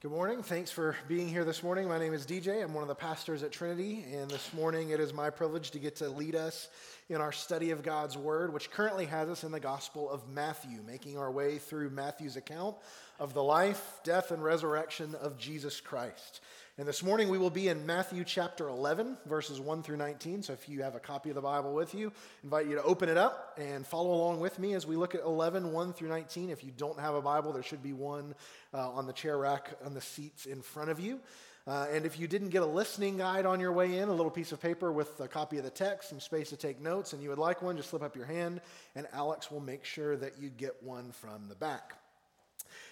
Good 0.00 0.12
morning. 0.12 0.44
Thanks 0.44 0.70
for 0.70 0.94
being 1.08 1.26
here 1.26 1.44
this 1.44 1.64
morning. 1.64 1.88
My 1.88 1.98
name 1.98 2.14
is 2.14 2.24
DJ. 2.24 2.62
I'm 2.62 2.72
one 2.72 2.82
of 2.82 2.88
the 2.88 2.94
pastors 2.94 3.42
at 3.42 3.50
Trinity, 3.50 4.04
and 4.14 4.30
this 4.30 4.52
morning 4.52 4.90
it 4.90 5.00
is 5.00 5.12
my 5.12 5.28
privilege 5.28 5.72
to 5.72 5.80
get 5.80 5.96
to 5.96 6.08
lead 6.08 6.36
us 6.36 6.68
in 7.08 7.16
our 7.16 7.32
study 7.32 7.72
of 7.72 7.82
God's 7.82 8.16
Word, 8.16 8.54
which 8.54 8.70
currently 8.70 9.06
has 9.06 9.28
us 9.28 9.42
in 9.42 9.50
the 9.50 9.58
Gospel 9.58 10.08
of 10.08 10.28
Matthew, 10.28 10.84
making 10.86 11.18
our 11.18 11.32
way 11.32 11.58
through 11.58 11.90
Matthew's 11.90 12.36
account 12.36 12.76
of 13.18 13.34
the 13.34 13.42
life, 13.42 13.98
death, 14.04 14.30
and 14.30 14.40
resurrection 14.40 15.16
of 15.16 15.36
Jesus 15.36 15.80
Christ. 15.80 16.42
And 16.78 16.86
this 16.86 17.02
morning 17.02 17.28
we 17.28 17.38
will 17.38 17.50
be 17.50 17.66
in 17.66 17.84
Matthew 17.86 18.22
chapter 18.22 18.68
11, 18.68 19.16
verses 19.26 19.58
1 19.58 19.82
through 19.82 19.96
19. 19.96 20.44
So 20.44 20.52
if 20.52 20.68
you 20.68 20.84
have 20.84 20.94
a 20.94 21.00
copy 21.00 21.28
of 21.28 21.34
the 21.34 21.40
Bible 21.40 21.74
with 21.74 21.92
you, 21.92 22.06
I 22.10 22.12
invite 22.44 22.68
you 22.68 22.76
to 22.76 22.82
open 22.84 23.08
it 23.08 23.16
up 23.16 23.58
and 23.60 23.84
follow 23.84 24.14
along 24.14 24.38
with 24.38 24.60
me 24.60 24.74
as 24.74 24.86
we 24.86 24.94
look 24.94 25.16
at 25.16 25.22
11, 25.22 25.72
1 25.72 25.92
through 25.92 26.08
19. 26.08 26.50
If 26.50 26.62
you 26.62 26.70
don't 26.70 27.00
have 27.00 27.16
a 27.16 27.20
Bible, 27.20 27.52
there 27.52 27.64
should 27.64 27.82
be 27.82 27.92
one 27.92 28.32
uh, 28.72 28.90
on 28.90 29.08
the 29.08 29.12
chair 29.12 29.38
rack 29.38 29.72
on 29.84 29.92
the 29.92 30.00
seats 30.00 30.46
in 30.46 30.62
front 30.62 30.88
of 30.88 31.00
you. 31.00 31.18
Uh, 31.66 31.88
and 31.92 32.06
if 32.06 32.20
you 32.20 32.28
didn't 32.28 32.50
get 32.50 32.62
a 32.62 32.66
listening 32.66 33.18
guide 33.18 33.44
on 33.44 33.58
your 33.58 33.72
way 33.72 33.98
in, 33.98 34.08
a 34.08 34.14
little 34.14 34.30
piece 34.30 34.52
of 34.52 34.62
paper 34.62 34.92
with 34.92 35.18
a 35.18 35.26
copy 35.26 35.58
of 35.58 35.64
the 35.64 35.70
text, 35.70 36.10
some 36.10 36.20
space 36.20 36.48
to 36.50 36.56
take 36.56 36.80
notes, 36.80 37.12
and 37.12 37.20
you 37.20 37.28
would 37.28 37.38
like 37.38 37.60
one, 37.60 37.76
just 37.76 37.90
slip 37.90 38.04
up 38.04 38.14
your 38.14 38.26
hand, 38.26 38.60
and 38.94 39.08
Alex 39.12 39.50
will 39.50 39.58
make 39.58 39.84
sure 39.84 40.16
that 40.16 40.38
you 40.38 40.48
get 40.48 40.80
one 40.80 41.10
from 41.10 41.48
the 41.48 41.56
back. 41.56 41.97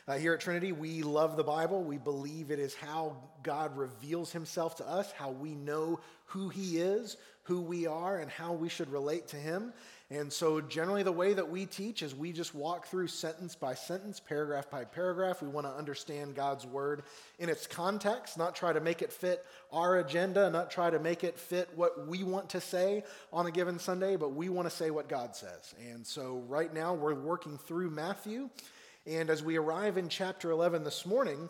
Uh, 0.08 0.16
here 0.16 0.32
at 0.32 0.40
Trinity, 0.40 0.70
we 0.70 1.02
love 1.02 1.36
the 1.36 1.42
Bible. 1.42 1.82
We 1.82 1.98
believe 1.98 2.52
it 2.52 2.60
is 2.60 2.76
how 2.76 3.16
God 3.42 3.76
reveals 3.76 4.30
himself 4.30 4.76
to 4.76 4.88
us, 4.88 5.10
how 5.10 5.30
we 5.30 5.56
know 5.56 5.98
who 6.26 6.48
he 6.48 6.78
is, 6.78 7.16
who 7.42 7.60
we 7.60 7.88
are, 7.88 8.18
and 8.18 8.30
how 8.30 8.52
we 8.52 8.68
should 8.68 8.88
relate 8.92 9.26
to 9.28 9.36
him. 9.36 9.72
And 10.08 10.32
so, 10.32 10.60
generally, 10.60 11.02
the 11.02 11.10
way 11.10 11.34
that 11.34 11.50
we 11.50 11.66
teach 11.66 12.04
is 12.04 12.14
we 12.14 12.30
just 12.30 12.54
walk 12.54 12.86
through 12.86 13.08
sentence 13.08 13.56
by 13.56 13.74
sentence, 13.74 14.20
paragraph 14.20 14.70
by 14.70 14.84
paragraph. 14.84 15.42
We 15.42 15.48
want 15.48 15.66
to 15.66 15.72
understand 15.72 16.36
God's 16.36 16.64
word 16.64 17.02
in 17.40 17.48
its 17.48 17.66
context, 17.66 18.38
not 18.38 18.54
try 18.54 18.72
to 18.72 18.80
make 18.80 19.02
it 19.02 19.12
fit 19.12 19.44
our 19.72 19.98
agenda, 19.98 20.48
not 20.50 20.70
try 20.70 20.88
to 20.88 21.00
make 21.00 21.24
it 21.24 21.36
fit 21.36 21.68
what 21.74 22.06
we 22.06 22.22
want 22.22 22.48
to 22.50 22.60
say 22.60 23.02
on 23.32 23.46
a 23.46 23.50
given 23.50 23.80
Sunday, 23.80 24.14
but 24.14 24.34
we 24.34 24.50
want 24.50 24.70
to 24.70 24.74
say 24.74 24.92
what 24.92 25.08
God 25.08 25.34
says. 25.34 25.74
And 25.92 26.06
so, 26.06 26.44
right 26.46 26.72
now, 26.72 26.94
we're 26.94 27.14
working 27.14 27.58
through 27.58 27.90
Matthew. 27.90 28.50
And 29.06 29.30
as 29.30 29.42
we 29.42 29.56
arrive 29.56 29.98
in 29.98 30.08
chapter 30.08 30.50
11 30.50 30.82
this 30.82 31.06
morning, 31.06 31.48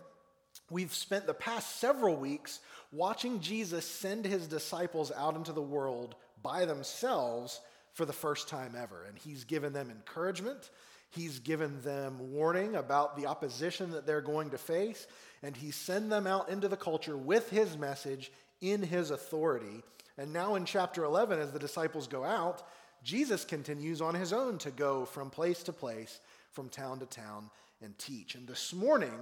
we've 0.71 0.93
spent 0.93 1.27
the 1.27 1.33
past 1.33 1.77
several 1.77 2.15
weeks 2.15 2.61
watching 2.93 3.41
Jesus 3.41 3.87
send 3.87 4.27
his 4.27 4.47
disciples 4.47 5.11
out 5.17 5.37
into 5.37 5.53
the 5.53 5.63
world 5.63 6.17
by 6.43 6.67
themselves 6.67 7.61
for 7.95 8.05
the 8.05 8.13
first 8.13 8.49
time 8.49 8.75
ever. 8.79 9.05
And 9.09 9.17
he's 9.17 9.45
given 9.45 9.73
them 9.73 9.91
encouragement. 9.91 10.71
He's 11.09 11.39
given 11.39 11.81
them 11.81 12.33
warning 12.33 12.77
about 12.77 13.17
the 13.17 13.27
opposition 13.27 13.93
that 13.93 14.07
they're 14.07 14.21
going 14.21 14.51
to 14.51 14.59
face, 14.59 15.07
and 15.43 15.57
he 15.57 15.71
sent 15.71 16.11
them 16.11 16.27
out 16.27 16.51
into 16.51 16.69
the 16.69 16.77
culture 16.77 17.17
with 17.17 17.49
his 17.49 17.79
message 17.79 18.31
in 18.61 18.83
his 18.83 19.11
authority. 19.11 19.83
And 20.19 20.33
now 20.33 20.57
in 20.57 20.67
chapter 20.67 21.05
11, 21.05 21.39
as 21.39 21.53
the 21.53 21.59
disciples 21.59 22.07
go 22.07 22.23
out, 22.23 22.69
Jesus 23.03 23.45
continues 23.45 24.03
on 24.03 24.15
his 24.15 24.33
own 24.33 24.59
to 24.59 24.71
go 24.71 25.07
from 25.07 25.31
place 25.31 25.63
to 25.63 25.73
place 25.73 26.21
from 26.57 26.71
town 26.71 26.99
to 26.99 27.07
town 27.07 27.51
and 27.83 27.97
teach. 27.99 28.35
And 28.35 28.49
this 28.49 28.73
morning, 28.73 29.13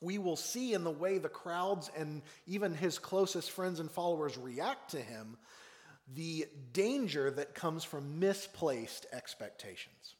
we 0.00 0.18
will 0.18 0.36
see 0.36 0.72
in 0.72 0.84
the 0.84 0.90
way 0.90 1.18
the 1.18 1.28
crowds 1.28 1.90
and 1.98 2.22
even 2.46 2.72
his 2.72 2.96
closest 2.96 3.50
friends 3.50 3.80
and 3.80 3.90
followers 3.90 4.38
react 4.38 4.92
to 4.92 4.98
him 4.98 5.36
the 6.14 6.46
danger 6.72 7.28
that 7.32 7.56
comes 7.56 7.82
from 7.82 8.20
misplaced 8.20 9.06
expectations. 9.12 10.14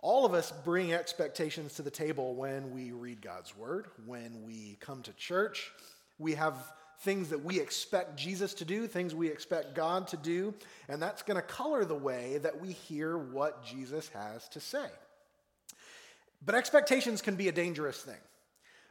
All 0.00 0.26
of 0.26 0.34
us 0.34 0.52
bring 0.64 0.92
expectations 0.92 1.74
to 1.74 1.82
the 1.82 1.90
table 1.90 2.34
when 2.34 2.72
we 2.72 2.90
read 2.90 3.22
God's 3.22 3.56
word, 3.56 3.86
when 4.04 4.42
we 4.44 4.78
come 4.80 5.00
to 5.02 5.12
church. 5.12 5.70
We 6.18 6.34
have 6.34 6.56
things 7.02 7.28
that 7.28 7.44
we 7.44 7.60
expect 7.60 8.16
Jesus 8.16 8.52
to 8.54 8.64
do, 8.64 8.88
things 8.88 9.14
we 9.14 9.28
expect 9.28 9.76
God 9.76 10.08
to 10.08 10.16
do, 10.16 10.54
and 10.88 11.00
that's 11.00 11.22
going 11.22 11.36
to 11.36 11.42
color 11.42 11.84
the 11.84 11.94
way 11.94 12.38
that 12.38 12.60
we 12.60 12.72
hear 12.72 13.16
what 13.16 13.64
Jesus 13.64 14.08
has 14.08 14.48
to 14.48 14.58
say. 14.60 14.88
But 16.44 16.54
expectations 16.54 17.22
can 17.22 17.36
be 17.36 17.48
a 17.48 17.52
dangerous 17.52 18.00
thing 18.00 18.20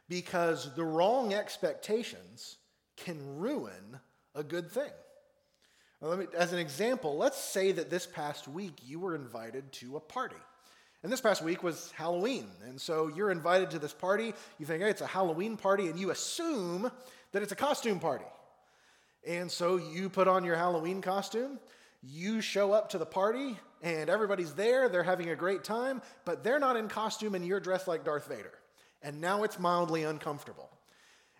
because 0.08 0.74
the 0.74 0.84
wrong 0.84 1.34
expectations 1.34 2.56
can 2.96 3.38
ruin 3.38 4.00
a 4.34 4.42
good 4.42 4.70
thing. 4.70 4.90
Me, 6.02 6.26
as 6.36 6.52
an 6.52 6.58
example, 6.58 7.16
let's 7.16 7.38
say 7.38 7.70
that 7.72 7.88
this 7.88 8.06
past 8.06 8.48
week 8.48 8.74
you 8.84 8.98
were 8.98 9.14
invited 9.14 9.70
to 9.72 9.96
a 9.96 10.00
party. 10.00 10.36
And 11.02 11.12
this 11.12 11.20
past 11.20 11.42
week 11.42 11.62
was 11.62 11.92
Halloween. 11.92 12.46
And 12.66 12.80
so 12.80 13.08
you're 13.08 13.30
invited 13.30 13.70
to 13.70 13.78
this 13.78 13.92
party. 13.92 14.34
You 14.58 14.66
think, 14.66 14.82
hey, 14.82 14.90
it's 14.90 15.00
a 15.00 15.06
Halloween 15.06 15.56
party, 15.56 15.88
and 15.88 15.98
you 15.98 16.10
assume 16.10 16.90
that 17.32 17.42
it's 17.42 17.52
a 17.52 17.56
costume 17.56 18.00
party. 18.00 18.24
And 19.26 19.50
so 19.50 19.76
you 19.76 20.08
put 20.08 20.26
on 20.26 20.44
your 20.44 20.56
Halloween 20.56 21.00
costume, 21.02 21.60
you 22.02 22.40
show 22.40 22.72
up 22.72 22.90
to 22.90 22.98
the 22.98 23.06
party, 23.06 23.56
and 23.82 24.08
everybody's 24.08 24.54
there, 24.54 24.88
they're 24.88 25.02
having 25.02 25.30
a 25.30 25.36
great 25.36 25.64
time, 25.64 26.02
but 26.24 26.44
they're 26.44 26.60
not 26.60 26.76
in 26.76 26.88
costume 26.88 27.34
and 27.34 27.44
you're 27.44 27.60
dressed 27.60 27.88
like 27.88 28.04
Darth 28.04 28.28
Vader. 28.28 28.52
And 29.02 29.20
now 29.20 29.42
it's 29.42 29.58
mildly 29.58 30.04
uncomfortable. 30.04 30.70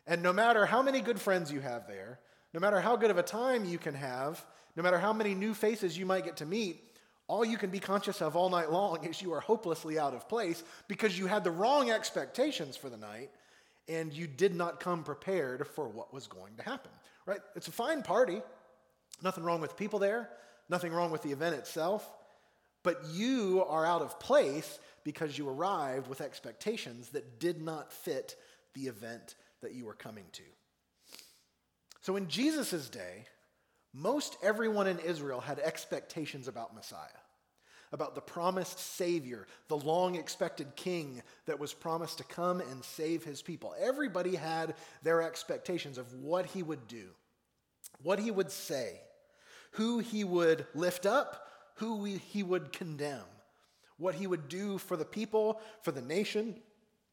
And 0.06 0.22
no 0.22 0.32
matter 0.32 0.66
how 0.66 0.82
many 0.82 1.00
good 1.00 1.20
friends 1.20 1.52
you 1.52 1.60
have 1.60 1.86
there, 1.86 2.18
no 2.52 2.58
matter 2.58 2.80
how 2.80 2.96
good 2.96 3.10
of 3.10 3.18
a 3.18 3.22
time 3.22 3.64
you 3.64 3.78
can 3.78 3.94
have, 3.94 4.44
no 4.74 4.82
matter 4.82 4.98
how 4.98 5.12
many 5.12 5.34
new 5.34 5.54
faces 5.54 5.96
you 5.96 6.04
might 6.04 6.24
get 6.24 6.38
to 6.38 6.46
meet, 6.46 6.82
all 7.28 7.44
you 7.44 7.56
can 7.56 7.70
be 7.70 7.78
conscious 7.78 8.20
of 8.20 8.34
all 8.34 8.50
night 8.50 8.72
long 8.72 9.04
is 9.04 9.22
you 9.22 9.32
are 9.32 9.40
hopelessly 9.40 9.98
out 9.98 10.12
of 10.12 10.28
place 10.28 10.64
because 10.88 11.16
you 11.16 11.28
had 11.28 11.44
the 11.44 11.50
wrong 11.50 11.90
expectations 11.90 12.76
for 12.76 12.90
the 12.90 12.96
night 12.96 13.30
and 13.88 14.12
you 14.12 14.26
did 14.26 14.54
not 14.54 14.80
come 14.80 15.04
prepared 15.04 15.66
for 15.68 15.88
what 15.88 16.12
was 16.12 16.26
going 16.26 16.56
to 16.56 16.62
happen. 16.62 16.90
Right? 17.24 17.40
It's 17.54 17.68
a 17.68 17.72
fine 17.72 18.02
party. 18.02 18.42
Nothing 19.22 19.44
wrong 19.44 19.60
with 19.60 19.76
people 19.76 20.00
there, 20.00 20.28
nothing 20.68 20.92
wrong 20.92 21.10
with 21.10 21.22
the 21.22 21.32
event 21.32 21.56
itself. 21.56 22.08
But 22.82 23.04
you 23.12 23.64
are 23.68 23.86
out 23.86 24.02
of 24.02 24.18
place 24.18 24.78
because 25.04 25.38
you 25.38 25.48
arrived 25.48 26.08
with 26.08 26.20
expectations 26.20 27.10
that 27.10 27.38
did 27.38 27.62
not 27.62 27.92
fit 27.92 28.36
the 28.74 28.82
event 28.82 29.36
that 29.60 29.74
you 29.74 29.84
were 29.84 29.94
coming 29.94 30.24
to. 30.32 30.42
So 32.00 32.16
in 32.16 32.28
Jesus' 32.28 32.88
day, 32.88 33.26
most 33.94 34.36
everyone 34.42 34.86
in 34.86 34.98
Israel 34.98 35.40
had 35.40 35.58
expectations 35.58 36.48
about 36.48 36.74
Messiah, 36.74 36.98
about 37.92 38.14
the 38.14 38.20
promised 38.20 38.78
Savior, 38.78 39.46
the 39.68 39.76
long 39.76 40.16
expected 40.16 40.74
King 40.74 41.22
that 41.46 41.60
was 41.60 41.74
promised 41.74 42.18
to 42.18 42.24
come 42.24 42.60
and 42.60 42.82
save 42.82 43.22
his 43.22 43.42
people. 43.42 43.74
Everybody 43.78 44.34
had 44.34 44.74
their 45.02 45.22
expectations 45.22 45.98
of 45.98 46.12
what 46.14 46.46
he 46.46 46.62
would 46.62 46.88
do, 46.88 47.10
what 48.02 48.18
he 48.18 48.30
would 48.30 48.50
say, 48.50 49.00
who 49.72 49.98
he 49.98 50.24
would 50.24 50.66
lift 50.74 51.06
up, 51.06 51.48
who 51.76 52.04
he 52.04 52.42
would 52.42 52.72
condemn, 52.72 53.24
what 53.98 54.14
he 54.14 54.26
would 54.26 54.48
do 54.48 54.78
for 54.78 54.96
the 54.96 55.04
people, 55.04 55.60
for 55.82 55.92
the 55.92 56.02
nation. 56.02 56.56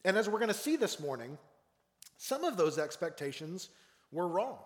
And 0.05 0.17
as 0.17 0.29
we're 0.29 0.39
going 0.39 0.49
to 0.49 0.53
see 0.53 0.75
this 0.75 0.99
morning, 0.99 1.37
some 2.17 2.43
of 2.43 2.57
those 2.57 2.77
expectations 2.77 3.69
were 4.11 4.27
wrong. 4.27 4.57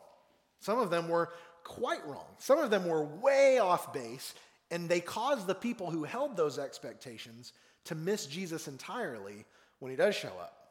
Some 0.60 0.80
of 0.80 0.90
them 0.90 1.08
were 1.08 1.34
quite 1.64 2.06
wrong. 2.08 2.26
Some 2.40 2.60
of 2.60 2.70
them 2.70 2.86
were 2.86 3.04
way 3.04 3.60
off 3.60 3.94
base, 3.94 4.34
and 4.72 4.90
they 4.90 5.00
caused 5.00 5.46
the 5.46 5.56
people 5.56 5.92
who 5.92 6.04
held 6.04 6.36
those 6.36 6.58
expectations 6.58 7.54
to 7.86 7.96
miss 7.96 8.26
Jesus 8.26 8.68
entirely 8.68 9.46
when 9.80 9.92
he 9.92 9.98
does 9.98 10.16
show 10.16 10.30
up. 10.40 10.64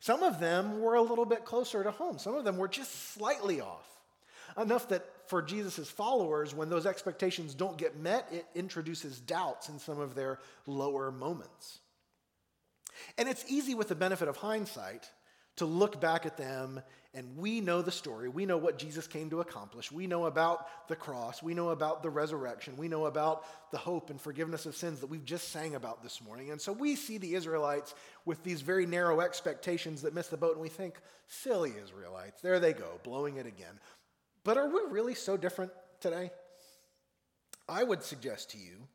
Some 0.00 0.22
of 0.22 0.40
them 0.40 0.80
were 0.80 0.94
a 0.94 1.02
little 1.02 1.26
bit 1.26 1.44
closer 1.44 1.84
to 1.84 1.90
home. 1.90 2.18
Some 2.18 2.34
of 2.34 2.44
them 2.44 2.56
were 2.56 2.68
just 2.68 3.12
slightly 3.12 3.60
off. 3.60 3.86
Enough 4.56 4.88
that 4.88 5.04
for 5.30 5.40
Jesus' 5.40 5.88
followers, 5.88 6.54
when 6.54 6.68
those 6.68 6.86
expectations 6.86 7.54
don't 7.54 7.78
get 7.78 7.96
met, 7.96 8.28
it 8.32 8.46
introduces 8.54 9.20
doubts 9.20 9.68
in 9.68 9.78
some 9.78 10.00
of 10.00 10.16
their 10.16 10.40
lower 10.66 11.12
moments. 11.12 11.78
And 13.16 13.28
it's 13.28 13.44
easy 13.48 13.74
with 13.74 13.88
the 13.88 13.94
benefit 13.94 14.26
of 14.26 14.36
hindsight 14.36 15.08
to 15.56 15.66
look 15.66 16.00
back 16.00 16.26
at 16.26 16.36
them 16.36 16.80
and 17.12 17.36
we 17.36 17.60
know 17.60 17.82
the 17.82 17.90
story. 17.90 18.28
We 18.28 18.46
know 18.46 18.56
what 18.56 18.78
Jesus 18.78 19.06
came 19.06 19.30
to 19.30 19.40
accomplish. 19.40 19.90
We 19.90 20.06
know 20.06 20.26
about 20.26 20.88
the 20.88 20.94
cross. 20.94 21.42
We 21.42 21.54
know 21.54 21.70
about 21.70 22.02
the 22.02 22.10
resurrection. 22.10 22.76
We 22.76 22.88
know 22.88 23.06
about 23.06 23.44
the 23.72 23.78
hope 23.78 24.10
and 24.10 24.20
forgiveness 24.20 24.64
of 24.66 24.76
sins 24.76 25.00
that 25.00 25.10
we've 25.10 25.24
just 25.24 25.50
sang 25.50 25.74
about 25.74 26.02
this 26.02 26.22
morning. 26.22 26.50
And 26.50 26.60
so 26.60 26.72
we 26.72 26.94
see 26.94 27.18
the 27.18 27.34
Israelites 27.34 27.94
with 28.24 28.42
these 28.44 28.60
very 28.62 28.86
narrow 28.86 29.20
expectations 29.20 30.02
that 30.02 30.14
miss 30.14 30.28
the 30.28 30.36
boat 30.36 30.52
and 30.52 30.62
we 30.62 30.68
think, 30.68 30.94
silly 31.26 31.72
Israelites, 31.82 32.40
there 32.42 32.60
they 32.60 32.72
go, 32.72 33.00
blowing 33.02 33.36
it 33.36 33.46
again. 33.46 33.78
But 34.44 34.56
are 34.56 34.68
we 34.68 34.80
really 34.90 35.14
so 35.14 35.36
different 35.36 35.72
today? 36.00 36.30
I 37.68 37.84
would 37.84 38.02
suggest 38.02 38.50
to 38.50 38.58
you 38.58 38.88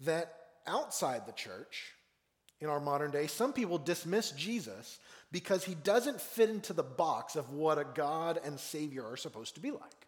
that 0.00 0.34
outside 0.66 1.26
the 1.26 1.32
church, 1.32 1.94
in 2.60 2.68
our 2.68 2.80
modern 2.80 3.10
day, 3.10 3.26
some 3.26 3.52
people 3.52 3.78
dismiss 3.78 4.32
Jesus 4.32 4.98
because 5.32 5.64
he 5.64 5.74
doesn't 5.74 6.20
fit 6.20 6.50
into 6.50 6.72
the 6.72 6.82
box 6.82 7.34
of 7.34 7.50
what 7.50 7.78
a 7.78 7.86
God 7.94 8.38
and 8.44 8.60
Savior 8.60 9.06
are 9.06 9.16
supposed 9.16 9.54
to 9.54 9.60
be 9.60 9.70
like. 9.70 10.06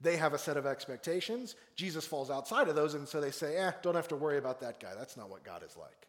They 0.00 0.16
have 0.16 0.32
a 0.32 0.38
set 0.38 0.56
of 0.56 0.66
expectations. 0.66 1.54
Jesus 1.76 2.06
falls 2.06 2.30
outside 2.30 2.68
of 2.68 2.74
those, 2.74 2.94
and 2.94 3.06
so 3.06 3.20
they 3.20 3.30
say, 3.30 3.56
eh, 3.56 3.72
don't 3.82 3.94
have 3.94 4.08
to 4.08 4.16
worry 4.16 4.38
about 4.38 4.60
that 4.60 4.80
guy. 4.80 4.92
That's 4.98 5.16
not 5.16 5.30
what 5.30 5.44
God 5.44 5.62
is 5.62 5.76
like. 5.76 6.08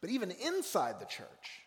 But 0.00 0.10
even 0.10 0.30
inside 0.30 1.00
the 1.00 1.06
church, 1.06 1.65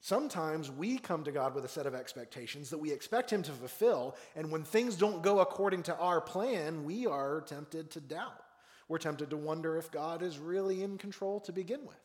Sometimes 0.00 0.70
we 0.70 0.98
come 0.98 1.24
to 1.24 1.32
God 1.32 1.54
with 1.54 1.64
a 1.66 1.68
set 1.68 1.86
of 1.86 1.94
expectations 1.94 2.70
that 2.70 2.78
we 2.78 2.90
expect 2.90 3.30
Him 3.30 3.42
to 3.42 3.52
fulfill, 3.52 4.16
and 4.34 4.50
when 4.50 4.64
things 4.64 4.96
don't 4.96 5.22
go 5.22 5.40
according 5.40 5.82
to 5.84 5.96
our 5.98 6.22
plan, 6.22 6.84
we 6.84 7.06
are 7.06 7.42
tempted 7.42 7.90
to 7.90 8.00
doubt. 8.00 8.42
We're 8.88 8.98
tempted 8.98 9.30
to 9.30 9.36
wonder 9.36 9.76
if 9.76 9.90
God 9.90 10.22
is 10.22 10.38
really 10.38 10.82
in 10.82 10.96
control 10.96 11.38
to 11.40 11.52
begin 11.52 11.80
with. 11.86 11.96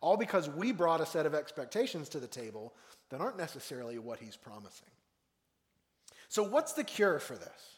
All 0.00 0.16
because 0.16 0.50
we 0.50 0.72
brought 0.72 1.00
a 1.00 1.06
set 1.06 1.24
of 1.24 1.34
expectations 1.34 2.08
to 2.10 2.20
the 2.20 2.26
table 2.26 2.74
that 3.10 3.20
aren't 3.20 3.38
necessarily 3.38 3.98
what 3.98 4.18
He's 4.18 4.36
promising. 4.36 4.90
So, 6.28 6.42
what's 6.42 6.72
the 6.72 6.84
cure 6.84 7.20
for 7.20 7.36
this? 7.36 7.73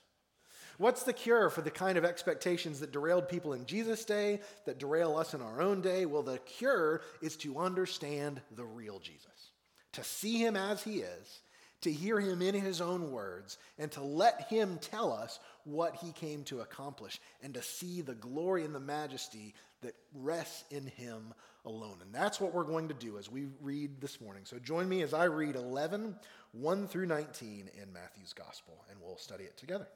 What's 0.78 1.04
the 1.04 1.12
cure 1.12 1.48
for 1.48 1.62
the 1.62 1.70
kind 1.70 1.96
of 1.96 2.04
expectations 2.04 2.80
that 2.80 2.92
derailed 2.92 3.28
people 3.28 3.54
in 3.54 3.66
Jesus' 3.66 4.04
day, 4.04 4.40
that 4.66 4.78
derail 4.78 5.16
us 5.16 5.32
in 5.32 5.40
our 5.40 5.62
own 5.62 5.80
day? 5.80 6.04
Well, 6.04 6.22
the 6.22 6.38
cure 6.38 7.00
is 7.22 7.36
to 7.38 7.58
understand 7.58 8.40
the 8.54 8.64
real 8.64 8.98
Jesus, 8.98 9.52
to 9.92 10.04
see 10.04 10.38
him 10.38 10.56
as 10.56 10.82
he 10.82 10.98
is, 10.98 11.40
to 11.82 11.92
hear 11.92 12.20
him 12.20 12.42
in 12.42 12.54
his 12.54 12.80
own 12.80 13.10
words, 13.10 13.58
and 13.78 13.90
to 13.92 14.02
let 14.02 14.48
him 14.48 14.78
tell 14.80 15.12
us 15.12 15.38
what 15.64 15.96
he 15.96 16.12
came 16.12 16.44
to 16.44 16.60
accomplish, 16.60 17.20
and 17.42 17.54
to 17.54 17.62
see 17.62 18.02
the 18.02 18.14
glory 18.14 18.64
and 18.64 18.74
the 18.74 18.80
majesty 18.80 19.54
that 19.82 19.94
rests 20.14 20.64
in 20.70 20.86
him 20.86 21.32
alone. 21.64 21.98
And 22.02 22.14
that's 22.14 22.40
what 22.40 22.54
we're 22.54 22.64
going 22.64 22.88
to 22.88 22.94
do 22.94 23.18
as 23.18 23.30
we 23.30 23.46
read 23.60 24.00
this 24.00 24.20
morning. 24.20 24.44
So 24.44 24.58
join 24.58 24.88
me 24.88 25.02
as 25.02 25.14
I 25.14 25.24
read 25.24 25.56
11, 25.56 26.16
1 26.52 26.88
through 26.88 27.06
19 27.06 27.70
in 27.80 27.92
Matthew's 27.92 28.32
Gospel, 28.32 28.84
and 28.90 28.98
we'll 29.02 29.18
study 29.18 29.44
it 29.44 29.56
together. 29.56 29.86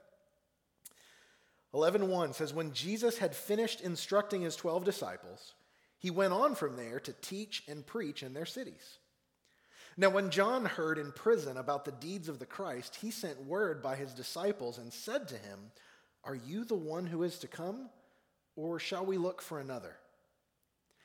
11:1 1.72 2.34
says 2.34 2.52
when 2.52 2.72
Jesus 2.72 3.18
had 3.18 3.34
finished 3.34 3.80
instructing 3.80 4.42
his 4.42 4.56
12 4.56 4.84
disciples, 4.84 5.54
he 5.98 6.10
went 6.10 6.32
on 6.32 6.54
from 6.54 6.76
there 6.76 6.98
to 7.00 7.12
teach 7.12 7.62
and 7.68 7.86
preach 7.86 8.22
in 8.22 8.34
their 8.34 8.46
cities. 8.46 8.98
Now 9.96 10.10
when 10.10 10.30
John 10.30 10.64
heard 10.64 10.98
in 10.98 11.12
prison 11.12 11.56
about 11.56 11.84
the 11.84 11.92
deeds 11.92 12.28
of 12.28 12.38
the 12.38 12.46
Christ, 12.46 12.96
he 12.96 13.10
sent 13.10 13.44
word 13.44 13.82
by 13.82 13.96
his 13.96 14.14
disciples 14.14 14.78
and 14.78 14.92
said 14.92 15.28
to 15.28 15.38
him, 15.38 15.72
"Are 16.24 16.34
you 16.34 16.64
the 16.64 16.74
one 16.74 17.06
who 17.06 17.22
is 17.22 17.38
to 17.40 17.48
come, 17.48 17.90
or 18.56 18.78
shall 18.78 19.06
we 19.06 19.18
look 19.18 19.40
for 19.40 19.60
another?" 19.60 19.96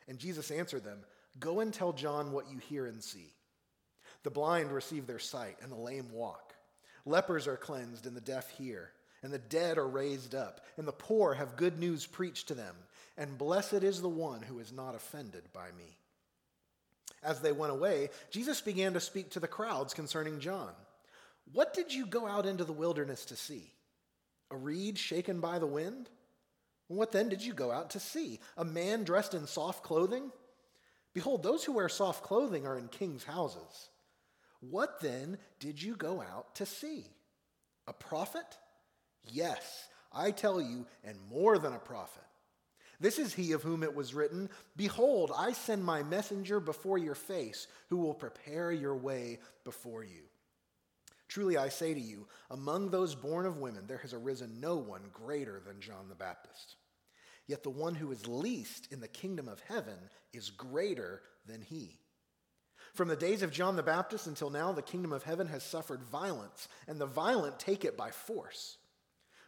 And 0.08 0.18
Jesus 0.18 0.50
answered 0.50 0.84
them, 0.84 1.06
"Go 1.40 1.60
and 1.60 1.74
tell 1.74 1.94
John 1.94 2.32
what 2.32 2.50
you 2.50 2.58
hear 2.58 2.86
and 2.86 3.04
see. 3.04 3.36
The 4.24 4.32
blind 4.32 4.72
receive 4.72 5.06
their 5.06 5.20
sight, 5.20 5.60
and 5.62 5.72
the 5.72 5.76
lame 5.76 6.10
walk. 6.12 6.56
Lepers 7.06 7.48
are 7.48 7.58
cleansed, 7.58 8.08
and 8.08 8.16
the 8.16 8.22
deaf 8.22 8.50
hear." 8.50 8.95
And 9.26 9.34
the 9.34 9.40
dead 9.40 9.80
are 9.80 9.88
raised 9.88 10.36
up, 10.36 10.62
and 10.78 10.88
the 10.88 10.92
poor 10.92 11.34
have 11.34 11.56
good 11.56 11.80
news 11.80 12.06
preached 12.06 12.50
to 12.50 12.54
them, 12.54 12.76
and 13.18 13.40
blessed 13.40 13.82
is 13.82 14.00
the 14.00 14.08
one 14.08 14.44
who 14.44 14.60
is 14.60 14.72
not 14.72 14.94
offended 14.94 15.42
by 15.52 15.66
me. 15.76 15.98
As 17.24 17.42
they 17.42 17.52
went 17.52 17.74
away, 17.74 18.12
Jesus 18.30 18.62
began 18.62 18.94
to 18.94 19.00
speak 19.00 19.32
to 19.32 19.40
the 19.40 19.48
crowds 19.48 19.96
concerning 19.96 20.40
John. 20.40 20.70
What 21.54 21.74
did 21.74 21.92
you 21.92 22.06
go 22.06 22.28
out 22.28 22.46
into 22.46 22.66
the 22.66 22.72
wilderness 22.72 23.26
to 23.26 23.36
see? 23.36 23.72
A 24.52 24.58
reed 24.58 25.00
shaken 25.00 25.40
by 25.40 25.58
the 25.58 25.66
wind? 25.66 26.08
What 26.88 27.12
then 27.12 27.28
did 27.28 27.44
you 27.44 27.54
go 27.54 27.72
out 27.72 27.90
to 27.92 28.00
see? 28.00 28.40
A 28.58 28.64
man 28.64 29.06
dressed 29.06 29.34
in 29.34 29.48
soft 29.48 29.82
clothing? 29.82 30.32
Behold, 31.16 31.42
those 31.42 31.64
who 31.64 31.72
wear 31.72 31.90
soft 31.90 32.22
clothing 32.22 32.68
are 32.68 32.78
in 32.78 32.90
kings' 32.90 33.24
houses. 33.24 33.90
What 34.60 35.02
then 35.02 35.40
did 35.60 35.82
you 35.82 35.96
go 35.96 36.22
out 36.22 36.54
to 36.58 36.68
see? 36.68 37.08
A 37.88 37.94
prophet? 37.94 38.46
Yes, 39.32 39.88
I 40.12 40.32
tell 40.32 40.62
you, 40.62 40.86
and 41.04 41.18
more 41.30 41.58
than 41.58 41.74
a 41.74 41.80
prophet. 41.80 42.24
This 43.00 43.20
is 43.20 43.34
he 43.34 43.52
of 43.52 43.62
whom 43.62 43.84
it 43.84 43.94
was 43.94 44.14
written 44.14 44.50
Behold, 44.76 45.32
I 45.36 45.52
send 45.54 45.84
my 45.84 46.04
messenger 46.04 46.60
before 46.60 46.98
your 46.98 47.16
face, 47.16 47.68
who 47.90 47.98
will 47.98 48.14
prepare 48.14 48.72
your 48.72 48.96
way 48.96 49.40
before 49.64 50.04
you. 50.04 50.24
Truly 51.28 51.58
I 51.58 51.70
say 51.70 51.94
to 51.94 52.00
you, 52.00 52.28
among 52.52 52.90
those 52.90 53.16
born 53.16 53.46
of 53.46 53.58
women, 53.58 53.88
there 53.88 53.98
has 53.98 54.14
arisen 54.14 54.60
no 54.60 54.78
one 54.78 55.02
greater 55.12 55.60
than 55.66 55.82
John 55.82 56.08
the 56.08 56.16
Baptist. 56.16 56.76
Yet 57.48 57.64
the 57.64 57.70
one 57.70 57.96
who 57.96 58.12
is 58.12 58.28
least 58.28 58.88
in 58.92 59.02
the 59.02 59.08
kingdom 59.08 59.48
of 59.48 59.60
heaven 59.62 59.98
is 60.34 60.50
greater 60.50 61.22
than 61.46 61.62
he. 61.62 62.00
From 62.94 63.08
the 63.08 63.16
days 63.16 63.42
of 63.42 63.52
John 63.52 63.76
the 63.76 63.84
Baptist 63.84 64.28
until 64.28 64.50
now, 64.50 64.72
the 64.72 64.82
kingdom 64.82 65.12
of 65.12 65.24
heaven 65.24 65.48
has 65.48 65.64
suffered 65.64 66.02
violence, 66.04 66.68
and 66.88 67.00
the 67.00 67.06
violent 67.06 67.60
take 67.60 67.84
it 67.84 67.98
by 67.98 68.12
force. 68.12 68.78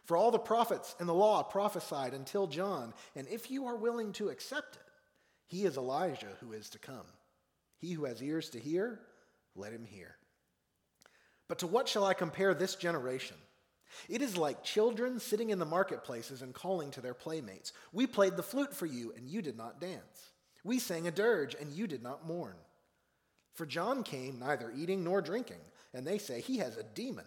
For 0.08 0.16
all 0.16 0.30
the 0.30 0.38
prophets 0.38 0.96
and 0.98 1.06
the 1.06 1.12
law 1.12 1.42
prophesied 1.42 2.14
until 2.14 2.46
John, 2.46 2.94
and 3.14 3.28
if 3.28 3.50
you 3.50 3.66
are 3.66 3.76
willing 3.76 4.12
to 4.14 4.30
accept 4.30 4.76
it, 4.76 4.82
he 5.46 5.66
is 5.66 5.76
Elijah 5.76 6.32
who 6.40 6.54
is 6.54 6.70
to 6.70 6.78
come. 6.78 7.04
He 7.76 7.92
who 7.92 8.06
has 8.06 8.22
ears 8.22 8.48
to 8.50 8.58
hear, 8.58 9.00
let 9.54 9.70
him 9.70 9.84
hear. 9.84 10.16
But 11.46 11.58
to 11.58 11.66
what 11.66 11.90
shall 11.90 12.06
I 12.06 12.14
compare 12.14 12.54
this 12.54 12.74
generation? 12.74 13.36
It 14.08 14.22
is 14.22 14.38
like 14.38 14.64
children 14.64 15.20
sitting 15.20 15.50
in 15.50 15.58
the 15.58 15.66
marketplaces 15.66 16.40
and 16.40 16.54
calling 16.54 16.90
to 16.92 17.02
their 17.02 17.12
playmates. 17.12 17.74
We 17.92 18.06
played 18.06 18.36
the 18.36 18.42
flute 18.42 18.74
for 18.74 18.86
you, 18.86 19.12
and 19.14 19.28
you 19.28 19.42
did 19.42 19.58
not 19.58 19.78
dance. 19.78 20.30
We 20.64 20.78
sang 20.78 21.06
a 21.06 21.10
dirge, 21.10 21.54
and 21.54 21.70
you 21.70 21.86
did 21.86 22.02
not 22.02 22.26
mourn. 22.26 22.56
For 23.52 23.66
John 23.66 24.02
came 24.04 24.38
neither 24.38 24.72
eating 24.74 25.04
nor 25.04 25.20
drinking, 25.20 25.60
and 25.92 26.06
they 26.06 26.16
say 26.16 26.40
he 26.40 26.56
has 26.58 26.78
a 26.78 26.82
demon. 26.82 27.26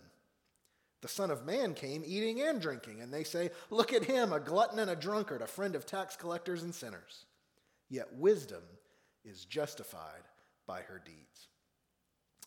The 1.01 1.07
Son 1.07 1.31
of 1.31 1.45
Man 1.45 1.74
came 1.74 2.03
eating 2.06 2.42
and 2.42 2.62
drinking, 2.62 3.01
and 3.01 3.12
they 3.12 3.24
say, 3.24 3.50
Look 3.69 3.92
at 3.92 4.06
him, 4.06 4.31
a 4.31 4.39
glutton 4.39 4.80
and 4.80 4.89
a 4.89 4.95
drunkard, 4.95 5.42
a 5.42 5.48
friend 5.48 5.75
of 5.75 5.86
tax 5.86 6.15
collectors 6.15 6.62
and 6.62 6.74
sinners. 6.74 7.25
Yet 7.89 8.13
wisdom 8.13 8.63
is 9.25 9.45
justified 9.45 10.24
by 10.68 10.81
her 10.81 11.01
deeds. 11.03 11.48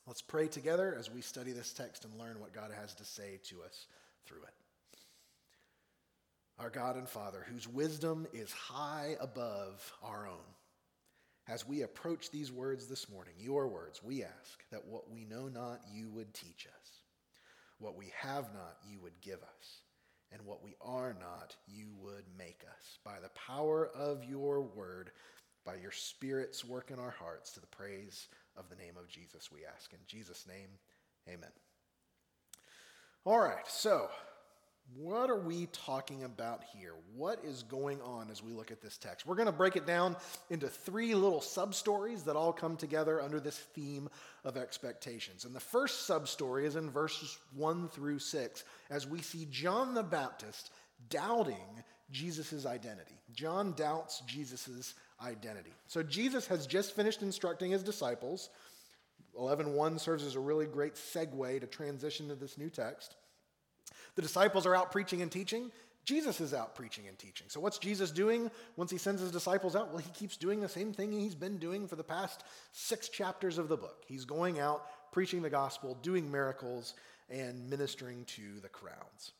Let's 0.06 0.22
pray 0.22 0.48
together 0.48 0.94
as 0.98 1.10
we 1.10 1.20
study 1.20 1.52
this 1.52 1.72
text 1.72 2.04
and 2.04 2.18
learn 2.18 2.38
what 2.38 2.52
God 2.52 2.70
has 2.78 2.94
to 2.94 3.04
say 3.04 3.40
to 3.48 3.62
us 3.62 3.86
through 4.26 4.42
it. 4.42 4.54
Our 6.58 6.70
God 6.70 6.96
and 6.96 7.08
Father, 7.08 7.44
whose 7.50 7.66
wisdom 7.66 8.26
is 8.32 8.52
high 8.52 9.16
above 9.20 9.92
our 10.02 10.28
own, 10.28 10.54
as 11.48 11.66
we 11.66 11.82
approach 11.82 12.30
these 12.30 12.52
words 12.52 12.86
this 12.86 13.10
morning, 13.10 13.34
your 13.38 13.66
words, 13.66 14.02
we 14.02 14.22
ask 14.22 14.62
that 14.70 14.86
what 14.86 15.10
we 15.10 15.24
know 15.24 15.48
not, 15.48 15.80
you 15.92 16.08
would 16.10 16.32
teach 16.32 16.66
us. 16.66 16.93
What 17.84 17.98
we 17.98 18.10
have 18.18 18.54
not, 18.54 18.78
you 18.90 18.98
would 19.02 19.20
give 19.20 19.42
us. 19.42 19.82
And 20.32 20.40
what 20.46 20.64
we 20.64 20.74
are 20.80 21.14
not, 21.20 21.54
you 21.68 21.88
would 22.00 22.24
make 22.38 22.62
us. 22.66 22.98
By 23.04 23.20
the 23.22 23.28
power 23.28 23.90
of 23.94 24.24
your 24.24 24.62
word, 24.62 25.10
by 25.66 25.74
your 25.74 25.90
Spirit's 25.92 26.64
work 26.64 26.90
in 26.90 26.98
our 26.98 27.10
hearts, 27.10 27.52
to 27.52 27.60
the 27.60 27.66
praise 27.66 28.28
of 28.56 28.70
the 28.70 28.76
name 28.76 28.94
of 28.98 29.10
Jesus, 29.10 29.52
we 29.52 29.66
ask. 29.66 29.92
In 29.92 29.98
Jesus' 30.06 30.46
name, 30.48 30.70
amen. 31.28 31.50
All 33.26 33.38
right, 33.38 33.68
so 33.68 34.08
what 34.96 35.28
are 35.28 35.40
we 35.40 35.66
talking 35.72 36.24
about 36.24 36.62
here? 36.72 36.92
What 37.16 37.44
is 37.44 37.62
going 37.64 38.00
on 38.02 38.30
as 38.30 38.42
we 38.42 38.52
look 38.52 38.70
at 38.70 38.80
this 38.80 38.96
text? 38.96 39.26
We're 39.26 39.34
going 39.34 39.46
to 39.46 39.52
break 39.52 39.76
it 39.76 39.86
down 39.86 40.16
into 40.50 40.68
three 40.68 41.14
little 41.14 41.40
sub 41.40 41.74
stories 41.74 42.22
that 42.24 42.36
all 42.36 42.52
come 42.52 42.76
together 42.76 43.20
under 43.20 43.40
this 43.40 43.58
theme 43.58 44.08
of 44.44 44.56
expectations. 44.56 45.44
And 45.44 45.54
the 45.54 45.60
first 45.60 46.06
sub 46.06 46.28
story 46.28 46.66
is 46.66 46.76
in 46.76 46.90
verses 46.90 47.38
1 47.54 47.88
through 47.88 48.20
6 48.20 48.64
as 48.90 49.06
we 49.06 49.20
see 49.20 49.48
John 49.50 49.94
the 49.94 50.02
Baptist 50.02 50.70
doubting 51.08 51.82
Jesus' 52.10 52.66
identity. 52.66 53.18
John 53.32 53.72
doubts 53.72 54.22
Jesus' 54.26 54.94
identity. 55.24 55.72
So 55.86 56.02
Jesus 56.02 56.46
has 56.46 56.66
just 56.66 56.94
finished 56.94 57.22
instructing 57.22 57.72
his 57.72 57.82
disciples. 57.82 58.50
11.1 59.38 59.98
serves 59.98 60.24
as 60.24 60.36
a 60.36 60.40
really 60.40 60.66
great 60.66 60.94
segue 60.94 61.60
to 61.60 61.66
transition 61.66 62.28
to 62.28 62.36
this 62.36 62.56
new 62.56 62.70
text. 62.70 63.16
The 64.16 64.22
disciples 64.22 64.66
are 64.66 64.74
out 64.74 64.92
preaching 64.92 65.22
and 65.22 65.30
teaching. 65.30 65.70
Jesus 66.04 66.40
is 66.40 66.52
out 66.52 66.74
preaching 66.74 67.08
and 67.08 67.18
teaching. 67.18 67.46
So, 67.48 67.60
what's 67.60 67.78
Jesus 67.78 68.10
doing 68.10 68.50
once 68.76 68.90
he 68.90 68.98
sends 68.98 69.22
his 69.22 69.32
disciples 69.32 69.74
out? 69.74 69.88
Well, 69.88 69.98
he 69.98 70.10
keeps 70.10 70.36
doing 70.36 70.60
the 70.60 70.68
same 70.68 70.92
thing 70.92 71.12
he's 71.12 71.34
been 71.34 71.56
doing 71.56 71.88
for 71.88 71.96
the 71.96 72.04
past 72.04 72.44
six 72.72 73.08
chapters 73.08 73.56
of 73.56 73.68
the 73.68 73.76
book. 73.76 74.04
He's 74.06 74.24
going 74.24 74.60
out, 74.60 74.84
preaching 75.12 75.40
the 75.40 75.50
gospel, 75.50 75.96
doing 76.02 76.30
miracles, 76.30 76.94
and 77.30 77.70
ministering 77.70 78.24
to 78.26 78.60
the 78.60 78.68
crowds. 78.68 79.32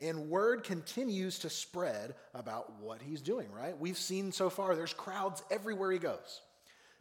And 0.00 0.30
word 0.30 0.64
continues 0.64 1.38
to 1.40 1.50
spread 1.50 2.14
about 2.34 2.80
what 2.80 3.02
he's 3.02 3.20
doing, 3.20 3.52
right? 3.52 3.78
We've 3.78 3.98
seen 3.98 4.32
so 4.32 4.48
far 4.48 4.74
there's 4.74 4.94
crowds 4.94 5.42
everywhere 5.50 5.92
he 5.92 5.98
goes. 5.98 6.40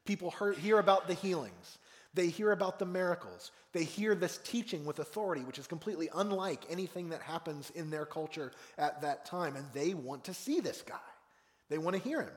People 0.05 0.33
hear 0.59 0.79
about 0.79 1.07
the 1.07 1.13
healings, 1.13 1.77
they 2.13 2.27
hear 2.27 2.51
about 2.51 2.79
the 2.79 2.85
miracles. 2.85 3.51
They 3.71 3.83
hear 3.83 4.15
this 4.15 4.39
teaching 4.43 4.85
with 4.85 4.99
authority, 4.99 5.43
which 5.43 5.59
is 5.59 5.67
completely 5.67 6.09
unlike 6.15 6.63
anything 6.69 7.09
that 7.09 7.21
happens 7.21 7.69
in 7.75 7.89
their 7.89 8.05
culture 8.05 8.51
at 8.77 9.01
that 9.01 9.25
time. 9.25 9.55
And 9.55 9.65
they 9.73 9.93
want 9.93 10.23
to 10.25 10.33
see 10.33 10.59
this 10.59 10.81
guy, 10.81 10.95
they 11.69 11.77
want 11.77 11.95
to 11.95 12.01
hear 12.01 12.21
him. 12.21 12.33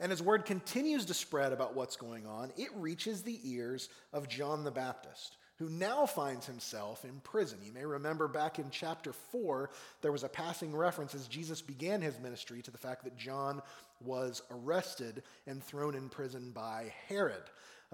And 0.00 0.10
as 0.10 0.20
word 0.20 0.44
continues 0.44 1.04
to 1.06 1.14
spread 1.14 1.52
about 1.52 1.76
what's 1.76 1.96
going 1.96 2.26
on, 2.26 2.52
it 2.56 2.68
reaches 2.74 3.22
the 3.22 3.38
ears 3.44 3.88
of 4.12 4.28
John 4.28 4.64
the 4.64 4.72
Baptist, 4.72 5.36
who 5.58 5.68
now 5.68 6.04
finds 6.04 6.46
himself 6.46 7.04
in 7.04 7.20
prison. 7.20 7.58
You 7.62 7.72
may 7.72 7.84
remember 7.84 8.26
back 8.26 8.58
in 8.58 8.70
chapter 8.70 9.12
4, 9.12 9.70
there 10.02 10.10
was 10.10 10.24
a 10.24 10.28
passing 10.28 10.74
reference 10.74 11.14
as 11.14 11.28
Jesus 11.28 11.62
began 11.62 12.02
his 12.02 12.18
ministry 12.18 12.60
to 12.62 12.72
the 12.72 12.78
fact 12.78 13.04
that 13.04 13.16
John 13.16 13.62
was 14.00 14.42
arrested 14.50 15.22
and 15.46 15.62
thrown 15.62 15.94
in 15.94 16.08
prison 16.08 16.50
by 16.50 16.92
Herod. 17.08 17.44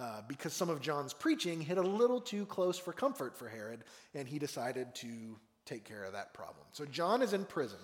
Uh, 0.01 0.23
because 0.27 0.55
some 0.55 0.71
of 0.71 0.81
John's 0.81 1.13
preaching 1.13 1.61
hit 1.61 1.77
a 1.77 1.83
little 1.83 2.23
too 2.23 2.47
close 2.47 2.79
for 2.79 2.91
comfort 2.91 3.37
for 3.37 3.49
Herod, 3.49 3.85
and 4.15 4.27
he 4.27 4.39
decided 4.39 4.95
to 4.97 5.37
take 5.67 5.85
care 5.85 6.05
of 6.05 6.15
that 6.15 6.33
problem. 6.33 6.65
So 6.73 6.87
John 6.87 7.21
is 7.21 7.35
in 7.35 7.45
prison. 7.45 7.79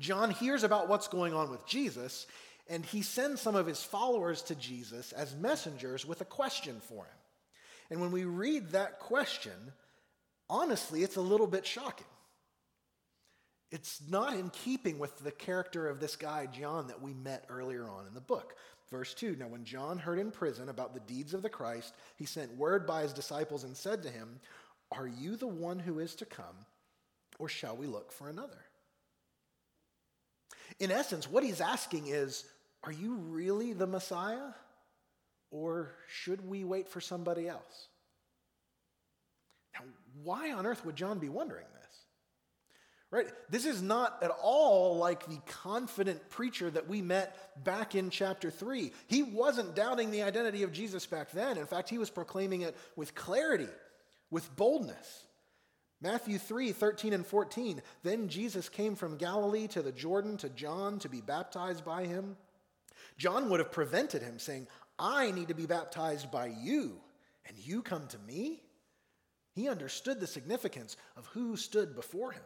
John 0.00 0.32
hears 0.32 0.64
about 0.64 0.88
what's 0.88 1.06
going 1.06 1.32
on 1.32 1.48
with 1.48 1.64
Jesus, 1.64 2.26
and 2.68 2.84
he 2.84 3.02
sends 3.02 3.40
some 3.40 3.54
of 3.54 3.68
his 3.68 3.84
followers 3.84 4.42
to 4.42 4.56
Jesus 4.56 5.12
as 5.12 5.36
messengers 5.36 6.04
with 6.04 6.22
a 6.22 6.24
question 6.24 6.80
for 6.80 7.04
him. 7.04 7.18
And 7.90 8.00
when 8.00 8.10
we 8.10 8.24
read 8.24 8.70
that 8.70 8.98
question, 8.98 9.52
honestly, 10.50 11.04
it's 11.04 11.16
a 11.16 11.20
little 11.20 11.46
bit 11.46 11.64
shocking. 11.64 12.06
It's 13.70 14.00
not 14.08 14.34
in 14.34 14.50
keeping 14.50 14.98
with 14.98 15.18
the 15.18 15.30
character 15.30 15.88
of 15.88 16.00
this 16.00 16.16
guy, 16.16 16.46
John, 16.46 16.88
that 16.88 17.02
we 17.02 17.14
met 17.14 17.44
earlier 17.48 17.88
on 17.88 18.06
in 18.08 18.14
the 18.14 18.20
book. 18.20 18.56
Verse 18.90 19.14
2 19.14 19.36
Now, 19.38 19.48
when 19.48 19.64
John 19.64 19.98
heard 19.98 20.18
in 20.18 20.30
prison 20.30 20.68
about 20.68 20.94
the 20.94 21.00
deeds 21.00 21.34
of 21.34 21.42
the 21.42 21.48
Christ, 21.48 21.94
he 22.16 22.24
sent 22.24 22.56
word 22.56 22.86
by 22.86 23.02
his 23.02 23.12
disciples 23.12 23.64
and 23.64 23.76
said 23.76 24.02
to 24.02 24.10
him, 24.10 24.40
Are 24.92 25.08
you 25.08 25.36
the 25.36 25.46
one 25.46 25.78
who 25.78 25.98
is 25.98 26.14
to 26.16 26.24
come, 26.24 26.66
or 27.38 27.48
shall 27.48 27.76
we 27.76 27.86
look 27.86 28.12
for 28.12 28.28
another? 28.28 28.58
In 30.78 30.90
essence, 30.90 31.30
what 31.30 31.44
he's 31.44 31.60
asking 31.60 32.06
is, 32.06 32.44
Are 32.84 32.92
you 32.92 33.14
really 33.14 33.72
the 33.72 33.86
Messiah, 33.86 34.52
or 35.50 35.92
should 36.08 36.46
we 36.48 36.64
wait 36.64 36.88
for 36.88 37.00
somebody 37.00 37.48
else? 37.48 37.88
Now, 39.74 39.86
why 40.22 40.52
on 40.52 40.64
earth 40.64 40.84
would 40.84 40.96
John 40.96 41.18
be 41.18 41.28
wondering? 41.28 41.66
Right? 43.10 43.28
This 43.48 43.66
is 43.66 43.82
not 43.82 44.20
at 44.22 44.32
all 44.42 44.96
like 44.96 45.26
the 45.26 45.40
confident 45.46 46.28
preacher 46.28 46.68
that 46.70 46.88
we 46.88 47.02
met 47.02 47.64
back 47.64 47.94
in 47.94 48.10
chapter 48.10 48.50
3. 48.50 48.92
He 49.06 49.22
wasn't 49.22 49.76
doubting 49.76 50.10
the 50.10 50.22
identity 50.22 50.64
of 50.64 50.72
Jesus 50.72 51.06
back 51.06 51.30
then. 51.30 51.56
In 51.56 51.66
fact, 51.66 51.88
he 51.88 51.98
was 51.98 52.10
proclaiming 52.10 52.62
it 52.62 52.76
with 52.96 53.14
clarity, 53.14 53.68
with 54.30 54.54
boldness. 54.56 55.26
Matthew 56.00 56.38
3 56.38 56.72
13 56.72 57.12
and 57.12 57.24
14. 57.24 57.80
Then 58.02 58.28
Jesus 58.28 58.68
came 58.68 58.96
from 58.96 59.16
Galilee 59.16 59.68
to 59.68 59.82
the 59.82 59.92
Jordan 59.92 60.36
to 60.38 60.48
John 60.48 60.98
to 60.98 61.08
be 61.08 61.20
baptized 61.20 61.84
by 61.84 62.06
him. 62.06 62.36
John 63.18 63.48
would 63.48 63.60
have 63.60 63.72
prevented 63.72 64.22
him, 64.22 64.38
saying, 64.38 64.66
I 64.98 65.30
need 65.30 65.48
to 65.48 65.54
be 65.54 65.66
baptized 65.66 66.30
by 66.30 66.46
you, 66.46 66.96
and 67.46 67.56
you 67.56 67.82
come 67.82 68.06
to 68.08 68.18
me? 68.26 68.62
He 69.54 69.68
understood 69.68 70.20
the 70.20 70.26
significance 70.26 70.96
of 71.16 71.26
who 71.28 71.56
stood 71.56 71.94
before 71.94 72.32
him. 72.32 72.42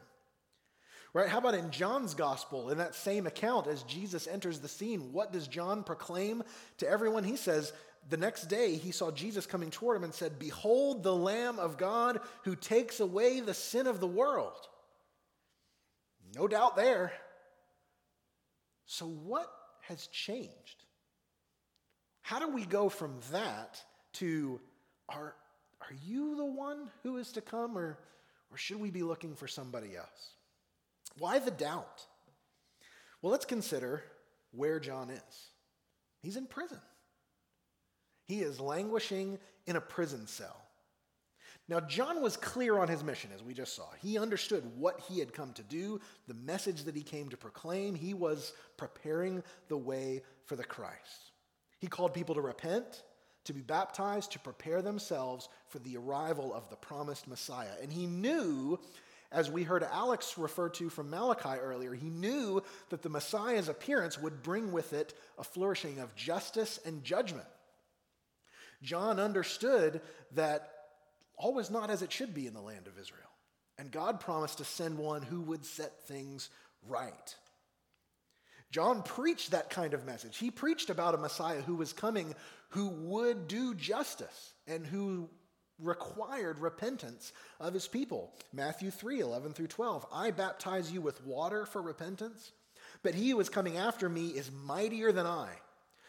Right? 1.13 1.29
How 1.29 1.39
about 1.39 1.55
in 1.55 1.71
John's 1.71 2.15
gospel, 2.15 2.71
in 2.71 2.79
that 2.79 2.95
same 2.95 3.27
account, 3.27 3.67
as 3.67 3.83
Jesus 3.83 4.29
enters 4.29 4.61
the 4.61 4.69
scene, 4.69 5.13
what 5.13 5.33
does 5.33 5.49
John 5.49 5.83
proclaim 5.83 6.43
to 6.79 6.89
everyone? 6.89 7.25
He 7.25 7.37
says, 7.37 7.73
the 8.09 8.17
next 8.17 8.47
day 8.47 8.77
he 8.77 8.93
saw 8.93 9.11
Jesus 9.11 9.47
coming 9.47 9.71
toward 9.71 9.97
him 9.97 10.05
and 10.05 10.15
said, 10.15 10.39
Behold 10.39 11.03
the 11.03 11.15
Lamb 11.15 11.59
of 11.59 11.77
God 11.77 12.21
who 12.45 12.57
takes 12.57 13.01
away 13.01 13.41
the 13.41 13.55
sin 13.55 13.87
of 13.87 14.01
the 14.01 14.07
world. 14.07 14.69
No 16.35 16.49
doubt 16.49 16.77
there. 16.77 17.13
So, 18.87 19.07
what 19.07 19.51
has 19.83 20.07
changed? 20.09 20.85
How 22.23 22.39
do 22.39 22.49
we 22.49 22.65
go 22.65 22.89
from 22.89 23.19
that 23.33 23.83
to, 24.15 24.61
are, 25.09 25.35
are 25.81 25.95
you 26.05 26.37
the 26.37 26.45
one 26.45 26.91
who 27.03 27.17
is 27.17 27.33
to 27.33 27.41
come, 27.41 27.77
or, 27.77 27.99
or 28.51 28.57
should 28.57 28.81
we 28.81 28.91
be 28.91 29.03
looking 29.03 29.35
for 29.35 29.49
somebody 29.49 29.97
else? 29.97 30.35
Why 31.19 31.39
the 31.39 31.51
doubt? 31.51 32.07
Well, 33.23 33.33
let's 33.33 33.45
consider 33.45 34.03
where 34.53 34.81
John 34.81 35.11
is. 35.11 35.51
He's 36.23 36.37
in 36.37 36.47
prison. 36.47 36.81
He 38.25 38.41
is 38.41 38.61
languishing 38.61 39.39
in 39.67 39.77
a 39.77 39.81
prison 39.81 40.27
cell. 40.27 40.57
Now, 41.69 41.79
John 41.79 42.21
was 42.21 42.37
clear 42.37 42.79
on 42.79 42.89
his 42.89 43.05
mission, 43.05 43.31
as 43.33 43.45
we 43.45 43.55
just 43.55 43.77
saw. 43.77 43.87
He 44.03 44.19
understood 44.19 44.65
what 44.77 44.99
he 45.09 45.21
had 45.21 45.33
come 45.33 45.53
to 45.53 45.63
do, 45.63 46.01
the 46.27 46.35
message 46.35 46.83
that 46.85 46.97
he 46.97 47.03
came 47.03 47.29
to 47.29 47.37
proclaim. 47.37 47.95
He 47.95 48.13
was 48.13 48.53
preparing 48.77 49.45
the 49.69 49.77
way 49.77 50.23
for 50.47 50.57
the 50.57 50.65
Christ. 50.65 51.31
He 51.79 51.87
called 51.87 52.13
people 52.13 52.35
to 52.35 52.41
repent, 52.41 53.05
to 53.45 53.53
be 53.53 53.61
baptized, 53.61 54.33
to 54.33 54.41
prepare 54.41 54.83
themselves 54.83 55.49
for 55.69 55.79
the 55.79 55.97
arrival 55.97 56.53
of 56.53 56.69
the 56.71 56.77
promised 56.77 57.29
Messiah. 57.29 57.77
And 57.81 57.93
he 57.93 58.07
knew 58.07 58.79
as 59.33 59.51
we 59.51 59.63
heard 59.63 59.83
Alex 59.85 60.37
refer 60.37 60.69
to 60.71 60.91
from 60.91 61.11
Malachi 61.11 61.59
earlier, 61.61 61.95
he 61.95 62.11
knew 62.11 62.63
that 62.89 63.03
the 63.03 63.09
Messiah's 63.09 63.69
appearance 63.69 64.19
would 64.19 64.43
bring 64.43 64.73
with 64.73 64.93
it 64.93 65.15
a 65.39 65.45
flourishing 65.45 66.01
of 66.01 66.15
justice 66.17 66.81
and 66.85 67.05
judgment. 67.05 67.47
John 68.83 69.21
understood 69.21 70.01
that 70.33 70.69
all 71.37 71.55
was 71.55 71.71
not 71.71 71.91
as 71.91 72.03
it 72.03 72.13
should 72.13 72.35
be 72.35 72.47
in 72.47 72.55
the 72.55 72.61
land 72.61 72.87
of 72.87 72.99
Israel, 72.99 73.31
and 73.79 73.91
God 73.91 74.21
promised 74.21 74.59
to 74.59 74.65
send 74.65 74.99
one 74.99 75.23
who 75.23 75.41
would 75.43 75.65
set 75.65 76.07
things 76.07 76.51
right. 76.89 77.35
John 78.71 79.03
preached 79.03 79.51
that 79.51 79.71
kind 79.71 79.95
of 79.95 80.07
message. 80.07 80.37
He 80.39 80.51
preached 80.51 80.91
about 80.91 81.15
a 81.15 81.19
Messiah 81.19 81.61
who 81.61 81.75
was 81.75 81.93
coming 81.93 82.35
who 82.71 82.89
would 82.89 83.49
do 83.49 83.75
justice 83.75 84.55
and 84.67 84.87
who 84.87 85.29
required 85.83 86.59
repentance 86.59 87.33
of 87.59 87.75
his 87.75 87.89
people. 87.89 88.33
Matthew 88.53 88.91
3 88.91 89.21
11 89.21 89.53
through 89.53 89.69
12. 89.69 90.07
I 90.13 90.31
baptize 90.31 90.93
you 90.93 91.01
with 91.01 91.25
water 91.25 91.67
for 91.67 91.83
repentance, 91.83 92.53
but 93.03 93.15
he 93.15 93.31
who 93.31 93.41
is 93.41 93.49
coming 93.49 93.77
after 93.77 94.09
me 94.09 94.29
is 94.29 94.51
mightier 94.65 95.13
than 95.13 95.27
I, 95.27 95.51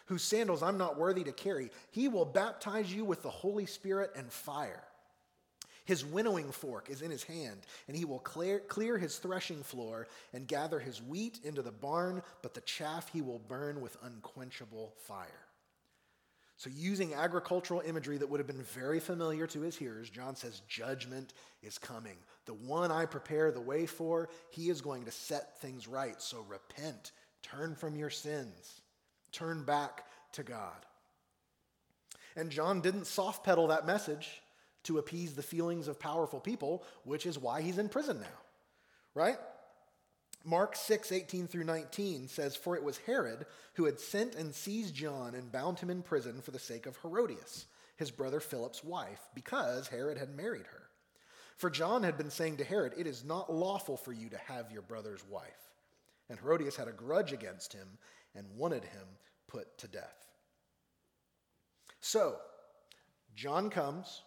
whose 0.06 0.24
sandals 0.24 0.64
I'm 0.64 0.78
not 0.78 0.98
worthy 0.98 1.24
to 1.24 1.32
carry. 1.32 1.70
He 1.92 2.08
will 2.08 2.26
baptize 2.26 2.94
you 2.94 3.06
with 3.06 3.24
the 3.24 3.30
Holy 3.30 3.66
Spirit 3.66 4.12
and 4.16 4.32
fire. 4.32 4.84
His 5.86 6.06
winnowing 6.06 6.52
fork 6.52 6.90
is 6.90 7.02
in 7.02 7.12
his 7.12 7.24
hand, 7.24 7.66
and 7.88 7.98
he 7.98 8.06
will 8.06 8.20
clear, 8.20 8.60
clear 8.60 8.98
his 8.98 9.18
threshing 9.18 9.64
floor 9.64 10.08
and 10.32 10.48
gather 10.48 10.80
his 10.80 11.02
wheat 11.02 11.40
into 11.44 11.62
the 11.62 11.72
barn, 11.72 12.22
but 12.42 12.54
the 12.54 12.62
chaff 12.62 13.10
he 13.12 13.22
will 13.22 13.40
burn 13.40 13.82
with 13.82 13.98
unquenchable 14.04 14.94
fire. 15.06 15.48
So, 16.62 16.70
using 16.76 17.16
agricultural 17.16 17.82
imagery 17.84 18.20
that 18.20 18.30
would 18.30 18.40
have 18.40 18.46
been 18.46 18.62
very 18.62 19.00
familiar 19.00 19.48
to 19.48 19.62
his 19.62 19.76
hearers, 19.76 20.12
John 20.12 20.36
says, 20.36 20.62
Judgment 20.68 21.34
is 21.64 21.80
coming. 21.80 22.18
The 22.46 22.54
one 22.54 22.92
I 22.92 23.08
prepare 23.08 23.52
the 23.52 23.60
way 23.60 23.88
for, 23.88 24.30
he 24.52 24.70
is 24.70 24.80
going 24.80 25.06
to 25.06 25.12
set 25.12 25.60
things 25.60 25.88
right. 25.88 26.22
So, 26.22 26.46
repent, 26.48 27.14
turn 27.42 27.74
from 27.74 27.96
your 27.96 28.12
sins, 28.12 28.82
turn 29.32 29.64
back 29.64 30.06
to 30.34 30.44
God. 30.44 30.86
And 32.36 32.52
John 32.52 32.80
didn't 32.80 33.08
soft 33.08 33.44
pedal 33.44 33.66
that 33.70 33.88
message 33.88 34.30
to 34.84 35.00
appease 35.00 35.34
the 35.34 35.42
feelings 35.42 35.88
of 35.88 36.00
powerful 36.00 36.40
people, 36.40 36.84
which 37.06 37.26
is 37.26 37.40
why 37.40 37.64
he's 37.64 37.80
in 37.80 37.90
prison 37.90 38.20
now, 38.22 38.40
right? 39.16 39.40
Mark 40.44 40.76
6, 40.76 41.12
18 41.12 41.48
through 41.48 41.64
19 41.64 42.28
says, 42.28 42.56
For 42.56 42.76
it 42.76 42.84
was 42.84 42.98
Herod 43.00 43.46
who 43.76 43.86
had 43.86 44.00
sent 44.00 44.36
and 44.36 44.54
seized 44.54 44.96
John 44.96 45.36
and 45.36 45.52
bound 45.52 45.80
him 45.80 45.90
in 45.90 46.02
prison 46.02 46.42
for 46.42 46.52
the 46.52 46.60
sake 46.60 46.86
of 46.86 46.98
Herodias, 46.98 47.66
his 47.98 48.12
brother 48.12 48.40
Philip's 48.40 48.84
wife, 48.84 49.22
because 49.36 49.88
Herod 49.88 50.18
had 50.18 50.36
married 50.36 50.68
her. 50.68 50.84
For 51.58 51.70
John 51.70 52.02
had 52.04 52.18
been 52.18 52.32
saying 52.32 52.58
to 52.58 52.64
Herod, 52.64 52.94
It 52.98 53.06
is 53.06 53.24
not 53.24 53.54
lawful 53.54 53.98
for 53.98 54.12
you 54.12 54.30
to 54.30 54.38
have 54.38 54.72
your 54.72 54.82
brother's 54.82 55.24
wife. 55.30 55.70
And 56.30 56.40
Herodias 56.40 56.76
had 56.76 56.88
a 56.88 56.94
grudge 56.94 57.34
against 57.34 57.74
him 57.74 57.88
and 58.34 58.48
wanted 58.58 58.84
him 58.84 59.08
put 59.48 59.78
to 59.80 59.88
death. 59.88 60.28
So, 62.00 62.38
John 63.36 63.70
comes 63.70 64.24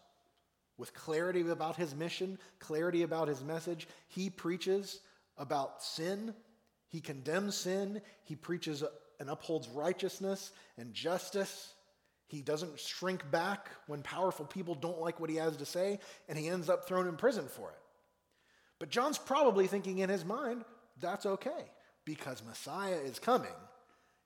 with 0.77 0.95
clarity 0.95 1.41
about 1.41 1.77
his 1.77 1.95
mission, 1.95 2.39
clarity 2.59 3.03
about 3.03 3.29
his 3.29 3.43
message. 3.43 3.89
He 4.09 4.31
preaches 4.31 5.01
about 5.39 5.83
sin. 5.83 6.35
He 6.89 7.01
condemns 7.01 7.57
sin. 7.57 8.01
He 8.25 8.37
preaches 8.37 8.85
and 9.21 9.31
upholds 9.31 9.69
righteousness 9.69 10.53
and 10.77 10.93
justice. 10.93 11.73
He 12.27 12.41
doesn't 12.41 12.81
shrink 12.81 13.31
back 13.31 13.69
when 13.87 14.03
powerful 14.03 14.47
people 14.47 14.75
don't 14.75 15.01
like 15.01 15.21
what 15.21 15.31
he 15.31 15.37
has 15.37 15.57
to 15.59 15.67
say, 15.67 16.01
and 16.29 16.39
he 16.39 16.49
ends 16.49 16.69
up 16.69 16.87
thrown 16.87 17.07
in 17.07 17.17
prison 17.17 17.47
for 17.49 17.71
it. 17.71 17.79
But 18.79 18.89
John's 18.91 19.19
probably 19.19 19.67
thinking 19.67 19.99
in 19.99 20.11
his 20.11 20.25
mind, 20.25 20.65
that's 21.01 21.27
okay, 21.27 21.71
because 22.05 22.43
Messiah 22.45 22.97
is 22.97 23.19
coming, 23.19 23.55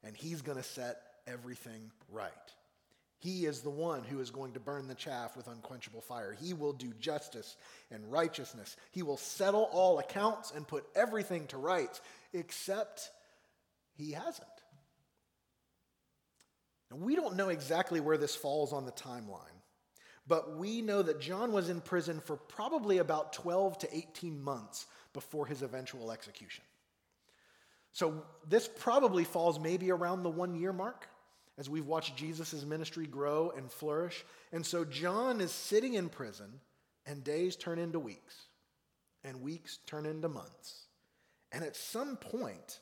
and 0.02 0.16
he's 0.16 0.42
going 0.42 0.58
to 0.58 0.64
set 0.64 1.00
everything 1.26 1.90
right. 2.10 2.32
He 3.20 3.46
is 3.46 3.62
the 3.62 3.70
one 3.70 4.04
who 4.04 4.20
is 4.20 4.30
going 4.30 4.52
to 4.52 4.60
burn 4.60 4.86
the 4.86 4.94
chaff 4.94 5.36
with 5.36 5.48
unquenchable 5.48 6.00
fire. 6.00 6.36
He 6.40 6.54
will 6.54 6.72
do 6.72 6.92
justice 7.00 7.56
and 7.90 8.10
righteousness. 8.12 8.76
He 8.92 9.02
will 9.02 9.16
settle 9.16 9.68
all 9.72 9.98
accounts 9.98 10.52
and 10.54 10.66
put 10.66 10.86
everything 10.94 11.46
to 11.48 11.56
rights, 11.56 12.00
except 12.32 13.10
he 13.96 14.12
hasn't. 14.12 14.46
Now, 16.90 16.98
we 16.98 17.16
don't 17.16 17.36
know 17.36 17.48
exactly 17.48 17.98
where 17.98 18.16
this 18.16 18.36
falls 18.36 18.72
on 18.72 18.86
the 18.86 18.92
timeline, 18.92 19.40
but 20.28 20.56
we 20.56 20.80
know 20.80 21.02
that 21.02 21.20
John 21.20 21.52
was 21.52 21.68
in 21.68 21.80
prison 21.80 22.20
for 22.20 22.36
probably 22.36 22.98
about 22.98 23.32
12 23.32 23.78
to 23.78 23.96
18 23.96 24.40
months 24.40 24.86
before 25.12 25.44
his 25.46 25.62
eventual 25.62 26.12
execution. 26.12 26.64
So 27.92 28.22
this 28.48 28.68
probably 28.68 29.24
falls 29.24 29.58
maybe 29.58 29.90
around 29.90 30.22
the 30.22 30.30
one 30.30 30.54
year 30.54 30.72
mark 30.72 31.08
as 31.58 31.68
we've 31.68 31.86
watched 31.86 32.16
Jesus' 32.16 32.64
ministry 32.64 33.06
grow 33.06 33.52
and 33.56 33.70
flourish. 33.70 34.24
And 34.52 34.64
so 34.64 34.84
John 34.84 35.40
is 35.40 35.50
sitting 35.50 35.94
in 35.94 36.08
prison, 36.08 36.60
and 37.04 37.24
days 37.24 37.56
turn 37.56 37.78
into 37.78 37.98
weeks, 37.98 38.34
and 39.24 39.42
weeks 39.42 39.78
turn 39.86 40.06
into 40.06 40.28
months. 40.28 40.86
And 41.50 41.64
at 41.64 41.76
some 41.76 42.16
point, 42.16 42.78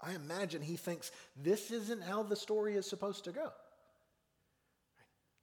I 0.00 0.14
imagine 0.14 0.60
he 0.60 0.76
thinks 0.76 1.10
this 1.34 1.70
isn't 1.70 2.02
how 2.02 2.22
the 2.22 2.36
story 2.36 2.76
is 2.76 2.86
supposed 2.86 3.24
to 3.24 3.32
go. 3.32 3.50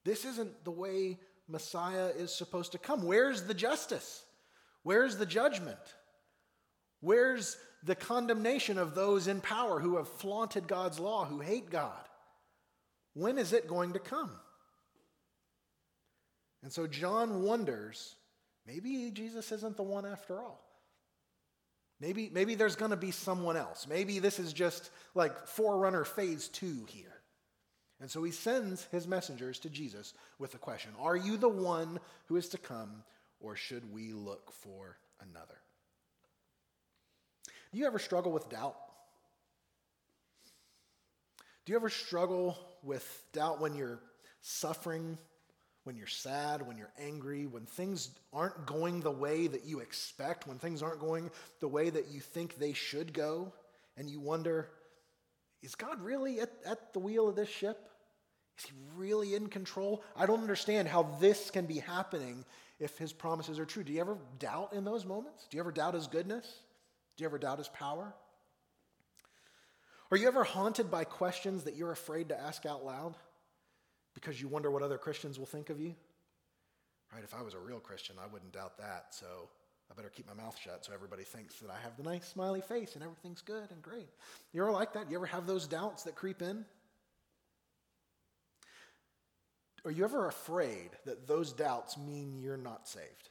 This 0.06 0.26
isn't 0.26 0.64
the 0.64 0.72
way 0.72 1.18
Messiah 1.48 2.10
is 2.16 2.34
supposed 2.34 2.74
to 2.74 2.78
come. 2.78 3.04
Where's 3.04 3.44
the 3.44 3.54
justice? 3.54 4.24
Where's 4.84 5.18
the 5.18 5.26
judgment? 5.26 5.80
Where's 7.00 7.58
the 7.84 7.96
condemnation 7.96 8.78
of 8.78 8.96
those 8.96 9.28
in 9.28 9.42
power 9.42 9.80
who 9.80 9.98
have 9.98 10.08
flaunted 10.08 10.68
God's 10.68 11.00
law, 11.00 11.26
who 11.26 11.40
hate 11.40 11.70
God? 11.70 11.92
When 13.14 13.38
is 13.38 13.54
it 13.54 13.68
going 13.68 13.94
to 13.94 14.00
come? 14.00 14.32
And 16.64 16.72
so 16.72 16.88
John 16.88 17.44
wonders 17.44 18.16
maybe 18.66 19.12
Jesus 19.12 19.52
isn't 19.52 19.76
the 19.76 19.84
one 19.84 20.06
after 20.06 20.40
all. 20.40 20.64
Maybe, 22.00 22.30
maybe 22.34 22.56
there's 22.56 22.76
going 22.76 22.92
to 22.92 22.98
be 22.98 23.12
someone 23.12 23.56
else. 23.56 23.88
Maybe 23.88 24.20
this 24.20 24.40
is 24.40 24.52
just 24.52 24.90
like 25.16 25.48
Forerunner 25.48 26.04
phase 26.04 26.48
two 26.48 26.86
here. 26.90 27.22
And 28.02 28.12
so 28.12 28.24
he 28.24 28.32
sends 28.32 28.84
his 28.92 29.08
messengers 29.08 29.60
to 29.60 29.70
Jesus 29.70 30.14
with 30.38 30.54
a 30.56 30.58
question 30.58 30.92
Are 31.00 31.16
you 31.16 31.38
the 31.38 31.50
one 31.50 32.00
who 32.26 32.36
is 32.36 32.50
to 32.50 32.58
come, 32.58 33.04
or 33.40 33.56
should 33.56 33.94
we 33.94 34.12
look 34.12 34.52
for 34.52 34.98
another? 35.22 35.63
Do 37.74 37.80
you 37.80 37.88
ever 37.88 37.98
struggle 37.98 38.32
with 38.32 38.50
doubt? 38.50 38.76
Do 41.66 41.72
you 41.72 41.76
ever 41.76 41.90
struggle 41.90 42.56
with 42.84 43.24
doubt 43.34 43.60
when 43.60 43.74
you're 43.74 44.00
suffering, 44.42 45.18
when 45.84 45.96
you're 45.96 46.06
sad, 46.06 46.68
when 46.68 46.78
you're 46.78 46.94
angry, 47.00 47.48
when 47.48 47.66
things 47.66 48.12
aren't 48.32 48.68
going 48.68 49.00
the 49.00 49.10
way 49.10 49.48
that 49.48 49.66
you 49.66 49.80
expect, 49.80 50.46
when 50.46 50.60
things 50.60 50.84
aren't 50.84 51.00
going 51.00 51.32
the 51.62 51.68
way 51.68 51.90
that 51.90 52.10
you 52.10 52.20
think 52.20 52.60
they 52.60 52.74
should 52.74 53.12
go, 53.12 53.52
and 53.98 54.08
you 54.08 54.20
wonder, 54.20 54.70
is 55.64 55.74
God 55.74 56.00
really 56.00 56.42
at, 56.42 56.52
at 56.66 56.94
the 56.94 57.00
wheel 57.00 57.28
of 57.28 57.36
this 57.36 57.50
ship? 57.50 57.90
Is 58.60 58.66
he 58.66 58.74
really 58.96 59.34
in 59.34 59.48
control? 59.48 60.04
I 60.16 60.28
don't 60.28 60.42
understand 60.42 60.88
how 60.88 61.04
this 61.20 61.50
can 61.50 61.66
be 61.66 61.80
happening 61.80 62.46
if 62.80 63.00
his 63.00 63.14
promises 63.14 63.58
are 63.58 63.66
true. 63.66 63.84
Do 63.84 63.94
you 63.94 64.02
ever 64.02 64.20
doubt 64.38 64.74
in 64.74 64.84
those 64.84 65.06
moments? 65.06 65.48
Do 65.50 65.58
you 65.58 65.64
ever 65.64 65.72
doubt 65.72 65.96
his 65.96 66.06
goodness? 66.06 66.60
Do 67.16 67.24
you 67.24 67.28
ever 67.28 67.38
doubt 67.38 67.60
his 67.60 67.70
power? 67.70 68.14
Are 70.12 70.18
you 70.18 70.28
ever 70.28 70.44
haunted 70.44 70.92
by 70.92 71.04
questions 71.04 71.64
that 71.64 71.76
you're 71.76 71.92
afraid 71.92 72.30
to 72.30 72.40
ask 72.40 72.66
out 72.66 72.86
loud 72.86 73.16
because 74.14 74.40
you 74.40 74.48
wonder 74.48 74.70
what 74.70 74.84
other 74.84 74.98
Christians 74.98 75.40
will 75.40 75.46
think 75.46 75.70
of 75.70 75.80
you? 75.80 75.96
Right? 77.14 77.24
If 77.24 77.34
I 77.34 77.42
was 77.42 77.54
a 77.54 77.60
real 77.60 77.80
Christian, 77.80 78.16
I 78.24 78.32
wouldn't 78.32 78.54
doubt 78.54 78.78
that. 78.78 79.08
So 79.12 79.26
I 79.92 79.96
better 79.96 80.10
keep 80.10 80.28
my 80.28 80.34
mouth 80.34 80.58
shut 80.58 80.86
so 80.86 80.94
everybody 80.94 81.24
thinks 81.24 81.56
that 81.60 81.70
I 81.70 81.80
have 81.84 81.98
the 81.98 82.04
nice 82.04 82.28
smiley 82.28 82.62
face 82.62 82.96
and 82.96 83.04
everything's 83.04 83.42
good 83.42 83.70
and 83.72 83.82
great. 83.82 84.10
You 84.52 84.62
ever 84.62 84.72
like 84.72 84.94
that? 84.94 85.10
You 85.10 85.18
ever 85.18 85.26
have 85.28 85.46
those 85.46 85.68
doubts 85.68 86.04
that 86.04 86.16
creep 86.16 86.42
in? 86.42 86.66
Are 89.86 89.92
you 89.92 90.04
ever 90.04 90.28
afraid 90.28 90.92
that 91.06 91.28
those 91.28 91.52
doubts 91.52 91.98
mean 91.98 92.40
you're 92.40 92.58
not 92.58 92.88
saved? 92.88 93.30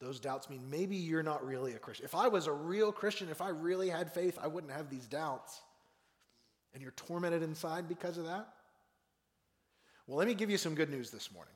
Those 0.00 0.20
doubts 0.20 0.50
mean 0.50 0.68
maybe 0.70 0.96
you're 0.96 1.22
not 1.22 1.46
really 1.46 1.72
a 1.72 1.78
Christian. 1.78 2.04
If 2.04 2.14
I 2.14 2.28
was 2.28 2.46
a 2.46 2.52
real 2.52 2.92
Christian, 2.92 3.28
if 3.30 3.40
I 3.40 3.48
really 3.48 3.88
had 3.88 4.12
faith, 4.12 4.38
I 4.40 4.46
wouldn't 4.46 4.72
have 4.72 4.90
these 4.90 5.06
doubts. 5.06 5.60
And 6.74 6.82
you're 6.82 6.92
tormented 6.92 7.42
inside 7.42 7.88
because 7.88 8.18
of 8.18 8.26
that? 8.26 8.48
Well, 10.06 10.18
let 10.18 10.28
me 10.28 10.34
give 10.34 10.50
you 10.50 10.58
some 10.58 10.74
good 10.74 10.90
news 10.90 11.10
this 11.10 11.32
morning. 11.32 11.54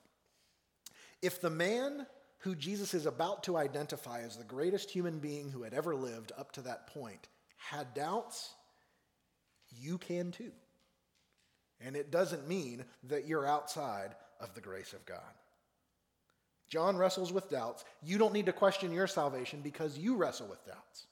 If 1.21 1.41
the 1.41 1.51
man 1.51 2.07
who 2.39 2.55
Jesus 2.55 2.95
is 2.95 3.05
about 3.05 3.43
to 3.45 3.59
identify 3.59 4.23
as 4.23 4.37
the 4.37 4.45
greatest 4.45 4.91
human 4.91 5.19
being 5.19 5.51
who 5.51 5.63
had 5.63 5.75
ever 5.75 5.95
lived 5.95 6.33
up 6.39 6.53
to 6.53 6.63
that 6.63 6.87
point 6.87 7.29
had 7.59 7.93
doubts, 7.93 8.55
you 9.79 9.99
can 9.99 10.33
too. 10.33 10.53
And 11.83 11.97
it 11.97 12.11
doesn't 12.11 12.49
mean 12.49 12.85
that 13.05 13.27
you're 13.27 13.47
outside 13.47 14.15
of 14.41 14.55
the 14.55 14.61
grace 14.63 14.95
of 14.95 15.05
God. 15.05 15.21
John 16.71 16.97
wrestles 16.97 17.33
with 17.33 17.51
doubts. 17.51 17.85
You 18.03 18.17
don't 18.17 18.33
need 18.33 18.47
to 18.47 18.53
question 18.53 18.93
your 18.93 19.09
salvation 19.09 19.61
because 19.61 19.99
you 19.99 20.17
wrestle 20.17 20.47
with 20.47 20.65
doubts. 20.65 21.07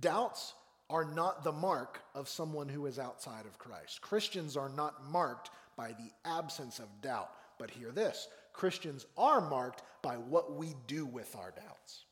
Doubts 0.00 0.54
are 0.90 1.04
not 1.04 1.44
the 1.44 1.52
mark 1.52 2.02
of 2.14 2.28
someone 2.28 2.68
who 2.68 2.86
is 2.86 2.98
outside 2.98 3.46
of 3.46 3.58
Christ. 3.58 4.00
Christians 4.00 4.56
are 4.56 4.68
not 4.68 5.08
marked 5.10 5.50
by 5.76 5.88
the 5.88 6.10
absence 6.24 6.78
of 6.80 6.86
doubt. 7.00 7.30
But 7.58 7.70
hear 7.70 7.90
this 7.90 8.28
Christians 8.52 9.06
are 9.16 9.40
marked 9.40 9.82
by 10.02 10.16
what 10.16 10.56
we 10.56 10.74
do 10.86 11.06
with 11.06 11.34
our 11.36 11.52
doubts. 11.52 12.04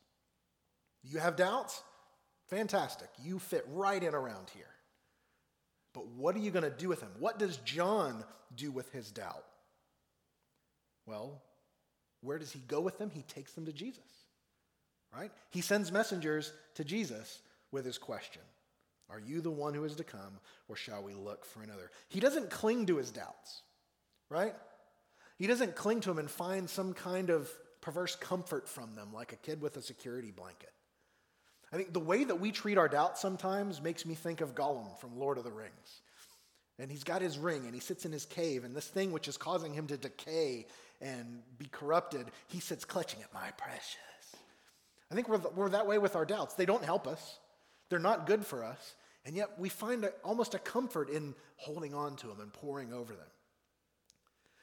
You 1.02 1.18
have 1.18 1.36
doubts? 1.36 1.82
Fantastic. 2.48 3.08
You 3.22 3.38
fit 3.38 3.64
right 3.68 4.02
in 4.02 4.14
around 4.14 4.50
here. 4.54 4.64
But 5.92 6.06
what 6.08 6.34
are 6.34 6.40
you 6.40 6.50
going 6.50 6.64
to 6.64 6.70
do 6.70 6.88
with 6.88 7.00
them? 7.00 7.12
What 7.18 7.38
does 7.38 7.58
John 7.58 8.24
do 8.54 8.70
with 8.70 8.90
his 8.92 9.10
doubt? 9.10 9.44
Well, 11.06 11.42
where 12.24 12.38
does 12.38 12.52
he 12.52 12.60
go 12.66 12.80
with 12.80 12.98
them? 12.98 13.10
He 13.10 13.22
takes 13.22 13.52
them 13.52 13.66
to 13.66 13.72
Jesus, 13.72 14.02
right? 15.16 15.30
He 15.50 15.60
sends 15.60 15.92
messengers 15.92 16.52
to 16.74 16.84
Jesus 16.84 17.40
with 17.70 17.84
his 17.84 17.98
question 17.98 18.42
Are 19.10 19.20
you 19.20 19.40
the 19.40 19.50
one 19.50 19.74
who 19.74 19.84
is 19.84 19.96
to 19.96 20.04
come, 20.04 20.40
or 20.68 20.76
shall 20.76 21.02
we 21.02 21.14
look 21.14 21.44
for 21.44 21.62
another? 21.62 21.90
He 22.08 22.20
doesn't 22.20 22.50
cling 22.50 22.86
to 22.86 22.96
his 22.96 23.10
doubts, 23.10 23.62
right? 24.30 24.54
He 25.38 25.46
doesn't 25.46 25.76
cling 25.76 26.00
to 26.00 26.10
them 26.10 26.18
and 26.18 26.30
find 26.30 26.68
some 26.70 26.94
kind 26.94 27.30
of 27.30 27.50
perverse 27.80 28.16
comfort 28.16 28.68
from 28.68 28.94
them 28.94 29.12
like 29.12 29.32
a 29.32 29.36
kid 29.36 29.60
with 29.60 29.76
a 29.76 29.82
security 29.82 30.30
blanket. 30.30 30.72
I 31.72 31.76
think 31.76 31.92
the 31.92 32.00
way 32.00 32.24
that 32.24 32.40
we 32.40 32.52
treat 32.52 32.78
our 32.78 32.88
doubts 32.88 33.20
sometimes 33.20 33.82
makes 33.82 34.06
me 34.06 34.14
think 34.14 34.40
of 34.40 34.54
Gollum 34.54 34.96
from 35.00 35.18
Lord 35.18 35.38
of 35.38 35.44
the 35.44 35.50
Rings. 35.50 36.02
And 36.78 36.90
he's 36.90 37.04
got 37.04 37.20
his 37.20 37.38
ring 37.38 37.66
and 37.66 37.74
he 37.74 37.80
sits 37.80 38.04
in 38.04 38.12
his 38.12 38.26
cave, 38.26 38.64
and 38.64 38.74
this 38.74 38.86
thing 38.86 39.12
which 39.12 39.28
is 39.28 39.36
causing 39.36 39.74
him 39.74 39.86
to 39.88 39.96
decay 39.96 40.66
and 41.04 41.42
be 41.58 41.66
corrupted, 41.66 42.30
he 42.48 42.58
sits 42.58 42.84
clutching 42.84 43.22
at 43.22 43.32
my 43.32 43.50
precious. 43.58 43.98
I 45.12 45.14
think 45.14 45.28
we're, 45.28 45.40
we're 45.54 45.68
that 45.68 45.86
way 45.86 45.98
with 45.98 46.16
our 46.16 46.24
doubts. 46.24 46.54
They 46.54 46.66
don't 46.66 46.84
help 46.84 47.06
us, 47.06 47.38
they're 47.90 47.98
not 47.98 48.26
good 48.26 48.44
for 48.44 48.64
us, 48.64 48.94
and 49.24 49.36
yet 49.36 49.50
we 49.58 49.68
find 49.68 50.04
a, 50.04 50.08
almost 50.24 50.54
a 50.54 50.58
comfort 50.58 51.10
in 51.10 51.34
holding 51.56 51.94
on 51.94 52.16
to 52.16 52.26
them 52.26 52.40
and 52.40 52.52
poring 52.52 52.92
over 52.92 53.12
them. 53.12 53.26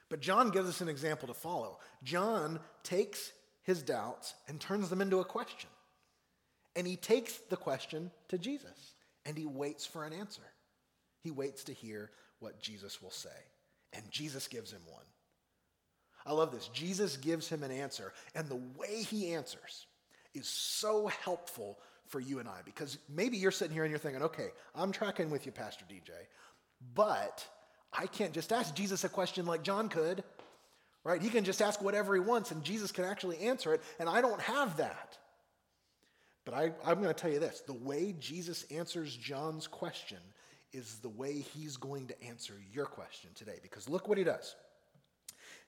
But 0.10 0.19
John 0.19 0.49
gives 0.49 0.67
us 0.67 0.82
an 0.82 0.89
example 0.89 1.30
to 1.30 1.34
follow. 1.34 1.80
John 2.04 2.60
takes 2.84 3.32
his 3.63 3.82
doubts 3.82 4.34
and 4.47 4.60
turns 4.60 4.89
them 4.89 4.99
into 4.99 5.19
a 5.19 5.25
question. 5.25 5.69
And 6.75 6.86
he 6.86 6.97
takes 6.97 7.38
the 7.49 7.56
question 7.56 8.12
to 8.27 8.38
Jesus 8.38 8.93
and 9.25 9.38
he 9.38 9.45
waits 9.45 9.86
for 9.86 10.04
an 10.04 10.12
answer. 10.12 10.41
He 11.21 11.32
waits 11.32 11.63
to 11.65 11.73
hear 11.73 12.12
what 12.39 12.60
Jesus 12.60 13.01
will 13.01 13.12
say. 13.12 13.30
And 13.93 14.04
Jesus 14.10 14.47
gives 14.47 14.71
him 14.71 14.82
one. 14.89 15.06
I 16.25 16.34
love 16.34 16.51
this. 16.51 16.67
Jesus 16.67 17.17
gives 17.17 17.47
him 17.47 17.63
an 17.63 17.71
answer, 17.71 18.13
and 18.36 18.47
the 18.47 18.62
way 18.77 19.03
he 19.03 19.34
answers 19.34 19.88
is 20.34 20.47
so 20.47 21.07
helpful 21.07 21.79
for 22.07 22.19
you 22.19 22.39
and 22.39 22.47
I 22.47 22.60
because 22.65 22.97
maybe 23.10 23.38
you're 23.38 23.51
sitting 23.51 23.73
here 23.73 23.84
and 23.84 23.91
you're 23.91 23.99
thinking, 23.99 24.23
okay, 24.23 24.49
I'm 24.75 24.91
tracking 24.91 25.29
with 25.29 25.45
you, 25.45 25.51
Pastor 25.51 25.86
DJ, 25.89 26.12
but 26.93 27.45
I 27.93 28.07
can't 28.07 28.34
just 28.34 28.51
ask 28.51 28.75
Jesus 28.75 29.03
a 29.03 29.10
question 29.10 29.45
like 29.45 29.63
John 29.63 29.89
could, 29.89 30.23
right? 31.03 31.21
He 31.21 31.29
can 31.29 31.43
just 31.43 31.62
ask 31.62 31.81
whatever 31.81 32.13
he 32.13 32.19
wants, 32.19 32.51
and 32.51 32.63
Jesus 32.63 32.91
can 32.91 33.05
actually 33.05 33.39
answer 33.39 33.73
it, 33.73 33.81
and 33.99 34.07
I 34.07 34.21
don't 34.21 34.41
have 34.41 34.77
that. 34.77 35.17
But 36.45 36.53
I, 36.53 36.71
I'm 36.86 37.01
going 37.01 37.13
to 37.13 37.13
tell 37.13 37.31
you 37.31 37.39
this 37.39 37.62
the 37.62 37.73
way 37.73 38.15
Jesus 38.19 38.65
answers 38.71 39.15
John's 39.15 39.67
question 39.67 40.17
is 40.73 40.99
the 40.99 41.10
way 41.10 41.39
he's 41.39 41.77
going 41.77 42.07
to 42.07 42.23
answer 42.23 42.53
your 42.73 42.86
question 42.86 43.29
today. 43.36 43.60
Because 43.62 43.89
look 43.89 44.07
what 44.07 44.17
he 44.17 44.23
does. 44.23 44.55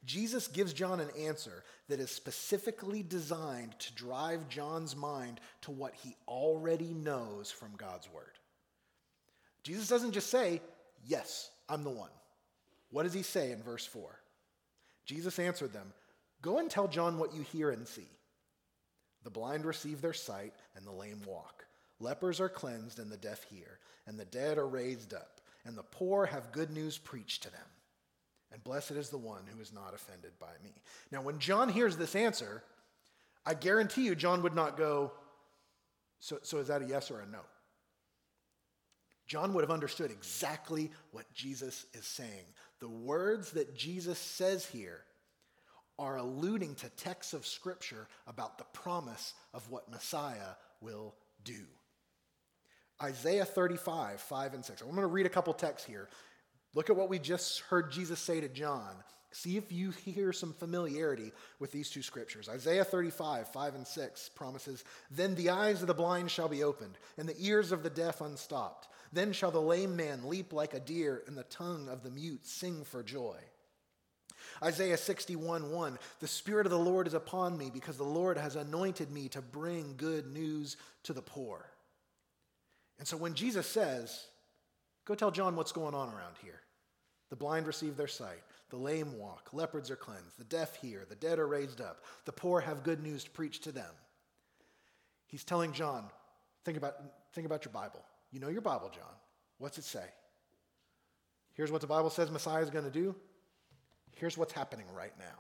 Jesus 0.06 0.48
gives 0.48 0.74
John 0.74 1.00
an 1.00 1.10
answer 1.18 1.64
that 1.88 2.00
is 2.00 2.12
specifically 2.12 3.04
designed 3.04 3.78
to 3.80 3.94
drive 3.94 4.50
John's 4.50 4.96
mind 4.96 5.40
to 5.62 5.72
what 5.72 5.94
he 5.96 6.16
already 6.28 6.94
knows 6.94 7.52
from 7.52 7.76
God's 7.78 8.12
word. 8.12 8.38
Jesus 9.64 9.88
doesn't 9.88 10.12
just 10.12 10.30
say, 10.30 10.62
Yes, 11.06 11.50
I'm 11.70 11.84
the 11.84 11.90
one. 11.90 12.10
What 12.92 13.04
does 13.04 13.14
he 13.14 13.24
say 13.24 13.52
in 13.52 13.62
verse 13.64 13.86
4? 13.86 14.20
Jesus 15.06 15.40
answered 15.40 15.74
them, 15.74 15.94
Go 16.42 16.60
and 16.60 16.70
tell 16.70 16.88
John 16.88 17.18
what 17.18 17.34
you 17.34 17.42
hear 17.42 17.72
and 17.72 17.88
see. 17.88 18.08
The 19.24 19.30
blind 19.30 19.66
receive 19.66 20.02
their 20.02 20.14
sight, 20.14 20.54
and 20.76 20.86
the 20.86 20.92
lame 20.92 21.22
walk. 21.26 21.66
Lepers 22.00 22.42
are 22.42 22.50
cleansed, 22.50 23.00
and 23.00 23.10
the 23.10 23.18
deaf 23.18 23.44
hear, 23.44 23.80
and 24.06 24.20
the 24.20 24.26
dead 24.26 24.58
are 24.58 24.68
raised 24.68 25.14
up, 25.14 25.40
and 25.66 25.78
the 25.78 25.84
poor 25.84 26.26
have 26.26 26.52
good 26.52 26.72
news 26.72 26.98
preached 26.98 27.44
to 27.44 27.52
them. 27.52 27.62
And 28.54 28.64
blessed 28.64 28.92
is 28.92 29.10
the 29.10 29.18
one 29.18 29.42
who 29.54 29.60
is 29.60 29.74
not 29.74 29.96
offended 29.96 30.32
by 30.40 30.52
me. 30.64 30.72
Now, 31.12 31.24
when 31.24 31.40
John 31.40 31.70
hears 31.70 31.98
this 31.98 32.16
answer, 32.16 32.64
I 33.46 33.56
guarantee 33.56 34.06
you, 34.06 34.16
John 34.16 34.44
would 34.44 34.56
not 34.56 34.78
go, 34.78 35.12
So, 36.20 36.38
so 36.44 36.60
is 36.60 36.68
that 36.68 36.84
a 36.84 36.86
yes 36.86 37.10
or 37.10 37.20
a 37.20 37.26
no? 37.26 37.40
John 39.26 39.54
would 39.54 39.64
have 39.64 39.72
understood 39.72 40.12
exactly 40.12 40.92
what 41.12 41.32
Jesus 41.34 41.86
is 41.94 42.06
saying. 42.06 42.46
The 42.80 42.90
words 42.90 43.52
that 43.52 43.76
Jesus 43.76 44.20
says 44.20 44.66
here 44.66 45.02
are 45.98 46.18
alluding 46.18 46.76
to 46.76 46.90
texts 46.90 47.34
of 47.34 47.48
Scripture 47.48 48.08
about 48.28 48.58
the 48.58 48.66
promise 48.66 49.34
of 49.54 49.70
what 49.72 49.90
Messiah 49.90 50.56
will 50.82 51.16
do. 51.44 51.66
Isaiah 53.02 53.46
35, 53.46 54.22
5 54.22 54.54
and 54.54 54.64
6. 54.64 54.82
I'm 54.82 54.90
going 54.90 55.02
to 55.02 55.08
read 55.08 55.26
a 55.26 55.30
couple 55.30 55.54
texts 55.54 55.88
here. 55.88 56.10
Look 56.74 56.90
at 56.90 56.96
what 56.96 57.10
we 57.10 57.20
just 57.20 57.62
heard 57.62 57.92
Jesus 57.92 58.20
say 58.20 58.42
to 58.42 58.50
John. 58.50 58.92
See 59.32 59.58
if 59.58 59.72
you 59.72 59.92
hear 59.92 60.32
some 60.32 60.54
familiarity 60.54 61.32
with 61.60 61.72
these 61.72 61.90
two 61.90 62.04
scriptures. 62.04 62.48
Isaiah 62.48 62.84
35, 62.84 63.48
5 63.48 63.76
and 63.76 63.88
6 63.88 64.30
promises 64.30 64.84
Then 65.10 65.34
the 65.36 65.50
eyes 65.50 65.82
of 65.82 65.88
the 65.88 65.94
blind 65.94 66.30
shall 66.30 66.48
be 66.48 66.64
opened, 66.64 66.98
and 67.18 67.28
the 67.28 67.36
ears 67.40 67.72
of 67.72 67.82
the 67.82 67.90
deaf 67.90 68.22
unstopped. 68.22 68.88
Then 69.12 69.34
shall 69.34 69.52
the 69.52 69.62
lame 69.62 69.96
man 69.96 70.30
leap 70.30 70.54
like 70.54 70.74
a 70.74 70.80
deer, 70.80 71.24
and 71.28 71.36
the 71.36 71.44
tongue 71.44 71.90
of 71.90 72.04
the 72.04 72.12
mute 72.12 72.46
sing 72.46 72.84
for 72.84 73.02
joy. 73.02 73.38
Isaiah 74.62 74.98
61 74.98 75.72
1 75.72 76.00
The 76.20 76.28
Spirit 76.28 76.68
of 76.68 76.72
the 76.72 76.78
Lord 76.78 77.08
is 77.08 77.16
upon 77.16 77.58
me, 77.58 77.72
because 77.74 77.98
the 77.98 78.04
Lord 78.04 78.38
has 78.38 78.56
anointed 78.56 79.12
me 79.12 79.30
to 79.30 79.42
bring 79.42 79.96
good 79.98 80.28
news 80.28 80.78
to 81.04 81.14
the 81.14 81.22
poor. 81.24 81.70
And 83.00 83.08
so 83.08 83.18
when 83.18 83.34
Jesus 83.34 83.68
says, 83.68 84.28
Go 85.06 85.16
tell 85.16 85.32
John 85.32 85.56
what's 85.56 85.72
going 85.72 85.96
on 85.96 86.08
around 86.08 86.36
here, 86.42 86.62
the 87.34 87.38
blind 87.38 87.66
receive 87.66 87.98
their 87.98 88.06
sight, 88.06 88.44
the 88.70 88.78
lame 88.78 89.18
walk, 89.18 89.50
leopards 89.54 89.90
are 89.90 89.96
cleansed, 89.96 90.38
the 90.38 90.44
deaf 90.44 90.76
hear, 90.76 91.04
the 91.10 91.16
dead 91.16 91.40
are 91.40 91.48
raised 91.48 91.82
up, 91.82 92.04
the 92.26 92.32
poor 92.32 92.62
have 92.62 92.84
good 92.84 93.02
news 93.02 93.24
to 93.24 93.32
preach 93.32 93.60
to 93.62 93.72
them. 93.72 93.90
He's 95.26 95.44
telling 95.44 95.74
John, 95.74 96.06
think 96.64 96.78
about, 96.78 96.94
think 97.34 97.48
about 97.48 97.66
your 97.66 97.72
Bible. 97.72 98.06
You 98.32 98.40
know 98.40 98.50
your 98.50 98.62
Bible, 98.62 98.92
John. 98.94 99.16
What's 99.58 99.80
it 99.80 99.84
say? 99.84 100.06
Here's 101.56 101.72
what 101.72 101.82
the 101.82 101.88
Bible 101.88 102.12
says 102.12 102.30
Messiah 102.30 102.62
is 102.62 102.70
going 102.70 102.86
to 102.86 102.92
do. 102.92 103.16
Here's 104.16 104.38
what's 104.38 104.54
happening 104.54 104.86
right 104.96 105.14
now. 105.18 105.40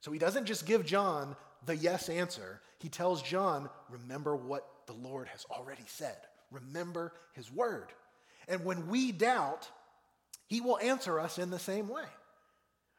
So 0.00 0.12
he 0.12 0.18
doesn't 0.18 0.46
just 0.46 0.64
give 0.64 0.86
John 0.86 1.36
the 1.66 1.76
yes 1.76 2.08
answer, 2.08 2.62
he 2.78 2.88
tells 2.88 3.20
John, 3.20 3.68
remember 3.90 4.34
what 4.34 4.66
the 4.86 4.94
Lord 4.94 5.28
has 5.28 5.44
already 5.50 5.84
said. 5.88 6.16
Remember 6.50 7.12
his 7.34 7.52
word. 7.52 7.88
And 8.48 8.64
when 8.64 8.88
we 8.88 9.12
doubt, 9.12 9.68
he 10.46 10.60
will 10.60 10.78
answer 10.78 11.18
us 11.18 11.38
in 11.38 11.50
the 11.50 11.58
same 11.58 11.88
way. 11.88 12.04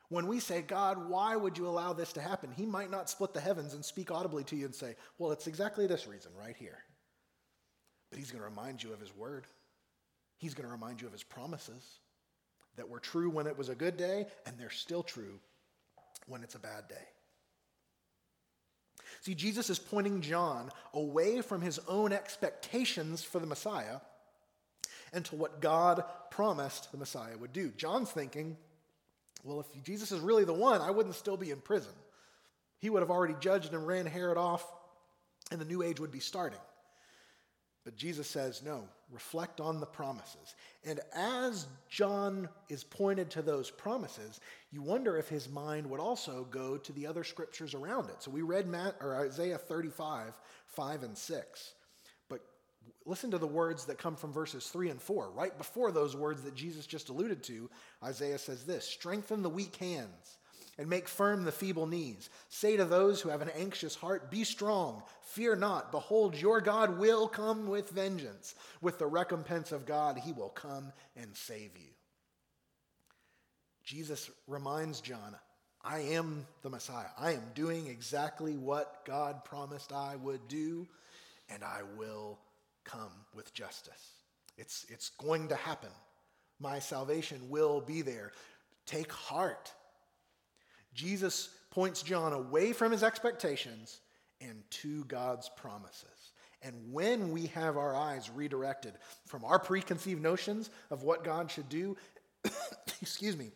When 0.10 0.28
we 0.28 0.40
say, 0.40 0.62
God, 0.62 1.10
why 1.10 1.36
would 1.36 1.58
you 1.58 1.68
allow 1.68 1.94
this 1.94 2.14
to 2.14 2.22
happen? 2.22 2.52
He 2.56 2.66
might 2.66 2.92
not 2.92 3.10
split 3.10 3.34
the 3.34 3.42
heavens 3.42 3.74
and 3.74 3.84
speak 3.84 4.12
audibly 4.12 4.44
to 4.46 4.56
you 4.56 4.66
and 4.66 4.76
say, 4.76 4.96
Well, 5.18 5.32
it's 5.32 5.48
exactly 5.48 5.88
this 5.88 6.08
reason 6.08 6.32
right 6.40 6.56
here. 6.56 6.78
But 8.10 8.20
he's 8.20 8.32
going 8.32 8.44
to 8.44 8.50
remind 8.50 8.84
you 8.84 8.94
of 8.94 9.00
his 9.00 9.16
word, 9.16 9.46
he's 10.38 10.54
going 10.54 10.68
to 10.68 10.72
remind 10.72 11.02
you 11.02 11.08
of 11.08 11.14
his 11.14 11.24
promises 11.24 12.00
that 12.78 12.90
were 12.90 13.00
true 13.00 13.30
when 13.30 13.48
it 13.48 13.58
was 13.58 13.70
a 13.70 13.76
good 13.76 13.98
day, 13.98 14.28
and 14.46 14.58
they're 14.58 14.70
still 14.70 15.02
true 15.04 15.40
when 16.28 16.44
it's 16.44 16.56
a 16.56 16.60
bad 16.60 16.88
day. 16.88 16.96
See, 19.22 19.34
Jesus 19.34 19.70
is 19.70 19.80
pointing 19.80 20.22
John 20.22 20.70
away 20.94 21.42
from 21.42 21.62
his 21.62 21.80
own 21.88 22.12
expectations 22.12 23.24
for 23.24 23.40
the 23.40 23.48
Messiah 23.48 24.00
and 25.14 25.26
to 25.26 25.36
what 25.36 25.62
God 25.62 26.04
promised 26.32 26.92
the 26.92 26.98
Messiah 26.98 27.38
would 27.38 27.54
do. 27.54 27.70
John's 27.78 28.12
thinking, 28.12 28.58
well, 29.44 29.60
if 29.60 29.84
Jesus 29.84 30.12
is 30.12 30.20
really 30.20 30.46
the 30.46 30.54
one, 30.54 30.82
I 30.82 30.92
wouldn't 30.92 31.16
still 31.16 31.38
be 31.38 31.52
in 31.52 31.60
prison. 31.60 31.94
He 32.80 32.90
would 32.90 33.02
have 33.02 33.12
already 33.12 33.36
judged 33.40 33.74
and 33.74 33.88
ran 33.88 34.06
Herod 34.06 34.38
off, 34.38 34.66
and 35.52 35.62
the 35.62 35.66
new 35.66 35.84
age 35.84 36.00
would 36.00 36.12
be 36.12 36.20
starting. 36.20 36.60
But 37.84 37.96
Jesus 37.96 38.28
says, 38.28 38.64
no, 38.66 38.90
reflect 39.12 39.62
on 39.62 39.80
the 39.80 39.86
promises. 39.86 40.56
And 40.84 41.00
as 41.14 41.68
John 41.88 42.50
is 42.68 42.84
pointed 42.84 43.30
to 43.32 43.44
those 43.44 43.70
promises, 43.70 44.40
you 44.72 44.82
wonder 44.82 45.18
if 45.18 45.30
his 45.30 45.48
mind 45.48 45.88
would 45.88 46.00
also 46.00 46.48
go 46.50 46.78
to 46.78 46.92
the 46.94 47.06
other 47.06 47.24
scriptures 47.24 47.76
around 47.76 48.10
it. 48.10 48.24
So 48.24 48.32
we 48.32 48.42
read 48.42 48.68
Matt, 48.68 48.96
or 49.02 49.16
Isaiah 49.16 49.60
35, 49.60 50.34
5 50.66 51.04
and 51.04 51.16
6. 51.16 51.74
Listen 53.06 53.32
to 53.32 53.38
the 53.38 53.48
words 53.48 53.86
that 53.86 53.98
come 53.98 54.16
from 54.16 54.34
verses 54.34 54.68
3 54.68 54.90
and 54.90 55.02
4. 55.02 55.30
Right 55.32 55.56
before 55.58 55.92
those 55.92 56.16
words 56.16 56.42
that 56.44 56.56
Jesus 56.56 56.88
just 56.88 57.10
alluded 57.10 57.44
to, 57.44 57.70
Isaiah 58.04 58.38
says 58.38 58.66
this 58.66 58.88
Strengthen 58.88 59.44
the 59.44 59.50
weak 59.50 59.76
hands 59.76 60.38
and 60.78 60.90
make 60.90 61.08
firm 61.08 61.44
the 61.44 61.52
feeble 61.52 61.88
knees. 61.88 62.30
Say 62.50 62.78
to 62.78 62.86
those 62.86 63.22
who 63.22 63.30
have 63.30 63.42
an 63.42 63.52
anxious 63.56 63.96
heart, 63.96 64.30
Be 64.32 64.44
strong, 64.44 65.04
fear 65.22 65.56
not. 65.56 65.92
Behold, 65.92 66.36
your 66.36 66.62
God 66.62 66.98
will 66.98 67.28
come 67.28 67.68
with 67.68 67.90
vengeance. 67.90 68.56
With 68.82 69.00
the 69.00 69.08
recompense 69.08 69.72
of 69.72 69.86
God, 69.86 70.18
he 70.18 70.34
will 70.34 70.50
come 70.50 70.92
and 71.16 71.36
save 71.36 71.72
you. 71.78 71.92
Jesus 73.84 74.32
reminds 74.48 75.00
John, 75.00 75.36
I 75.84 76.00
am 76.00 76.48
the 76.64 76.72
Messiah. 76.72 77.06
I 77.20 77.34
am 77.34 77.44
doing 77.54 77.88
exactly 77.88 78.58
what 78.58 79.06
God 79.06 79.46
promised 79.46 79.94
I 79.94 80.16
would 80.16 80.48
do, 80.48 80.88
and 81.50 81.64
I 81.64 81.82
will 81.96 82.40
come 82.86 83.12
with 83.34 83.54
justice. 83.54 84.14
It's, 84.58 84.86
it's 84.90 85.10
going 85.10 85.50
to 85.50 85.56
happen. 85.56 85.90
My 86.60 86.80
salvation 86.80 87.50
will 87.50 87.82
be 87.82 88.02
there. 88.02 88.32
Take 88.86 89.12
heart. 89.12 89.72
Jesus 90.94 91.50
points 91.72 92.02
John 92.02 92.32
away 92.32 92.72
from 92.72 92.92
his 92.92 93.04
expectations 93.04 94.00
and 94.40 94.64
to 94.70 95.04
God's 95.06 95.50
promises. 95.58 96.32
And 96.62 96.74
when 96.92 97.32
we 97.32 97.48
have 97.48 97.78
our 97.78 97.96
eyes 97.96 98.30
redirected 98.30 98.94
from 99.28 99.44
our 99.44 99.60
preconceived 99.60 100.22
notions 100.22 100.70
of 100.90 101.04
what 101.04 101.24
God 101.24 101.52
should 101.52 101.70
do, 101.70 101.98
excuse 103.02 103.38
me, 103.38 103.52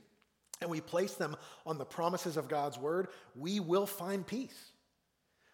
and 0.61 0.69
we 0.69 0.81
place 0.81 1.13
them 1.13 1.35
on 1.65 1.77
the 1.77 1.85
promises 1.85 2.37
of 2.37 2.49
God's 2.49 2.77
word, 2.77 3.07
we 3.35 3.59
will 3.59 3.85
find 3.85 4.27
peace. 4.27 4.68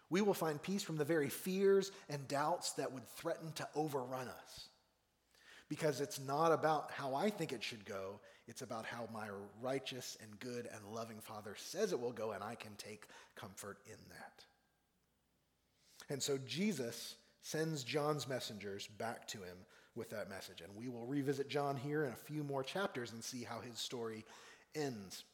We 0.08 0.22
will 0.22 0.34
find 0.34 0.62
peace 0.62 0.82
from 0.82 0.96
the 0.96 1.04
very 1.04 1.28
fears 1.28 1.90
and 2.08 2.28
doubts 2.28 2.72
that 2.72 2.92
would 2.92 3.08
threaten 3.08 3.52
to 3.52 3.68
overrun 3.74 4.28
us. 4.28 4.68
Because 5.68 6.00
it's 6.00 6.20
not 6.20 6.52
about 6.52 6.92
how 6.92 7.14
I 7.14 7.30
think 7.30 7.52
it 7.52 7.64
should 7.64 7.84
go, 7.84 8.20
it's 8.46 8.62
about 8.62 8.86
how 8.86 9.08
my 9.12 9.26
righteous 9.60 10.16
and 10.22 10.38
good 10.38 10.68
and 10.72 10.94
loving 10.94 11.18
Father 11.18 11.56
says 11.58 11.92
it 11.92 12.00
will 12.00 12.12
go, 12.12 12.30
and 12.30 12.44
I 12.44 12.54
can 12.54 12.70
take 12.78 13.06
comfort 13.34 13.78
in 13.86 13.98
that. 14.10 14.44
And 16.08 16.22
so 16.22 16.38
Jesus 16.46 17.16
sends 17.42 17.82
John's 17.82 18.28
messengers 18.28 18.86
back 18.86 19.26
to 19.28 19.38
him 19.38 19.56
with 19.96 20.10
that 20.10 20.30
message. 20.30 20.60
And 20.60 20.76
we 20.76 20.88
will 20.88 21.06
revisit 21.06 21.48
John 21.48 21.76
here 21.76 22.04
in 22.04 22.12
a 22.12 22.16
few 22.16 22.44
more 22.44 22.62
chapters 22.62 23.12
and 23.12 23.24
see 23.24 23.42
how 23.42 23.60
his 23.60 23.78
story 23.78 24.24
ends. 24.74 25.24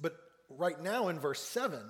But 0.00 0.16
right 0.50 0.80
now 0.82 1.08
in 1.08 1.18
verse 1.18 1.40
7, 1.40 1.80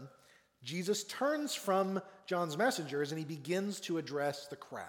Jesus 0.64 1.04
turns 1.04 1.54
from 1.54 2.00
John's 2.26 2.56
messengers 2.56 3.12
and 3.12 3.18
he 3.18 3.24
begins 3.24 3.80
to 3.80 3.98
address 3.98 4.46
the 4.46 4.56
crowd. 4.56 4.86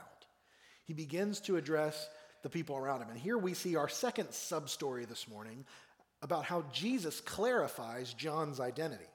He 0.85 0.93
begins 0.93 1.41
to 1.41 1.57
address 1.57 2.09
the 2.43 2.49
people 2.49 2.77
around 2.77 3.01
him. 3.01 3.09
And 3.09 3.19
here 3.19 3.37
we 3.37 3.53
see 3.53 3.75
our 3.75 3.89
second 3.89 4.31
sub 4.31 4.69
story 4.69 5.05
this 5.05 5.27
morning 5.27 5.65
about 6.21 6.45
how 6.45 6.63
Jesus 6.71 7.19
clarifies 7.19 8.13
John's 8.13 8.59
identity. 8.59 9.09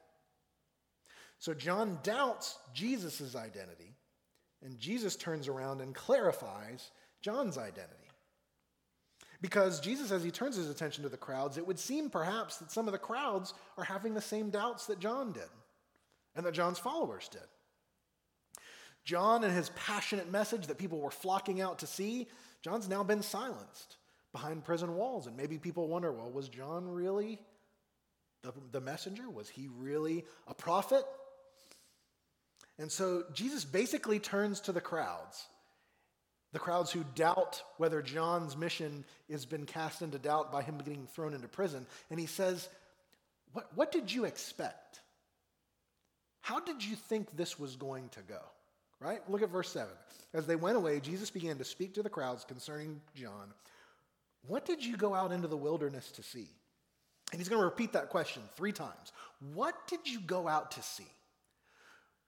So 1.39 1.55
John 1.55 1.99
doubts 2.03 2.59
Jesus' 2.75 3.35
identity, 3.35 3.97
and 4.63 4.79
Jesus 4.79 5.17
turns 5.17 5.49
around 5.49 5.81
and 5.81 5.95
clarifies 5.95 6.91
John's 7.23 7.57
identity. 7.57 7.95
Because 9.41 9.81
Jesus, 9.81 10.11
as 10.11 10.23
he 10.23 10.31
turns 10.31 10.57
his 10.57 10.69
attention 10.69 11.03
to 11.05 11.09
the 11.09 11.17
crowds, 11.17 11.57
it 11.57 11.67
would 11.67 11.79
seem 11.79 12.11
perhaps 12.11 12.59
that 12.59 12.71
some 12.71 12.87
of 12.87 12.93
the 12.93 12.99
crowds 12.99 13.55
are 13.79 13.85
having 13.85 14.13
the 14.13 14.21
same 14.21 14.51
doubts 14.51 14.87
that 14.87 14.99
John 14.99 15.33
did 15.33 15.49
and 16.35 16.47
that 16.47 16.53
John's 16.53 16.79
followers 16.79 17.29
did. 17.29 17.41
John 19.05 19.45
and 19.45 19.53
his 19.53 19.71
passionate 19.71 20.31
message 20.31 20.67
that 20.67 20.79
people 20.79 21.01
were 21.01 21.11
flocking 21.11 21.61
out 21.61 21.81
to 21.81 21.87
see 21.87 22.29
John's 22.63 22.89
now 22.89 23.03
been 23.03 23.23
silenced 23.23 23.97
behind 24.33 24.65
prison 24.65 24.95
walls. 24.95 25.27
And 25.27 25.37
maybe 25.37 25.59
people 25.59 25.89
wonder 25.89 26.13
well, 26.13 26.31
was 26.31 26.49
John 26.49 26.87
really 26.87 27.41
the, 28.43 28.53
the 28.73 28.81
messenger? 28.81 29.29
Was 29.29 29.49
he 29.49 29.69
really 29.79 30.25
a 30.47 30.55
prophet? 30.55 31.05
And 32.79 32.91
so 32.91 33.25
Jesus 33.33 33.65
basically 33.65 34.19
turns 34.19 34.61
to 34.61 34.73
the 34.73 34.81
crowds, 34.81 35.47
the 36.53 36.59
crowds 36.59 36.91
who 36.91 37.05
doubt 37.15 37.63
whether 37.77 38.01
John's 38.01 38.57
mission 38.57 39.05
has 39.31 39.45
been 39.45 39.67
cast 39.67 40.03
into 40.03 40.19
doubt 40.19 40.51
by 40.51 40.63
him 40.63 40.79
getting 40.79 41.07
thrown 41.07 41.35
into 41.35 41.49
prison. 41.49 41.87
And 42.11 42.19
he 42.19 42.27
says, 42.27 42.69
What, 43.53 43.69
what 43.75 43.93
did 43.93 44.13
you 44.13 44.25
expect? 44.25 45.01
How 46.41 46.61
did 46.61 46.85
you 46.85 46.97
think 46.97 47.37
this 47.37 47.59
was 47.59 47.77
going 47.77 48.09
to 48.11 48.21
go? 48.21 48.41
Right? 49.01 49.21
Look 49.29 49.43
at 49.43 49.51
verse 49.51 49.71
7. 49.71 49.89
As 50.35 50.47
they 50.47 50.57
went 50.57 50.77
away, 50.77 51.01
Jesus 51.01 51.31
began 51.31 51.57
to 51.59 51.65
speak 51.65 51.95
to 51.95 52.03
the 52.03 52.11
crowds 52.11 52.45
concerning 52.45 53.01
John. 53.15 53.53
What 54.47 54.65
did 54.65 54.85
you 54.85 54.97
go 54.97 55.15
out 55.15 55.33
into 55.33 55.49
the 55.49 55.57
wilderness 55.57 56.11
to 56.13 56.23
see? 56.23 56.49
And 57.33 57.41
he's 57.41 57.49
going 57.49 57.61
to 57.61 57.65
repeat 57.65 57.93
that 57.93 58.11
question 58.11 58.43
three 58.57 58.73
times. 58.73 59.13
What 59.55 59.87
did 59.87 60.01
you 60.07 60.21
go 60.21 60.49
out 60.49 60.73
to 60.73 60.83
see? 60.83 61.07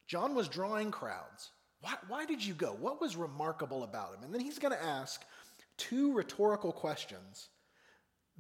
John 0.07 0.35
was 0.35 0.49
drawing 0.49 0.91
crowds. 0.91 1.51
Why, 1.81 1.95
why 2.09 2.25
did 2.25 2.45
you 2.45 2.55
go? 2.55 2.77
What 2.81 3.01
was 3.01 3.17
remarkable 3.17 3.83
about 3.83 4.15
him? 4.15 4.25
And 4.25 4.33
then 4.33 4.41
he's 4.41 4.59
going 4.59 4.75
to 4.75 4.83
ask 4.83 5.25
two 5.77 6.13
rhetorical 6.13 6.73
questions 6.73 7.49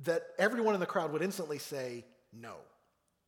that 0.04 0.22
everyone 0.38 0.74
in 0.74 0.80
the 0.80 0.86
crowd 0.86 1.12
would 1.12 1.22
instantly 1.22 1.58
say 1.58 2.04
no. 2.32 2.56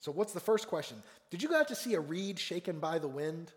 So, 0.05 0.13
what's 0.13 0.35
the 0.35 0.41
first 0.41 0.69
question? 0.69 1.03
Did 1.31 1.43
you 1.43 1.49
go 1.49 1.57
out 1.57 1.69
to 1.69 1.75
see 1.75 1.95
a 1.95 2.01
reed 2.01 2.39
shaken 2.39 2.79
by 2.79 2.99
the 2.99 3.09
wind? 3.09 3.51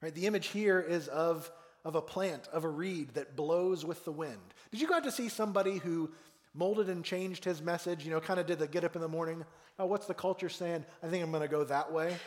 Right, 0.00 0.14
the 0.14 0.26
image 0.26 0.46
here 0.46 0.78
is 0.78 1.08
of, 1.08 1.50
of 1.84 1.96
a 1.96 2.00
plant, 2.00 2.46
of 2.52 2.62
a 2.62 2.68
reed 2.68 3.14
that 3.14 3.34
blows 3.34 3.84
with 3.84 4.04
the 4.04 4.12
wind. 4.12 4.38
Did 4.70 4.80
you 4.80 4.86
go 4.86 4.94
out 4.94 5.02
to 5.02 5.10
see 5.10 5.28
somebody 5.28 5.78
who 5.78 6.08
molded 6.54 6.88
and 6.88 7.04
changed 7.04 7.44
his 7.44 7.60
message, 7.60 8.04
you 8.04 8.12
know, 8.12 8.20
kind 8.20 8.38
of 8.38 8.46
did 8.46 8.60
the 8.60 8.68
get 8.68 8.84
up 8.84 8.94
in 8.94 9.02
the 9.02 9.08
morning? 9.08 9.44
Oh, 9.76 9.86
what's 9.86 10.06
the 10.06 10.14
culture 10.14 10.48
saying? 10.48 10.84
I 11.02 11.08
think 11.08 11.24
I'm 11.24 11.32
going 11.32 11.42
to 11.42 11.48
go 11.48 11.64
that 11.64 11.92
way. 11.92 12.16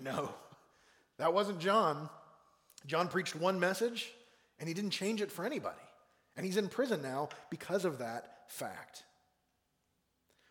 No, 0.00 0.32
that 1.18 1.34
wasn't 1.34 1.58
John. 1.58 2.08
John 2.86 3.08
preached 3.08 3.34
one 3.34 3.58
message 3.58 4.12
and 4.60 4.68
he 4.68 4.72
didn't 4.72 4.92
change 4.92 5.20
it 5.20 5.32
for 5.32 5.44
anybody. 5.44 5.82
And 6.36 6.46
he's 6.46 6.56
in 6.56 6.68
prison 6.68 7.02
now 7.02 7.30
because 7.50 7.84
of 7.84 7.98
that 7.98 8.44
fact. 8.46 9.02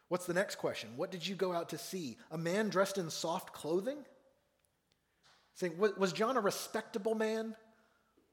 What's 0.09 0.25
the 0.25 0.33
next 0.33 0.55
question? 0.55 0.89
What 0.97 1.11
did 1.11 1.25
you 1.25 1.35
go 1.35 1.53
out 1.53 1.69
to 1.69 1.77
see? 1.77 2.17
A 2.31 2.37
man 2.37 2.69
dressed 2.69 2.97
in 2.97 3.09
soft 3.09 3.53
clothing? 3.53 3.99
Saying, 5.53 5.73
was 5.77 6.13
John 6.13 6.35
a 6.35 6.41
respectable 6.41 7.15
man? 7.15 7.55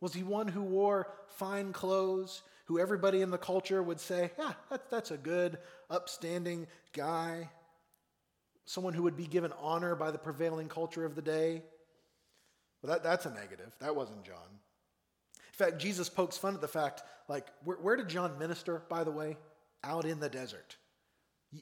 Was 0.00 0.14
he 0.14 0.22
one 0.22 0.48
who 0.48 0.62
wore 0.62 1.12
fine 1.28 1.72
clothes, 1.72 2.42
who 2.66 2.78
everybody 2.78 3.20
in 3.20 3.30
the 3.30 3.38
culture 3.38 3.82
would 3.82 4.00
say, 4.00 4.30
yeah, 4.38 4.52
that, 4.70 4.90
that's 4.90 5.10
a 5.10 5.16
good, 5.16 5.58
upstanding 5.90 6.66
guy? 6.92 7.50
Someone 8.64 8.94
who 8.94 9.02
would 9.02 9.16
be 9.16 9.26
given 9.26 9.52
honor 9.60 9.94
by 9.94 10.10
the 10.10 10.18
prevailing 10.18 10.68
culture 10.68 11.04
of 11.04 11.14
the 11.14 11.22
day? 11.22 11.62
Well, 12.82 12.92
that, 12.92 13.02
that's 13.02 13.26
a 13.26 13.30
negative. 13.30 13.74
That 13.80 13.96
wasn't 13.96 14.24
John. 14.24 14.36
In 15.34 15.66
fact, 15.66 15.78
Jesus 15.78 16.08
pokes 16.08 16.38
fun 16.38 16.54
at 16.54 16.60
the 16.60 16.68
fact, 16.68 17.02
like, 17.28 17.46
where, 17.64 17.76
where 17.76 17.96
did 17.96 18.08
John 18.08 18.38
minister, 18.38 18.82
by 18.88 19.04
the 19.04 19.10
way? 19.10 19.36
Out 19.84 20.04
in 20.04 20.20
the 20.20 20.28
desert. 20.28 20.76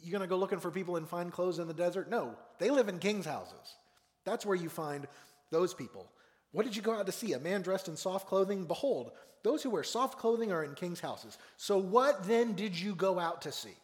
You 0.03 0.13
gonna 0.13 0.27
go 0.27 0.37
looking 0.37 0.61
for 0.61 0.71
people 0.71 0.97
in 0.97 1.07
fine 1.07 1.31
clothes 1.31 1.59
in 1.59 1.69
the 1.69 1.75
desert? 1.75 2.11
No, 2.11 2.35
they 2.59 2.71
live 2.71 2.89
in 2.89 2.99
king's 2.99 3.27
houses. 3.27 3.77
That's 4.25 4.47
where 4.47 4.57
you 4.57 4.69
find 4.69 5.07
those 5.51 5.75
people. 5.75 6.11
What 6.53 6.65
did 6.65 6.77
you 6.77 6.83
go 6.83 6.95
out 6.95 7.07
to 7.07 7.13
see? 7.13 7.33
A 7.33 7.39
man 7.39 7.63
dressed 7.63 7.89
in 7.89 7.97
soft 7.97 8.29
clothing? 8.29 8.65
Behold, 8.65 9.11
those 9.43 9.63
who 9.63 9.71
wear 9.71 9.83
soft 9.83 10.19
clothing 10.19 10.53
are 10.53 10.65
in 10.65 10.75
king's 10.75 11.01
houses. 11.01 11.37
So 11.57 11.79
what 11.79 12.27
then 12.27 12.55
did 12.55 12.79
you 12.79 12.95
go 12.95 13.19
out 13.19 13.43
to 13.43 13.53
see? 13.53 13.77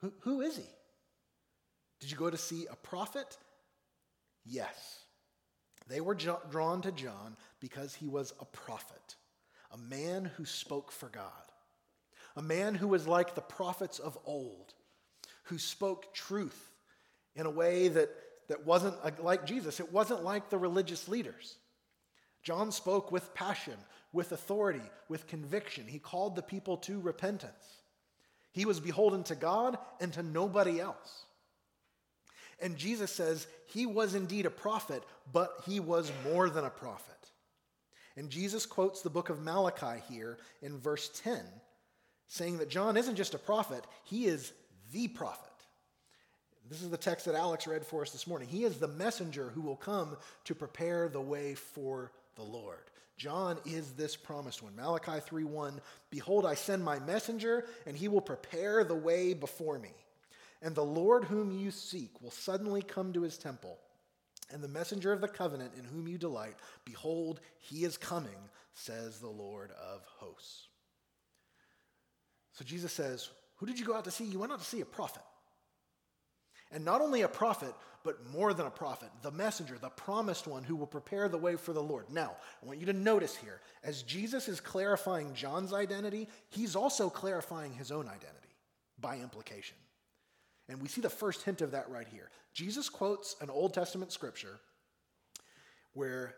Who, 0.00 0.12
who 0.20 0.40
is 0.40 0.56
he? 0.56 0.66
Did 2.00 2.10
you 2.10 2.16
go 2.16 2.30
to 2.30 2.36
see 2.36 2.66
a 2.70 2.76
prophet? 2.76 3.36
Yes. 4.44 5.00
They 5.88 6.00
were 6.00 6.14
drawn 6.14 6.82
to 6.82 6.92
John 6.92 7.36
because 7.60 7.94
he 7.94 8.08
was 8.08 8.32
a 8.40 8.44
prophet, 8.44 9.16
a 9.72 9.78
man 9.78 10.30
who 10.36 10.44
spoke 10.44 10.92
for 10.92 11.08
God, 11.08 11.47
a 12.38 12.42
man 12.42 12.76
who 12.76 12.86
was 12.86 13.08
like 13.08 13.34
the 13.34 13.40
prophets 13.40 13.98
of 13.98 14.16
old, 14.24 14.72
who 15.44 15.58
spoke 15.58 16.14
truth 16.14 16.70
in 17.34 17.46
a 17.46 17.50
way 17.50 17.88
that, 17.88 18.10
that 18.46 18.64
wasn't 18.64 19.24
like 19.24 19.44
Jesus. 19.44 19.80
It 19.80 19.92
wasn't 19.92 20.22
like 20.22 20.48
the 20.48 20.56
religious 20.56 21.08
leaders. 21.08 21.56
John 22.44 22.70
spoke 22.70 23.10
with 23.10 23.34
passion, 23.34 23.74
with 24.12 24.30
authority, 24.30 24.84
with 25.08 25.26
conviction. 25.26 25.88
He 25.88 25.98
called 25.98 26.36
the 26.36 26.42
people 26.42 26.76
to 26.78 27.00
repentance. 27.00 27.82
He 28.52 28.64
was 28.64 28.78
beholden 28.78 29.24
to 29.24 29.34
God 29.34 29.76
and 30.00 30.12
to 30.12 30.22
nobody 30.22 30.80
else. 30.80 31.24
And 32.60 32.76
Jesus 32.76 33.10
says 33.10 33.48
he 33.66 33.84
was 33.84 34.14
indeed 34.14 34.46
a 34.46 34.50
prophet, 34.50 35.02
but 35.32 35.60
he 35.66 35.80
was 35.80 36.12
more 36.22 36.48
than 36.48 36.64
a 36.64 36.70
prophet. 36.70 37.14
And 38.16 38.30
Jesus 38.30 38.64
quotes 38.64 39.02
the 39.02 39.10
book 39.10 39.28
of 39.28 39.42
Malachi 39.42 40.02
here 40.08 40.38
in 40.62 40.78
verse 40.78 41.10
10, 41.24 41.40
saying 42.28 42.58
that 42.58 42.70
John 42.70 42.96
isn't 42.96 43.16
just 43.16 43.34
a 43.34 43.38
prophet, 43.38 43.84
he 44.04 44.26
is 44.26 44.52
the 44.92 45.08
prophet. 45.08 45.44
This 46.68 46.82
is 46.82 46.90
the 46.90 46.98
text 46.98 47.24
that 47.24 47.34
Alex 47.34 47.66
read 47.66 47.84
for 47.84 48.02
us 48.02 48.10
this 48.10 48.26
morning. 48.26 48.46
He 48.46 48.64
is 48.64 48.76
the 48.76 48.88
messenger 48.88 49.50
who 49.54 49.62
will 49.62 49.76
come 49.76 50.16
to 50.44 50.54
prepare 50.54 51.08
the 51.08 51.20
way 51.20 51.54
for 51.54 52.12
the 52.36 52.42
Lord. 52.42 52.90
John 53.16 53.58
is 53.64 53.92
this 53.92 54.16
promised 54.16 54.62
one. 54.62 54.76
Malachi 54.76 55.20
3:1 55.20 55.80
Behold 56.10 56.46
I 56.46 56.54
send 56.54 56.84
my 56.84 56.98
messenger 57.00 57.66
and 57.86 57.96
he 57.96 58.06
will 58.06 58.20
prepare 58.20 58.84
the 58.84 58.94
way 58.94 59.34
before 59.34 59.78
me. 59.78 59.92
And 60.62 60.74
the 60.74 60.84
Lord 60.84 61.24
whom 61.24 61.50
you 61.50 61.70
seek 61.70 62.20
will 62.20 62.30
suddenly 62.30 62.82
come 62.82 63.12
to 63.12 63.22
his 63.22 63.38
temple. 63.38 63.78
And 64.50 64.62
the 64.62 64.68
messenger 64.68 65.12
of 65.12 65.20
the 65.20 65.28
covenant 65.28 65.72
in 65.76 65.84
whom 65.84 66.06
you 66.06 66.16
delight, 66.16 66.56
behold, 66.84 67.40
he 67.58 67.84
is 67.84 67.96
coming, 67.96 68.38
says 68.72 69.18
the 69.18 69.28
Lord 69.28 69.72
of 69.72 70.02
hosts. 70.04 70.67
So 72.58 72.64
Jesus 72.64 72.92
says, 72.92 73.30
Who 73.56 73.66
did 73.66 73.78
you 73.78 73.86
go 73.86 73.94
out 73.94 74.04
to 74.04 74.10
see? 74.10 74.24
You 74.24 74.40
went 74.40 74.50
out 74.50 74.58
to 74.58 74.64
see 74.64 74.80
a 74.80 74.86
prophet. 74.86 75.22
And 76.72 76.84
not 76.84 77.00
only 77.00 77.22
a 77.22 77.28
prophet, 77.28 77.72
but 78.02 78.28
more 78.32 78.52
than 78.52 78.66
a 78.66 78.70
prophet, 78.70 79.10
the 79.22 79.30
messenger, 79.30 79.78
the 79.80 79.90
promised 79.90 80.46
one 80.48 80.64
who 80.64 80.74
will 80.74 80.86
prepare 80.86 81.28
the 81.28 81.38
way 81.38 81.54
for 81.54 81.72
the 81.72 81.82
Lord. 81.82 82.10
Now, 82.10 82.32
I 82.60 82.66
want 82.66 82.80
you 82.80 82.86
to 82.86 82.92
notice 82.92 83.36
here, 83.36 83.60
as 83.84 84.02
Jesus 84.02 84.48
is 84.48 84.60
clarifying 84.60 85.34
John's 85.34 85.72
identity, 85.72 86.28
he's 86.48 86.74
also 86.74 87.08
clarifying 87.08 87.72
his 87.72 87.92
own 87.92 88.06
identity 88.06 88.54
by 89.00 89.18
implication. 89.18 89.76
And 90.68 90.82
we 90.82 90.88
see 90.88 91.00
the 91.00 91.08
first 91.08 91.42
hint 91.42 91.62
of 91.62 91.70
that 91.70 91.88
right 91.88 92.08
here. 92.08 92.28
Jesus 92.52 92.88
quotes 92.88 93.36
an 93.40 93.50
Old 93.50 93.72
Testament 93.72 94.12
scripture 94.12 94.58
where 95.94 96.34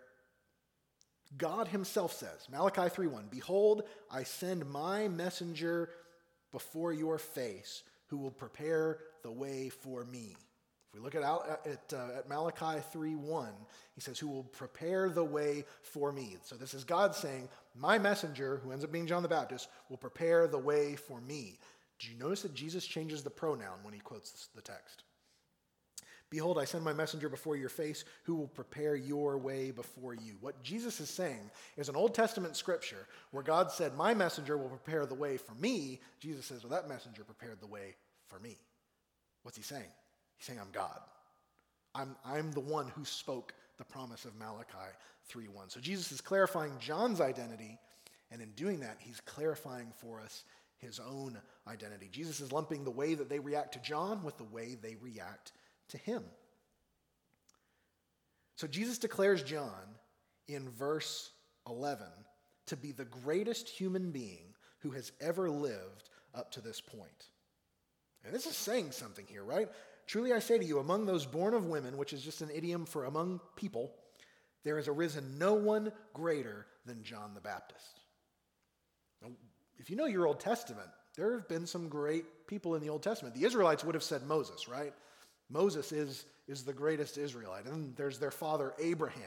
God 1.36 1.68
himself 1.68 2.12
says, 2.12 2.48
Malachi 2.50 2.88
3:1, 2.88 3.28
"Behold, 3.30 3.88
I 4.10 4.24
send 4.24 4.68
my 4.68 5.08
messenger 5.08 5.90
before 6.52 6.92
your 6.92 7.18
face 7.18 7.82
who 8.06 8.16
will 8.16 8.30
prepare 8.30 9.00
the 9.22 9.30
way 9.30 9.68
for 9.68 10.04
me." 10.04 10.36
If 10.88 10.94
we 10.94 11.00
look 11.00 11.14
at, 11.14 11.22
at, 11.22 11.92
uh, 11.92 12.18
at 12.18 12.28
Malachi 12.28 12.80
3:1, 12.92 13.54
he 13.94 14.00
says, 14.00 14.18
"Who 14.18 14.26
will 14.26 14.42
prepare 14.44 15.08
the 15.08 15.24
way 15.24 15.64
for 15.82 16.10
me." 16.10 16.36
So 16.42 16.56
this 16.56 16.74
is 16.74 16.82
God 16.82 17.14
saying, 17.14 17.48
"My 17.74 17.96
messenger, 17.98 18.56
who 18.56 18.72
ends 18.72 18.84
up 18.84 18.90
being 18.90 19.06
John 19.06 19.22
the 19.22 19.28
Baptist, 19.28 19.68
will 19.88 19.98
prepare 19.98 20.48
the 20.48 20.58
way 20.58 20.96
for 20.96 21.20
me." 21.20 21.60
Do 22.00 22.08
you 22.08 22.16
notice 22.16 22.42
that 22.42 22.54
Jesus 22.54 22.84
changes 22.84 23.22
the 23.22 23.30
pronoun 23.30 23.84
when 23.84 23.94
he 23.94 24.00
quotes 24.00 24.48
the 24.48 24.62
text? 24.62 25.04
Behold, 26.30 26.58
I 26.58 26.64
send 26.64 26.84
my 26.84 26.92
messenger 26.92 27.28
before 27.28 27.56
your 27.56 27.68
face 27.68 28.04
who 28.22 28.36
will 28.36 28.46
prepare 28.46 28.94
your 28.94 29.36
way 29.36 29.72
before 29.72 30.14
you. 30.14 30.36
What 30.40 30.62
Jesus 30.62 31.00
is 31.00 31.10
saying 31.10 31.50
is 31.76 31.88
an 31.88 31.96
Old 31.96 32.14
Testament 32.14 32.56
scripture 32.56 33.08
where 33.32 33.42
God 33.42 33.72
said, 33.72 33.96
My 33.96 34.14
messenger 34.14 34.56
will 34.56 34.68
prepare 34.68 35.06
the 35.06 35.14
way 35.14 35.36
for 35.36 35.54
me. 35.54 36.00
Jesus 36.20 36.46
says, 36.46 36.62
Well, 36.62 36.70
that 36.70 36.88
messenger 36.88 37.24
prepared 37.24 37.60
the 37.60 37.66
way 37.66 37.96
for 38.28 38.38
me. 38.38 38.56
What's 39.42 39.56
he 39.56 39.64
saying? 39.64 39.90
He's 40.36 40.46
saying, 40.46 40.60
I'm 40.60 40.70
God. 40.72 41.00
I'm, 41.96 42.14
I'm 42.24 42.52
the 42.52 42.60
one 42.60 42.86
who 42.94 43.04
spoke 43.04 43.52
the 43.78 43.84
promise 43.84 44.24
of 44.24 44.36
Malachi 44.36 44.94
3:1. 45.32 45.70
So 45.70 45.80
Jesus 45.80 46.12
is 46.12 46.20
clarifying 46.20 46.72
John's 46.78 47.20
identity, 47.20 47.78
and 48.30 48.40
in 48.40 48.50
doing 48.52 48.80
that, 48.80 48.98
he's 49.00 49.20
clarifying 49.20 49.92
for 49.96 50.20
us 50.20 50.44
his 50.78 51.00
own 51.00 51.38
identity. 51.66 52.08
Jesus 52.12 52.40
is 52.40 52.52
lumping 52.52 52.84
the 52.84 52.90
way 52.90 53.14
that 53.14 53.28
they 53.28 53.38
react 53.38 53.72
to 53.72 53.78
John 53.80 54.22
with 54.22 54.36
the 54.38 54.44
way 54.44 54.76
they 54.80 54.96
react 55.00 55.52
to 55.90 55.98
him. 55.98 56.24
So 58.56 58.66
Jesus 58.66 58.98
declares 58.98 59.42
John 59.42 59.96
in 60.48 60.68
verse 60.70 61.30
11 61.68 62.06
to 62.66 62.76
be 62.76 62.92
the 62.92 63.04
greatest 63.04 63.68
human 63.68 64.10
being 64.10 64.54
who 64.80 64.90
has 64.90 65.12
ever 65.20 65.50
lived 65.50 66.10
up 66.34 66.50
to 66.52 66.60
this 66.60 66.80
point. 66.80 67.28
And 68.24 68.34
this 68.34 68.46
is 68.46 68.56
saying 68.56 68.92
something 68.92 69.24
here, 69.26 69.44
right? 69.44 69.68
Truly 70.06 70.32
I 70.32 70.40
say 70.40 70.58
to 70.58 70.64
you, 70.64 70.78
among 70.78 71.06
those 71.06 71.24
born 71.24 71.54
of 71.54 71.66
women, 71.66 71.96
which 71.96 72.12
is 72.12 72.22
just 72.22 72.42
an 72.42 72.50
idiom 72.52 72.84
for 72.84 73.04
among 73.04 73.40
people, 73.56 73.92
there 74.64 74.76
has 74.76 74.88
arisen 74.88 75.38
no 75.38 75.54
one 75.54 75.92
greater 76.12 76.66
than 76.84 77.02
John 77.02 77.32
the 77.34 77.40
Baptist. 77.40 78.00
Now, 79.22 79.28
if 79.78 79.88
you 79.88 79.96
know 79.96 80.06
your 80.06 80.26
Old 80.26 80.40
Testament, 80.40 80.88
there 81.16 81.32
have 81.32 81.48
been 81.48 81.66
some 81.66 81.88
great 81.88 82.46
people 82.46 82.74
in 82.74 82.82
the 82.82 82.90
Old 82.90 83.02
Testament. 83.02 83.34
The 83.34 83.44
Israelites 83.44 83.84
would 83.84 83.94
have 83.94 84.04
said 84.04 84.26
Moses, 84.26 84.68
right? 84.68 84.92
Moses 85.50 85.92
is, 85.92 86.24
is 86.48 86.62
the 86.62 86.72
greatest 86.72 87.18
Israelite. 87.18 87.64
And 87.64 87.72
then 87.72 87.92
there's 87.96 88.18
their 88.18 88.30
father 88.30 88.72
Abraham, 88.78 89.22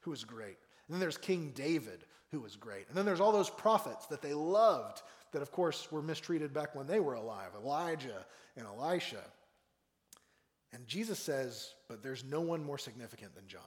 who 0.00 0.12
is 0.12 0.24
great. 0.24 0.58
And 0.86 0.94
then 0.94 1.00
there's 1.00 1.18
King 1.18 1.52
David, 1.54 2.04
who 2.30 2.40
was 2.40 2.56
great. 2.56 2.86
And 2.88 2.96
then 2.96 3.06
there's 3.06 3.20
all 3.20 3.32
those 3.32 3.50
prophets 3.50 4.06
that 4.06 4.22
they 4.22 4.34
loved 4.34 5.02
that, 5.32 5.42
of 5.42 5.50
course, 5.50 5.90
were 5.90 6.02
mistreated 6.02 6.52
back 6.52 6.74
when 6.74 6.86
they 6.86 7.00
were 7.00 7.14
alive 7.14 7.50
Elijah 7.56 8.24
and 8.56 8.66
Elisha. 8.66 9.22
And 10.72 10.86
Jesus 10.86 11.18
says, 11.18 11.74
but 11.88 12.02
there's 12.02 12.24
no 12.24 12.40
one 12.40 12.64
more 12.64 12.78
significant 12.78 13.34
than 13.34 13.46
John. 13.46 13.60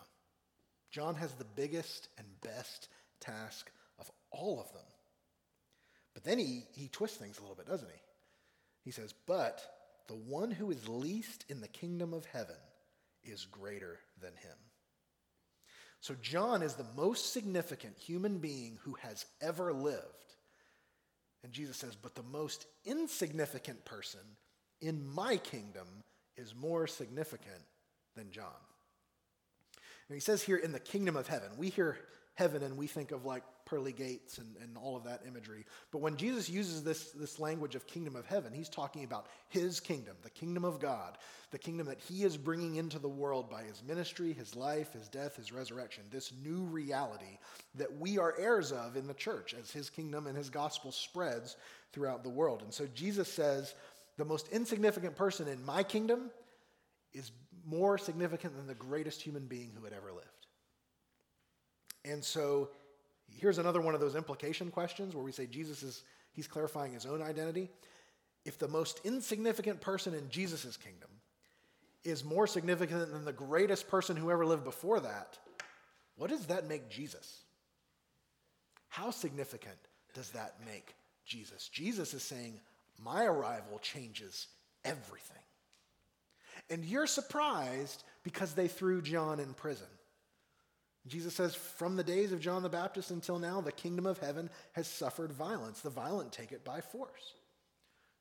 John 0.91 1.15
has 1.15 1.33
the 1.33 1.45
biggest 1.45 2.09
and 2.17 2.27
best 2.41 2.87
task 3.19 3.71
of 3.99 4.09
all 4.31 4.59
of 4.59 4.71
them. 4.73 4.85
But 6.13 6.23
then 6.23 6.39
he, 6.39 6.63
he 6.73 6.87
twists 6.87 7.17
things 7.17 7.37
a 7.37 7.41
little 7.41 7.55
bit, 7.55 7.67
doesn't 7.67 7.89
he? 7.89 8.01
He 8.83 8.91
says, 8.91 9.13
But 9.27 9.61
the 10.07 10.15
one 10.15 10.51
who 10.51 10.71
is 10.71 10.87
least 10.87 11.45
in 11.49 11.61
the 11.61 11.67
kingdom 11.67 12.13
of 12.13 12.25
heaven 12.25 12.55
is 13.23 13.45
greater 13.45 13.99
than 14.21 14.31
him. 14.31 14.57
So, 15.99 16.15
John 16.21 16.61
is 16.61 16.75
the 16.75 16.85
most 16.95 17.33
significant 17.33 17.97
human 17.97 18.37
being 18.37 18.77
who 18.83 18.95
has 19.01 19.25
ever 19.41 19.73
lived. 19.73 20.03
And 21.43 21.51
Jesus 21.51 21.77
says, 21.77 21.95
But 21.95 22.15
the 22.15 22.23
most 22.23 22.67
insignificant 22.85 23.83
person 23.85 24.19
in 24.81 25.05
my 25.05 25.37
kingdom 25.37 25.87
is 26.37 26.53
more 26.53 26.85
significant 26.85 27.63
than 28.15 28.31
John. 28.31 28.45
And 30.07 30.15
he 30.15 30.21
says 30.21 30.43
here, 30.43 30.57
in 30.57 30.71
the 30.71 30.79
kingdom 30.79 31.15
of 31.15 31.27
heaven. 31.27 31.49
We 31.57 31.69
hear 31.69 31.97
heaven 32.35 32.63
and 32.63 32.77
we 32.77 32.87
think 32.87 33.11
of 33.11 33.25
like 33.25 33.43
pearly 33.65 33.93
gates 33.93 34.37
and, 34.37 34.55
and 34.61 34.77
all 34.77 34.95
of 34.95 35.05
that 35.05 35.21
imagery. 35.27 35.65
But 35.91 35.99
when 35.99 36.17
Jesus 36.17 36.49
uses 36.49 36.83
this, 36.83 37.11
this 37.11 37.39
language 37.39 37.75
of 37.75 37.87
kingdom 37.87 38.15
of 38.15 38.25
heaven, 38.25 38.53
he's 38.53 38.69
talking 38.69 39.03
about 39.03 39.25
his 39.49 39.79
kingdom, 39.79 40.15
the 40.21 40.29
kingdom 40.29 40.63
of 40.63 40.79
God, 40.79 41.17
the 41.51 41.57
kingdom 41.57 41.87
that 41.87 41.99
he 41.99 42.23
is 42.23 42.37
bringing 42.37 42.75
into 42.75 42.99
the 42.99 43.09
world 43.09 43.49
by 43.49 43.63
his 43.63 43.81
ministry, 43.81 44.33
his 44.33 44.55
life, 44.55 44.93
his 44.93 45.07
death, 45.07 45.37
his 45.37 45.51
resurrection, 45.51 46.03
this 46.11 46.31
new 46.43 46.63
reality 46.63 47.39
that 47.75 47.97
we 47.97 48.19
are 48.19 48.35
heirs 48.37 48.71
of 48.71 48.95
in 48.95 49.07
the 49.07 49.13
church 49.13 49.55
as 49.59 49.71
his 49.71 49.89
kingdom 49.89 50.27
and 50.27 50.37
his 50.37 50.49
gospel 50.49 50.91
spreads 50.91 51.55
throughout 51.93 52.23
the 52.23 52.29
world. 52.29 52.61
And 52.61 52.73
so 52.73 52.85
Jesus 52.93 53.31
says, 53.31 53.73
the 54.17 54.25
most 54.25 54.47
insignificant 54.49 55.15
person 55.15 55.47
in 55.47 55.65
my 55.65 55.83
kingdom 55.83 56.29
is 57.13 57.31
more 57.65 57.97
significant 57.97 58.55
than 58.55 58.67
the 58.67 58.75
greatest 58.75 59.21
human 59.21 59.47
being 59.47 59.71
who 59.75 59.83
had 59.83 59.93
ever 59.93 60.11
lived. 60.11 60.24
And 62.05 62.23
so 62.23 62.69
here's 63.27 63.57
another 63.57 63.81
one 63.81 63.95
of 63.95 63.99
those 63.99 64.15
implication 64.15 64.71
questions 64.71 65.15
where 65.15 65.23
we 65.23 65.31
say 65.31 65.45
Jesus 65.45 65.83
is 65.83 66.03
he's 66.31 66.47
clarifying 66.47 66.93
his 66.93 67.05
own 67.05 67.21
identity. 67.21 67.69
If 68.45 68.59
the 68.59 68.67
most 68.67 69.01
insignificant 69.03 69.81
person 69.81 70.13
in 70.13 70.29
Jesus' 70.29 70.77
kingdom 70.77 71.09
is 72.03 72.23
more 72.23 72.45
significant 72.45 73.11
than 73.11 73.25
the 73.25 73.33
greatest 73.33 73.87
person 73.87 74.15
who 74.15 74.29
ever 74.29 74.45
lived 74.45 74.63
before 74.63 74.99
that, 74.99 75.39
what 76.15 76.29
does 76.29 76.45
that 76.45 76.67
make 76.67 76.89
Jesus? 76.89 77.41
How 78.89 79.09
significant 79.09 79.75
does 80.13 80.29
that 80.31 80.55
make 80.65 80.95
Jesus? 81.25 81.67
Jesus 81.69 82.13
is 82.13 82.23
saying, 82.23 82.59
My 83.03 83.25
arrival 83.25 83.79
changes 83.81 84.47
everything. 84.85 85.41
And 86.69 86.85
you're 86.85 87.07
surprised 87.07 88.03
because 88.23 88.53
they 88.53 88.67
threw 88.67 89.01
John 89.01 89.39
in 89.39 89.53
prison. 89.53 89.87
Jesus 91.07 91.35
says, 91.35 91.55
From 91.55 91.95
the 91.95 92.03
days 92.03 92.31
of 92.31 92.39
John 92.39 92.63
the 92.63 92.69
Baptist 92.69 93.11
until 93.11 93.39
now, 93.39 93.61
the 93.61 93.71
kingdom 93.71 94.05
of 94.05 94.17
heaven 94.17 94.49
has 94.73 94.87
suffered 94.87 95.31
violence. 95.31 95.81
The 95.81 95.89
violent 95.89 96.31
take 96.31 96.51
it 96.51 96.65
by 96.65 96.81
force. 96.81 97.33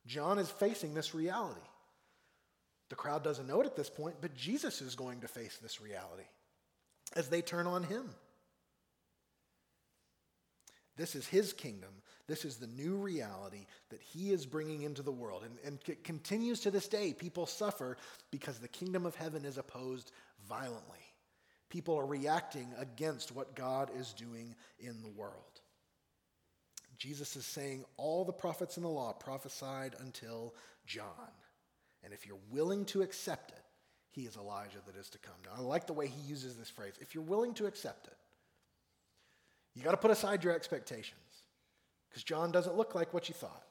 John 0.07 0.39
is 0.39 0.51
facing 0.51 0.95
this 0.95 1.15
reality. 1.15 1.61
The 2.91 2.97
crowd 2.97 3.25
doesn't 3.25 3.47
know 3.47 3.61
it 3.63 3.67
at 3.67 3.77
this 3.77 3.89
point, 3.89 4.17
but 4.21 4.35
Jesus 4.35 4.83
is 4.83 4.95
going 4.95 5.23
to 5.23 5.29
face 5.29 5.59
this 5.63 5.81
reality 5.81 6.27
as 7.17 7.29
they 7.29 7.41
turn 7.41 7.67
on 7.67 7.83
him. 7.83 8.11
This 10.97 11.15
is 11.15 11.27
his 11.27 11.53
kingdom. 11.53 11.91
This 12.27 12.45
is 12.45 12.57
the 12.57 12.67
new 12.67 12.95
reality 12.95 13.67
that 13.91 14.01
he 14.01 14.31
is 14.31 14.47
bringing 14.47 14.83
into 14.83 15.03
the 15.03 15.13
world. 15.13 15.43
And, 15.45 15.59
and 15.65 15.79
it 15.87 16.05
continues 16.05 16.61
to 16.61 16.71
this 16.71 16.89
day. 16.89 17.13
People 17.13 17.47
suffer 17.47 17.97
because 18.31 18.59
the 18.59 18.69
kingdom 18.69 19.05
of 19.05 19.15
heaven 19.17 19.45
is 19.45 19.59
opposed 19.59 20.13
violently. 20.49 21.04
People 21.75 21.99
are 21.99 22.07
reacting 22.07 22.69
against 22.79 23.35
what 23.35 23.57
God 23.57 23.91
is 23.99 24.13
doing 24.13 24.55
in 24.79 25.03
the 25.03 25.09
world. 25.09 25.61
Jesus 26.99 27.35
is 27.35 27.45
saying 27.45 27.85
all 27.97 28.25
the 28.25 28.33
prophets 28.33 28.77
in 28.77 28.85
the 28.85 28.89
law 28.89 29.13
prophesied 29.13 29.97
until 29.99 30.55
John. 30.87 31.33
And 32.05 32.13
if 32.13 32.29
you're 32.29 32.39
willing 32.53 32.85
to 32.85 33.03
accept 33.03 33.51
it, 33.51 33.65
he 34.13 34.21
is 34.21 34.37
Elijah 34.37 34.79
that 34.87 34.95
is 34.95 35.11
to 35.11 35.19
come. 35.19 35.35
Now, 35.45 35.51
I 35.59 35.67
like 35.67 35.89
the 35.89 35.93
way 35.93 36.07
he 36.07 36.21
uses 36.29 36.55
this 36.55 36.71
phrase. 36.71 36.93
If 37.01 37.13
you're 37.13 37.25
willing 37.25 37.55
to 37.55 37.67
accept 37.67 38.07
it, 38.07 38.17
you 39.75 39.83
got 39.83 39.91
to 39.91 39.97
put 39.97 40.13
aside 40.13 40.45
your 40.45 40.55
expectations 40.55 41.19
because 42.09 42.23
John 42.23 42.53
doesn't 42.53 42.77
look 42.77 42.95
like 42.95 43.13
what 43.13 43.29
you 43.29 43.35
thought. 43.35 43.65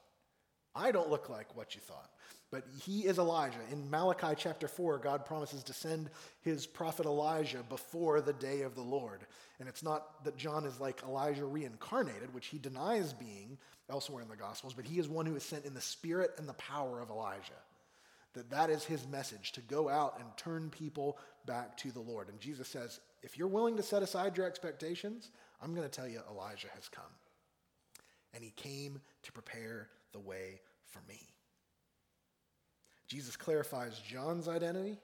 I 0.76 0.92
don't 0.92 1.10
look 1.10 1.30
like 1.30 1.56
what 1.56 1.74
you 1.74 1.80
thought. 1.80 2.10
But 2.54 2.66
he 2.86 3.08
is 3.08 3.18
Elijah. 3.18 3.58
In 3.72 3.90
Malachi 3.90 4.36
chapter 4.38 4.68
4, 4.68 5.00
God 5.00 5.26
promises 5.26 5.64
to 5.64 5.74
send 5.74 6.12
his 6.44 6.68
prophet 6.68 7.08
Elijah 7.08 7.64
before 7.68 8.22
the 8.22 8.32
day 8.32 8.62
of 8.62 8.76
the 8.76 8.82
Lord. 8.82 9.22
And 9.60 9.68
it's 9.68 9.82
not 9.82 10.24
that 10.24 10.38
John 10.38 10.68
is 10.68 10.80
like 10.80 11.02
Elijah 11.02 11.46
reincarnated, 11.46 12.32
which 12.32 12.46
he 12.46 12.60
denies 12.60 13.12
being 13.12 13.58
elsewhere 13.90 14.22
in 14.22 14.30
the 14.30 14.36
Gospels, 14.36 14.76
but 14.76 14.86
he 14.86 15.00
is 15.00 15.08
one 15.08 15.26
who 15.26 15.36
is 15.36 15.42
sent 15.42 15.66
in 15.66 15.74
the 15.74 15.82
spirit 15.82 16.36
and 16.38 16.48
the 16.48 16.54
power 16.54 17.02
of 17.02 17.10
Elijah. 17.10 17.60
That 18.34 18.52
that 18.52 18.70
is 18.70 18.84
his 18.84 19.08
message 19.08 19.54
to 19.54 19.62
go 19.62 19.90
out 19.90 20.20
and 20.20 20.28
turn 20.38 20.70
people 20.70 21.18
back 21.48 21.76
to 21.78 21.92
the 21.92 22.02
Lord. 22.02 22.30
And 22.30 22.40
Jesus 22.40 22.68
says, 22.68 23.00
if 23.24 23.36
you're 23.36 23.48
willing 23.48 23.78
to 23.78 23.84
set 23.84 24.04
aside 24.04 24.38
your 24.38 24.46
expectations, 24.46 25.32
I'm 25.60 25.74
going 25.74 25.90
to 25.90 25.92
tell 25.92 26.08
you 26.08 26.22
Elijah 26.30 26.70
has 26.76 26.88
come. 26.88 27.04
And 28.36 28.44
he 28.44 28.52
came 28.52 29.02
to 29.24 29.32
prepare 29.32 29.90
the 30.12 30.20
way 30.20 30.62
for 30.86 31.02
me. 31.10 31.33
Jesus 33.14 33.36
clarifies 33.36 34.00
John's 34.00 34.48
identity 34.48 34.98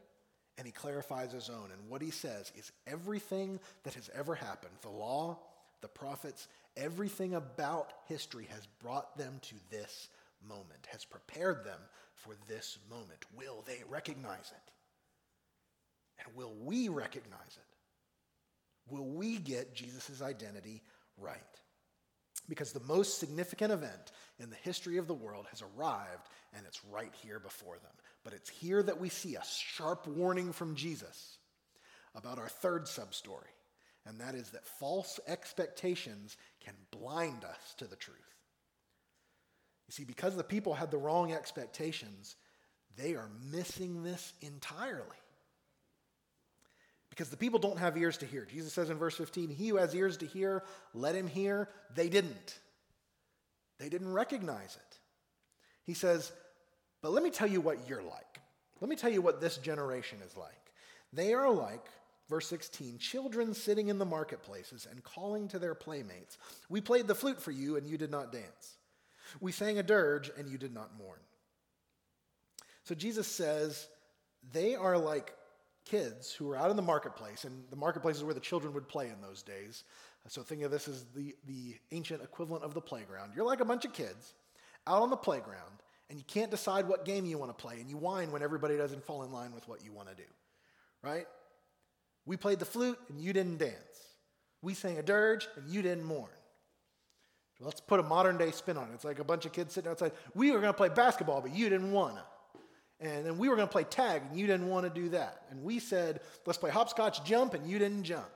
and 0.58 0.66
he 0.66 0.74
clarifies 0.74 1.32
his 1.32 1.48
own. 1.48 1.70
And 1.72 1.90
what 1.90 2.02
he 2.02 2.10
says 2.10 2.52
is 2.58 2.72
everything 2.88 3.60
that 3.84 3.94
has 3.94 4.10
ever 4.16 4.34
happened, 4.34 4.74
the 4.82 4.90
law, 4.90 5.38
the 5.82 5.90
prophets, 5.90 6.48
everything 6.76 7.36
about 7.36 7.94
history 8.08 8.48
has 8.52 8.68
brought 8.82 9.16
them 9.16 9.40
to 9.44 9.54
this 9.70 10.10
moment, 10.42 10.88
has 10.88 11.06
prepared 11.06 11.64
them 11.64 11.80
for 12.16 12.34
this 12.48 12.80
moment. 12.90 13.24
Will 13.38 13.64
they 13.68 13.84
recognize 13.88 14.52
it? 14.52 14.72
And 16.26 16.36
will 16.36 16.56
we 16.64 16.90
recognize 16.90 17.58
it? 17.58 18.92
Will 18.92 19.06
we 19.06 19.38
get 19.38 19.76
Jesus' 19.76 20.24
identity 20.24 20.82
right? 21.20 21.38
Because 22.50 22.74
the 22.74 22.82
most 22.82 23.20
significant 23.20 23.72
event 23.72 24.12
in 24.40 24.50
the 24.50 24.56
history 24.58 24.98
of 24.98 25.08
the 25.08 25.14
world 25.14 25.46
has 25.52 25.62
arrived 25.62 26.28
and 26.54 26.66
it's 26.66 26.84
right 26.92 27.14
here 27.22 27.40
before 27.40 27.78
them. 27.78 27.92
But 28.24 28.34
it's 28.34 28.50
here 28.50 28.82
that 28.84 29.00
we 29.00 29.10
see 29.10 29.36
a 29.36 29.44
sharp 29.46 30.08
warning 30.08 30.52
from 30.52 30.76
Jesus 30.76 31.38
about 32.16 32.40
our 32.40 32.50
third 32.50 32.88
sub 32.88 33.14
story, 33.14 33.50
and 34.06 34.20
that 34.20 34.34
is 34.34 34.50
that 34.50 34.66
false 34.66 35.20
expectations 35.28 36.38
can 36.60 36.74
blind 36.92 37.46
us 37.46 37.76
to 37.78 37.86
the 37.86 37.96
truth. 37.96 38.18
You 39.88 39.94
see, 39.94 40.04
because 40.04 40.36
the 40.36 40.44
people 40.44 40.74
had 40.74 40.92
the 40.92 40.98
wrong 40.98 41.32
expectations, 41.32 42.36
they 42.98 43.16
are 43.16 43.30
missing 43.52 44.04
this 44.04 44.34
entirely. 44.42 45.18
Because 47.20 47.32
the 47.32 47.36
people 47.36 47.60
don't 47.60 47.80
have 47.80 47.98
ears 47.98 48.16
to 48.20 48.26
hear. 48.26 48.46
Jesus 48.46 48.72
says 48.72 48.90
in 48.90 48.98
verse 48.98 49.18
15, 49.18 49.50
He 49.50 49.68
who 49.68 49.76
has 49.76 49.94
ears 49.94 50.16
to 50.20 50.26
hear, 50.26 50.64
let 50.94 51.16
him 51.16 51.28
hear. 51.28 51.68
They 51.94 52.08
didn't. 52.08 52.58
They 53.78 53.90
didn't 53.90 54.14
recognize 54.14 54.78
it. 54.78 55.00
He 55.84 55.94
says, 55.94 56.32
But 57.02 57.12
let 57.12 57.22
me 57.22 57.30
tell 57.30 57.50
you 57.50 57.60
what 57.60 57.90
you're 57.90 58.02
like. 58.02 58.40
Let 58.80 58.90
me 58.90 58.96
tell 58.96 59.12
you 59.12 59.22
what 59.22 59.42
this 59.42 59.58
generation 59.58 60.20
is 60.26 60.38
like. 60.38 60.72
They 61.12 61.34
are 61.34 61.52
like, 61.52 61.84
verse 62.30 62.48
16, 62.48 63.00
children 63.00 63.54
sitting 63.54 63.90
in 63.90 64.00
the 64.00 64.06
marketplaces 64.06 64.88
and 64.90 65.04
calling 65.04 65.50
to 65.50 65.60
their 65.60 65.76
playmates. 65.76 66.38
We 66.70 66.80
played 66.80 67.08
the 67.08 67.16
flute 67.16 67.42
for 67.42 67.52
you, 67.52 67.76
and 67.76 67.86
you 67.86 67.98
did 67.98 68.12
not 68.12 68.32
dance. 68.32 68.78
We 69.42 69.52
sang 69.52 69.78
a 69.78 69.84
dirge, 69.84 70.32
and 70.38 70.48
you 70.48 70.58
did 70.58 70.74
not 70.74 70.98
mourn. 70.98 71.20
So 72.86 72.96
Jesus 72.96 73.28
says, 73.28 73.90
they 74.54 74.76
are 74.76 74.98
like 74.98 75.34
kids 75.90 76.32
who 76.32 76.50
are 76.50 76.56
out 76.56 76.70
in 76.70 76.76
the 76.76 76.82
marketplace, 76.82 77.46
and 77.46 77.64
the 77.70 77.76
marketplace 77.76 78.18
is 78.18 78.24
where 78.24 78.34
the 78.34 78.40
children 78.40 78.74
would 78.74 78.88
play 78.88 79.08
in 79.08 79.22
those 79.22 79.42
days. 79.42 79.84
So 80.28 80.44
think 80.44 80.62
of 80.62 80.70
this 80.70 80.88
as 80.88 81.06
the, 81.16 81.36
the 81.48 81.76
ancient 81.92 82.22
equivalent 82.22 82.64
of 82.64 82.74
the 82.74 82.82
playground. 82.82 83.32
You're 83.36 83.46
like 83.46 83.62
a 83.62 83.66
bunch 83.66 83.86
of 83.86 83.94
kids 83.94 84.34
out 84.86 85.02
on 85.02 85.10
the 85.10 85.18
playground, 85.18 85.82
and 86.10 86.20
you 86.20 86.26
can't 86.26 86.52
decide 86.52 86.88
what 86.88 87.06
game 87.06 87.26
you 87.26 87.38
want 87.38 87.58
to 87.58 87.60
play, 87.60 87.80
and 87.80 87.90
you 87.90 87.98
whine 87.98 88.32
when 88.32 88.44
everybody 88.44 88.78
doesn't 88.78 89.04
fall 89.04 89.24
in 89.24 89.32
line 89.32 89.54
with 89.54 89.68
what 89.68 89.84
you 89.84 89.92
want 89.92 90.10
to 90.10 90.16
do, 90.16 90.30
right? 91.04 91.26
We 92.26 92.38
played 92.38 92.60
the 92.60 92.66
flute, 92.66 93.00
and 93.10 93.20
you 93.20 93.34
didn't 93.34 93.58
dance. 93.58 93.74
We 94.62 94.74
sang 94.76 95.00
a 95.00 95.04
dirge, 95.04 95.48
and 95.56 95.68
you 95.70 95.82
didn't 95.82 96.04
mourn. 96.04 96.30
Let's 97.62 97.82
put 97.82 98.00
a 98.00 98.04
modern 98.04 98.38
day 98.38 98.52
spin 98.52 98.78
on 98.78 98.86
it. 98.86 98.94
It's 98.94 99.04
like 99.04 99.20
a 99.20 99.24
bunch 99.24 99.46
of 99.46 99.52
kids 99.52 99.74
sitting 99.74 99.92
outside. 99.92 100.14
We 100.34 100.52
were 100.52 100.60
going 100.60 100.72
to 100.72 100.78
play 100.78 100.90
basketball, 100.90 101.42
but 101.42 101.54
you 101.54 101.70
didn't 101.70 101.92
want 101.92 102.16
to. 102.16 102.22
And 103.02 103.26
then 103.26 103.38
we 103.38 103.48
were 103.48 103.56
going 103.56 103.68
to 103.68 103.72
play 103.72 103.86
tag, 103.86 104.24
and 104.30 104.38
you 104.38 104.46
didn't 104.46 104.68
want 104.68 104.86
to 104.86 105.02
do 105.02 105.10
that. 105.10 105.44
And 105.52 105.64
we 105.64 105.80
said, 105.80 106.20
let's 106.46 106.58
play 106.58 106.70
hopscotch 106.70 107.24
jump, 107.24 107.54
and 107.54 107.66
you 107.66 107.80
didn't 107.80 108.04
jump. 108.04 108.28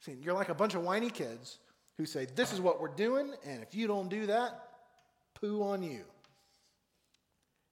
See, 0.00 0.16
you're 0.20 0.34
like 0.34 0.50
a 0.50 0.54
bunch 0.54 0.74
of 0.74 0.82
whiny 0.82 1.08
kids 1.08 1.58
who 1.96 2.04
say, 2.04 2.26
this 2.34 2.52
is 2.52 2.60
what 2.60 2.80
we're 2.80 2.88
doing, 2.88 3.32
and 3.46 3.62
if 3.62 3.74
you 3.74 3.86
don't 3.86 4.10
do 4.10 4.26
that, 4.26 4.68
poo 5.34 5.62
on 5.62 5.82
you. 5.82 6.04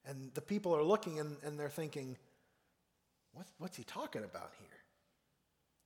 And 0.04 0.32
the 0.34 0.40
people 0.40 0.74
are 0.74 0.82
looking 0.82 1.20
and, 1.20 1.36
and 1.44 1.58
they're 1.58 1.68
thinking, 1.68 2.16
what's, 3.32 3.52
what's 3.58 3.76
he 3.76 3.84
talking 3.84 4.24
about 4.24 4.50
here? 4.58 4.68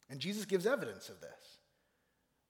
And 0.09 0.21
Jesus 0.21 0.45
gives 0.45 0.67
evidence 0.67 1.09
of 1.09 1.21
this. 1.21 1.59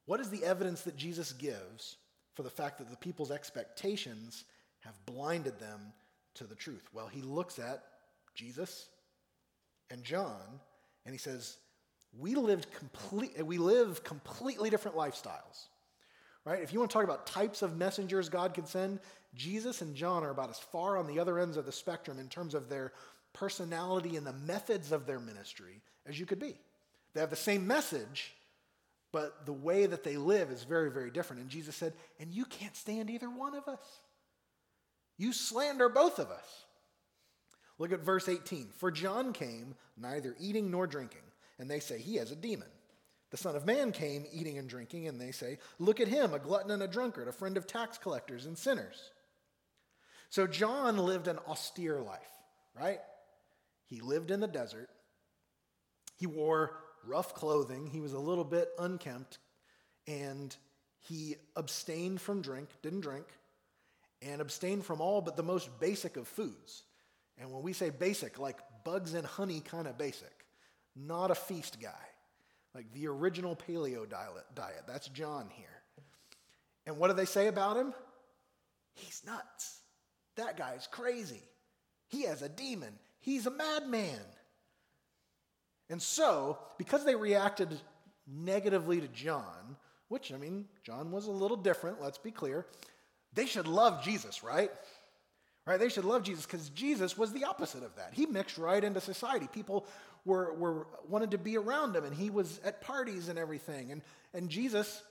What 0.05 0.21
is 0.21 0.31
the 0.31 0.45
evidence 0.45 0.83
that 0.83 0.97
Jesus 0.97 1.33
gives 1.33 1.97
for 2.35 2.43
the 2.43 2.51
fact 2.51 2.79
that 2.79 2.91
the 2.91 2.97
people's 2.97 3.31
expectations 3.31 4.45
have 4.81 4.95
blinded 5.07 5.59
them 5.59 5.81
to 6.37 6.45
the 6.45 6.55
truth? 6.55 6.89
Well, 6.93 7.07
he 7.07 7.23
looks 7.23 7.59
at 7.59 7.85
Jesus 8.35 8.89
and 9.91 10.03
John 10.03 10.61
and 11.05 11.15
he 11.15 11.19
says, 11.19 11.57
we 12.19 12.35
lived 12.35 12.73
complete, 12.73 13.45
we 13.45 13.59
live 13.59 14.03
completely 14.05 14.71
different 14.71 14.97
lifestyles. 14.97 15.69
Right? 16.45 16.63
If 16.63 16.73
you 16.73 16.79
want 16.79 16.91
to 16.91 16.95
talk 16.95 17.05
about 17.05 17.27
types 17.27 17.63
of 17.63 17.77
messengers 17.77 18.29
God 18.29 18.55
can 18.55 18.67
send, 18.67 19.01
Jesus 19.35 19.83
and 19.83 19.95
John 19.95 20.25
are 20.25 20.31
about 20.31 20.51
as 20.51 20.59
far 20.59 20.97
on 20.97 21.07
the 21.07 21.19
other 21.19 21.39
ends 21.39 21.57
of 21.57 21.67
the 21.67 21.73
spectrum 21.73 22.19
in 22.19 22.29
terms 22.29 22.55
of 22.55 22.69
their 22.69 22.93
personality 23.33 24.17
and 24.17 24.27
the 24.27 24.33
methods 24.33 24.93
of 24.93 25.07
their 25.07 25.19
ministry 25.19 25.83
as 26.07 26.19
you 26.19 26.25
could 26.25 26.39
be. 26.39 26.57
They 27.13 27.21
have 27.21 27.31
the 27.31 27.37
same 27.37 27.67
message, 27.67 28.33
but 29.13 29.45
the 29.45 29.53
way 29.53 29.87
that 29.87 30.05
they 30.05 30.17
live 30.17 30.51
is 30.51 30.63
very, 30.63 30.91
very 30.91 31.11
different. 31.11 31.43
And 31.43 31.51
Jesus 31.51 31.75
said, 31.75 31.95
And 32.21 32.33
you 32.33 32.45
can't 32.45 32.77
stand 32.77 33.11
either 33.11 33.29
one 33.29 33.55
of 33.55 33.69
us. 33.69 34.01
You 35.19 35.33
slander 35.33 35.89
both 35.89 36.19
of 36.19 36.31
us. 36.31 36.65
Look 37.79 37.93
at 37.93 38.01
verse 38.01 38.29
18. 38.29 38.69
For 38.77 38.91
John 38.91 39.33
came 39.33 39.75
neither 39.97 40.35
eating 40.39 40.71
nor 40.71 40.87
drinking, 40.87 41.23
and 41.59 41.71
they 41.71 41.81
say 41.81 41.99
he 41.99 42.17
has 42.17 42.31
a 42.31 42.37
demon. 42.37 42.69
The 43.31 43.37
Son 43.37 43.57
of 43.57 43.67
Man 43.67 43.93
came 43.93 44.25
eating 44.33 44.57
and 44.59 44.69
drinking, 44.69 45.09
and 45.09 45.21
they 45.21 45.33
say, 45.33 45.59
Look 45.79 46.01
at 46.01 46.09
him, 46.09 46.33
a 46.33 46.39
glutton 46.39 46.71
and 46.71 46.83
a 46.83 46.89
drunkard, 46.89 47.29
a 47.29 47.33
friend 47.33 47.57
of 47.57 47.67
tax 47.67 47.99
collectors 47.99 48.47
and 48.47 48.57
sinners. 48.57 49.11
So 50.31 50.47
John 50.47 50.99
lived 50.99 51.29
an 51.29 51.39
austere 51.49 52.01
life, 52.01 52.31
right? 52.79 53.01
He 53.87 54.01
lived 54.01 54.31
in 54.31 54.41
the 54.41 54.47
desert. 54.47 54.89
He 56.17 56.27
wore 56.27 56.79
rough 57.05 57.35
clothing. 57.35 57.87
He 57.87 58.01
was 58.01 58.13
a 58.13 58.19
little 58.19 58.45
bit 58.45 58.71
unkempt, 58.79 59.39
and 60.07 60.55
he 61.01 61.37
abstained 61.55 62.21
from 62.21 62.43
drink, 62.43 62.69
didn't 62.83 63.01
drink, 63.01 63.27
and 64.23 64.41
abstain 64.41 64.83
from 64.83 65.01
all 65.01 65.21
but 65.21 65.37
the 65.37 65.43
most 65.43 65.81
basic 65.81 66.17
of 66.17 66.27
foods. 66.27 66.83
And 67.39 67.53
when 67.53 67.63
we 67.63 67.73
say 67.73 67.91
basic, 67.91 68.39
like 68.39 68.59
bugs 68.85 69.15
and 69.15 69.27
honey 69.27 69.61
kind 69.61 69.87
of 69.87 69.99
basic, 69.99 70.45
not 70.95 71.31
a 71.31 71.35
feast 71.35 71.81
guy 71.81 71.91
like 72.77 72.93
the 72.93 73.09
original 73.09 73.57
paleo 73.57 74.07
diet. 74.07 74.83
That's 74.87 75.09
John 75.09 75.49
here. 75.51 75.67
And 76.87 76.99
what 76.99 77.09
do 77.09 77.15
they 77.15 77.25
say 77.25 77.47
about 77.47 77.79
him? 77.79 77.95
He's 78.93 79.23
nuts. 79.27 79.81
That 80.37 80.59
guy's 80.59 80.87
crazy. 80.87 81.43
He 82.09 82.25
has 82.25 82.43
a 82.43 82.51
demon. 82.51 82.93
He's 83.19 83.47
a 83.47 83.51
madman. 83.51 84.21
And 85.89 86.03
so, 86.03 86.59
because 86.77 87.07
they 87.07 87.15
reacted 87.15 87.81
negatively 88.27 89.01
to 89.01 89.09
John, 89.09 89.77
which, 90.09 90.31
I 90.31 90.37
mean, 90.37 90.67
John 90.85 91.11
was 91.11 91.29
a 91.29 91.33
little 91.33 91.57
different, 91.57 92.03
let's 92.03 92.19
be 92.19 92.31
clear, 92.31 92.67
they 93.37 93.47
should 93.47 93.69
love 93.69 94.03
Jesus, 94.03 94.43
right? 94.43 94.71
Right? 95.67 95.79
They 95.79 95.89
should 95.89 96.05
love 96.05 96.25
Jesus 96.25 96.47
because 96.47 96.69
Jesus 96.71 97.17
was 97.17 97.33
the 97.33 97.45
opposite 97.45 97.85
of 97.85 97.95
that. 97.97 98.11
He 98.13 98.27
mixed 98.27 98.59
right 98.59 98.83
into 98.83 99.01
society. 99.01 99.49
People 99.53 99.87
were, 100.25 100.55
were 100.55 100.87
wanted 101.09 101.31
to 101.33 101.39
be 101.39 101.57
around 101.57 101.95
him, 101.95 102.05
and 102.05 102.15
he 102.15 102.31
was 102.31 102.61
at 102.65 102.81
parties 102.81 103.29
and 103.29 103.39
everything. 103.39 103.93
And, 103.93 104.03
and 104.35 104.49
Jesus 104.49 105.03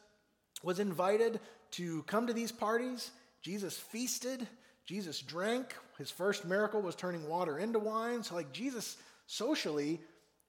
was 0.63 0.80
invited 0.80 1.39
to 1.71 2.03
come 2.03 2.28
to 2.28 2.34
these 2.34 2.51
parties. 2.51 3.11
Jesus 3.41 3.78
feasted. 3.78 4.47
Jesus 4.86 5.19
drank. 5.21 5.76
His 5.97 6.09
first 6.09 6.45
miracle 6.45 6.82
was 6.82 6.95
turning 6.95 7.28
water 7.28 7.57
into 7.57 7.80
wine. 7.80 8.23
So, 8.23 8.36
like 8.36 8.51
Jesus, 8.51 8.97
socially, 9.28 9.99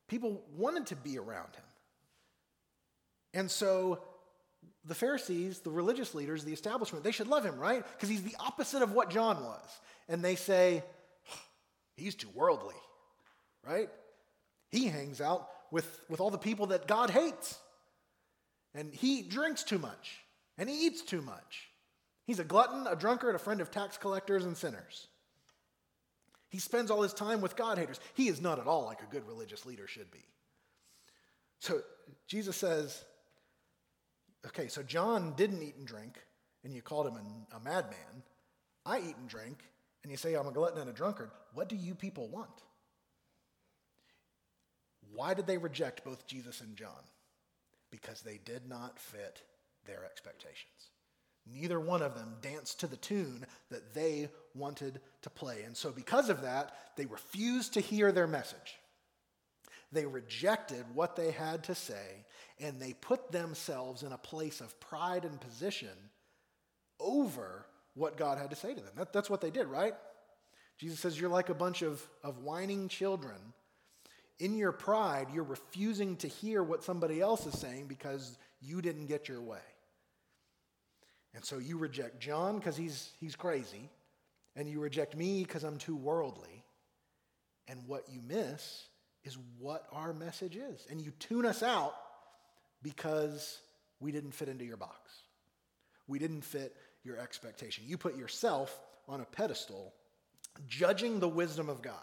people 0.09 0.43
wanted 0.57 0.87
to 0.87 0.97
be 0.97 1.19
around 1.19 1.55
him. 1.55 1.65
And 3.35 3.51
so 3.51 4.01
the 4.87 4.95
Pharisees, 4.95 5.61
the 5.61 5.71
religious 5.71 6.15
leaders, 6.15 6.45
the 6.45 6.53
establishment, 6.53 7.05
they 7.05 7.13
should 7.13 7.29
love 7.29 7.45
him, 7.45 7.59
right? 7.59 7.85
Because 7.93 8.09
he's 8.09 8.23
the 8.23 8.37
opposite 8.39 8.83
of 8.83 8.93
what 8.93 9.11
John 9.11 9.43
was. 9.43 9.81
And 10.09 10.25
they 10.25 10.37
say, 10.37 10.83
he's 11.97 12.15
too 12.15 12.29
worldly, 12.35 12.77
right? 13.67 13.89
He 14.71 14.87
hangs 14.87 15.21
out 15.21 15.49
with, 15.71 16.01
with 16.09 16.21
all 16.21 16.31
the 16.31 16.39
people 16.39 16.67
that 16.67 16.87
God 16.87 17.11
hates. 17.11 17.59
And 18.75 18.93
he 18.93 19.23
drinks 19.23 19.65
too 19.65 19.79
much. 19.79 20.21
And 20.59 20.69
he 20.69 20.87
eats 20.87 21.03
too 21.03 21.23
much. 21.23 21.69
He's 22.27 22.39
a 22.39 22.45
glutton, 22.45 22.87
a 22.87 22.97
drunkard, 22.97 23.35
a 23.35 23.39
friend 23.39 23.61
of 23.61 23.71
tax 23.71 23.97
collectors 23.97 24.45
and 24.45 24.57
sinners. 24.57 25.09
He 26.49 26.59
spends 26.59 26.91
all 26.91 27.03
his 27.03 27.13
time 27.13 27.41
with 27.41 27.57
God 27.57 27.79
haters. 27.79 28.01
He 28.15 28.29
is 28.29 28.41
not 28.41 28.59
at 28.59 28.67
all 28.67 28.85
like 28.85 29.03
a 29.03 29.07
good 29.07 29.27
religious 29.27 29.67
leader 29.67 29.87
should 29.87 30.11
be. 30.11 30.25
So 31.59 31.81
Jesus 32.29 32.57
says, 32.57 33.05
okay, 34.47 34.69
so 34.69 34.83
John 34.83 35.35
didn't 35.37 35.63
eat 35.63 35.77
and 35.77 35.87
drink, 35.87 36.19
and 36.65 36.75
you 36.75 36.83
called 36.83 37.07
him 37.07 37.15
a, 37.17 37.57
a 37.57 37.61
madman. 37.61 38.23
I 38.85 38.99
eat 38.99 39.17
and 39.17 39.29
drink, 39.29 39.59
and 40.03 40.11
you 40.11 40.17
say 40.17 40.35
I'm 40.35 40.47
a 40.47 40.53
glutton 40.53 40.81
and 40.81 40.91
a 40.91 40.93
drunkard. 40.93 41.31
What 41.55 41.69
do 41.69 41.77
you 41.77 41.95
people 41.95 42.29
want? 42.29 42.63
Why 45.13 45.35
did 45.35 45.47
they 45.47 45.59
reject 45.59 46.05
both 46.05 46.27
Jesus 46.27 46.61
and 46.61 46.77
John? 46.77 46.91
Because 47.91 48.21
they 48.21 48.39
did 48.45 48.69
not 48.69 48.99
fit 48.99 49.43
their 49.87 50.05
expectations. 50.05 50.91
Neither 51.51 51.79
one 51.79 52.03
of 52.03 52.15
them 52.15 52.37
danced 52.43 52.81
to 52.81 52.87
the 52.87 52.97
tune 52.97 53.47
that 53.71 53.95
they 53.95 54.29
wanted 54.55 55.01
to 55.23 55.31
play. 55.31 55.63
And 55.63 55.77
so, 55.77 55.91
because 55.91 56.29
of 56.29 56.43
that, 56.43 56.75
they 56.97 57.07
refused 57.07 57.75
to 57.75 57.81
hear 57.81 58.11
their 58.11 58.27
message. 58.27 58.79
They 59.93 60.07
rejected 60.07 60.85
what 60.93 61.15
they 61.15 61.31
had 61.31 61.65
to 61.65 61.75
say, 61.75 62.26
and 62.59 62.81
they 62.81 62.95
put 62.95 63.33
themselves 63.33 64.03
in 64.03 64.13
a 64.13 64.19
place 64.19 64.61
of 64.61 64.79
pride 64.81 65.25
and 65.25 65.41
position 65.41 65.97
over 66.99 67.67
what 67.95 68.17
God 68.17 68.39
had 68.39 68.51
to 68.51 68.57
say 68.57 68.75
to 68.75 68.81
them. 68.81 68.93
That, 68.97 69.13
that's 69.13 69.29
what 69.29 69.41
they 69.41 69.51
did, 69.51 69.67
right? 69.67 69.95
Jesus 70.79 71.01
says, 71.01 71.21
You're 71.21 71.31
like 71.31 71.49
a 71.49 71.55
bunch 71.55 71.83
of, 71.83 72.03
of 72.23 72.39
whining 72.39 72.89
children 72.89 73.37
in 74.39 74.55
your 74.55 74.73
pride, 74.73 75.29
you're 75.33 75.45
refusing 75.45 76.17
to 76.17 76.29
hear 76.29 76.63
what 76.63 76.85
somebody 76.85 77.21
else 77.21 77.47
is 77.47 77.59
saying 77.59 77.87
because 77.87 78.37
you 78.61 78.83
didn't 78.83 79.07
get 79.07 79.29
your 79.29 79.41
way. 79.41 79.59
And 81.35 81.45
so 81.45 81.59
you 81.59 81.79
reject 81.79 82.21
John 82.21 82.59
because 82.59 82.77
he's, 82.77 83.11
he's 83.19 83.37
crazy, 83.37 83.91
and 84.55 84.69
you 84.69 84.81
reject 84.81 85.17
me 85.17 85.43
because 85.43 85.65
I'm 85.65 85.79
too 85.79 85.97
worldly. 85.97 86.65
And 87.69 87.81
what 87.87 88.05
you 88.09 88.21
miss 88.27 88.89
is 89.25 89.37
what 89.59 89.87
our 89.91 90.13
message 90.13 90.57
is. 90.57 90.87
And 90.91 91.01
you 91.01 91.13
tune 91.19 91.47
us 91.47 91.63
out 91.63 91.95
because 92.87 93.59
we 93.99 94.13
didn't 94.13 94.31
fit 94.31 94.49
into 94.49 94.65
your 94.65 94.77
box. 94.77 95.11
We 96.07 96.21
didn't 96.21 96.43
fit 96.43 96.77
your 97.03 97.19
expectation. 97.19 97.83
You 97.85 97.99
put 97.99 98.17
yourself 98.17 98.79
on 99.09 99.21
a 99.21 99.25
pedestal, 99.25 99.93
judging 100.69 101.19
the 101.19 101.29
wisdom 101.29 101.69
of 101.69 101.83
God. 101.83 101.95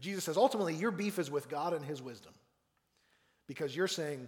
Jesus 0.00 0.24
says 0.24 0.38
ultimately 0.38 0.74
your 0.74 0.90
beef 0.90 1.18
is 1.18 1.30
with 1.30 1.50
God 1.50 1.74
and 1.74 1.84
his 1.84 2.00
wisdom 2.00 2.32
because 3.46 3.76
you're 3.76 3.86
saying, 3.86 4.26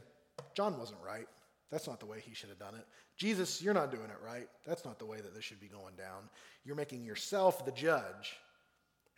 John 0.54 0.78
wasn't 0.78 1.00
right. 1.04 1.26
That's 1.70 1.86
not 1.86 2.00
the 2.00 2.07
way 2.07 2.20
he 2.20 2.34
should 2.34 2.50
have 2.50 2.59
done 2.59 2.74
it. 2.74 2.86
Jesus, 3.16 3.62
you're 3.62 3.74
not 3.74 3.90
doing 3.90 4.11
it 4.11 4.24
right. 4.24 4.48
That's 4.66 4.84
not 4.84 4.98
the 4.98 5.07
way 5.07 5.22
that 5.22 5.34
this 5.34 5.42
should 5.42 5.59
be 5.59 5.68
going 5.68 5.96
down. 5.96 6.28
You're 6.66 6.76
making 6.76 7.02
yourself 7.02 7.64
the 7.64 7.72
judge 7.72 8.36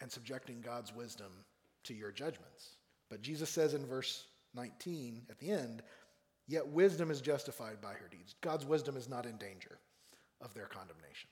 and 0.00 0.10
subjecting 0.10 0.60
God's 0.60 0.94
wisdom 0.94 1.32
to 1.84 1.94
your 1.94 2.12
judgments. 2.12 2.76
But 3.10 3.22
Jesus 3.22 3.50
says 3.50 3.74
in 3.74 3.84
verse 3.84 4.28
19 4.54 5.22
at 5.30 5.38
the 5.38 5.50
end, 5.50 5.82
yet 6.48 6.66
wisdom 6.66 7.10
is 7.10 7.20
justified 7.20 7.80
by 7.80 7.92
her 7.92 8.08
deeds. 8.10 8.34
God's 8.40 8.66
wisdom 8.66 8.96
is 8.96 9.08
not 9.08 9.26
in 9.26 9.36
danger 9.36 9.78
of 10.40 10.54
their 10.54 10.66
condemnation. 10.66 11.28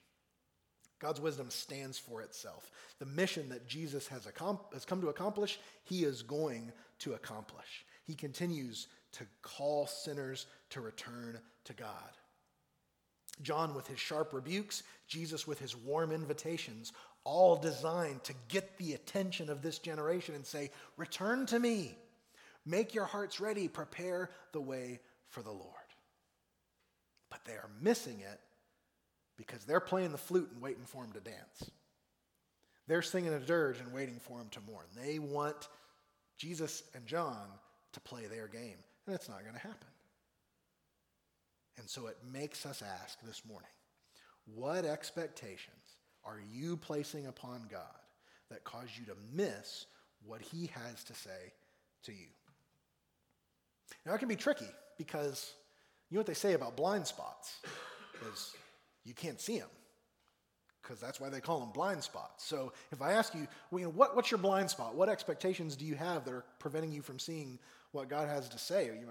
God's 0.99 1.21
wisdom 1.21 1.51
stands 1.51 1.99
for 1.99 2.23
itself. 2.23 2.71
The 2.99 3.07
mission 3.07 3.49
that 3.51 3.67
Jesus 3.67 4.07
has, 4.09 4.27
has 4.73 4.85
come 4.85 5.01
to 5.01 5.09
accomplish, 5.09 5.59
he 5.85 6.05
is 6.05 6.23
going 6.23 6.73
to 7.01 7.15
accomplish. 7.15 7.85
He 8.05 8.15
continues 8.15 8.89
to 9.13 9.25
call 9.43 9.87
sinners 9.87 10.47
to 10.71 10.81
return 10.81 11.39
to 11.65 11.73
God. 11.75 11.91
John 13.43 13.75
with 13.75 13.87
his 13.87 14.01
sharp 14.01 14.33
rebukes, 14.33 14.83
Jesus 15.07 15.47
with 15.47 15.59
his 15.59 15.77
warm 15.77 16.13
invitations, 16.13 16.93
all 17.25 17.57
designed 17.57 18.23
to 18.25 18.35
get 18.49 18.79
the 18.79 18.95
attention 18.95 19.51
of 19.51 19.61
this 19.61 19.79
generation 19.79 20.35
and 20.35 20.47
say, 20.47 20.71
Return 20.97 21.45
to 21.47 21.59
me, 21.59 21.99
make 22.67 22.95
your 22.95 23.05
hearts 23.05 23.41
ready, 23.41 23.69
prepare 23.69 24.31
the 24.53 24.61
way 24.61 25.01
for 25.29 25.43
the 25.43 25.53
Lord. 25.53 25.73
But 27.31 27.45
they 27.45 27.53
are 27.53 27.71
missing 27.81 28.21
it 28.21 28.41
because 29.37 29.65
they're 29.65 29.81
playing 29.81 30.13
the 30.13 30.19
flute 30.19 30.51
and 30.53 30.61
waiting 30.61 30.85
for 30.85 31.05
him 31.05 31.13
to 31.13 31.21
dance. 31.21 31.71
They're 32.89 33.03
singing 33.03 33.33
a 33.33 33.41
dirge 33.41 33.81
and 33.81 33.93
waiting 33.93 34.19
for 34.21 34.39
him 34.41 34.49
to 34.51 34.61
mourn. 34.61 34.87
They 34.95 35.19
want 35.19 35.69
Jesus 36.39 36.83
and 36.95 37.07
John 37.07 37.47
to 37.93 38.01
play 38.01 38.27
their 38.27 38.47
game, 38.47 38.79
and 39.07 39.15
it's 39.15 39.29
not 39.29 39.43
going 39.43 39.55
to 39.55 39.61
happen. 39.61 39.89
And 41.79 41.89
so 41.89 42.07
it 42.07 42.17
makes 42.33 42.65
us 42.65 42.83
ask 43.03 43.21
this 43.23 43.43
morning 43.47 43.69
what 44.55 44.85
expectations 44.85 45.97
are 46.25 46.41
you 46.53 46.77
placing 46.77 47.27
upon 47.27 47.67
God 47.71 47.83
that 48.51 48.65
cause 48.65 48.89
you 48.99 49.05
to 49.07 49.17
miss 49.33 49.87
what 50.25 50.41
he 50.41 50.71
has 50.73 51.05
to 51.05 51.15
say 51.15 51.53
to 52.05 52.13
you? 52.13 52.29
Now, 54.05 54.15
it 54.15 54.19
can 54.19 54.29
be 54.29 54.37
tricky 54.37 54.69
because 54.99 55.53
you 56.11 56.17
know 56.17 56.21
what 56.21 56.27
they 56.27 56.35
say 56.35 56.55
about 56.55 56.77
blind 56.77 57.07
spots 57.07 57.61
is 58.33 58.55
you 59.05 59.15
can't 59.15 59.41
see 59.41 59.59
them 59.59 59.69
because 60.83 61.01
that's 61.01 61.21
why 61.21 61.29
they 61.29 61.41
call 61.41 61.59
them 61.59 61.71
blind 61.71 62.03
spots. 62.03 62.45
So 62.45 62.73
if 62.93 63.03
I 63.03 63.13
ask 63.13 63.35
you, 63.35 63.49
well, 63.71 63.81
you 63.81 63.87
know, 63.87 63.93
what, 63.93 64.15
what's 64.15 64.31
your 64.31 64.39
blind 64.39 64.71
spot? 64.71 64.95
What 64.95 65.09
expectations 65.09 65.75
do 65.75 65.85
you 65.85 65.97
have 65.97 66.25
that 66.25 66.33
are 66.33 66.45
preventing 66.59 66.93
you 66.93 67.03
from 67.03 67.19
seeing 67.19 67.59
what 67.93 68.09
God 68.09 68.29
has 68.29 68.49
to 68.49 68.59
say? 68.59 68.87
You, 68.87 69.09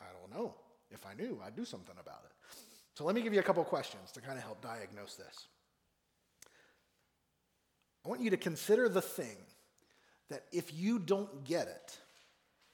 I 0.00 0.04
don't 0.20 0.40
know. 0.40 0.54
If 0.90 1.04
I 1.06 1.14
knew, 1.14 1.40
I'd 1.44 1.56
do 1.56 1.64
something 1.64 1.94
about 2.00 2.22
it. 2.24 2.56
So 2.94 3.04
let 3.04 3.14
me 3.14 3.22
give 3.22 3.32
you 3.32 3.40
a 3.40 3.44
couple 3.44 3.64
questions 3.64 4.12
to 4.12 4.20
kind 4.20 4.38
of 4.38 4.44
help 4.44 4.60
diagnose 4.60 5.14
this. 5.14 5.46
I 8.04 8.08
want 8.08 8.20
you 8.20 8.30
to 8.30 8.36
consider 8.36 8.88
the 8.88 9.02
thing 9.02 9.36
that 10.28 10.44
if 10.52 10.72
you 10.72 10.98
don't 10.98 11.44
get 11.44 11.66
it, 11.66 11.98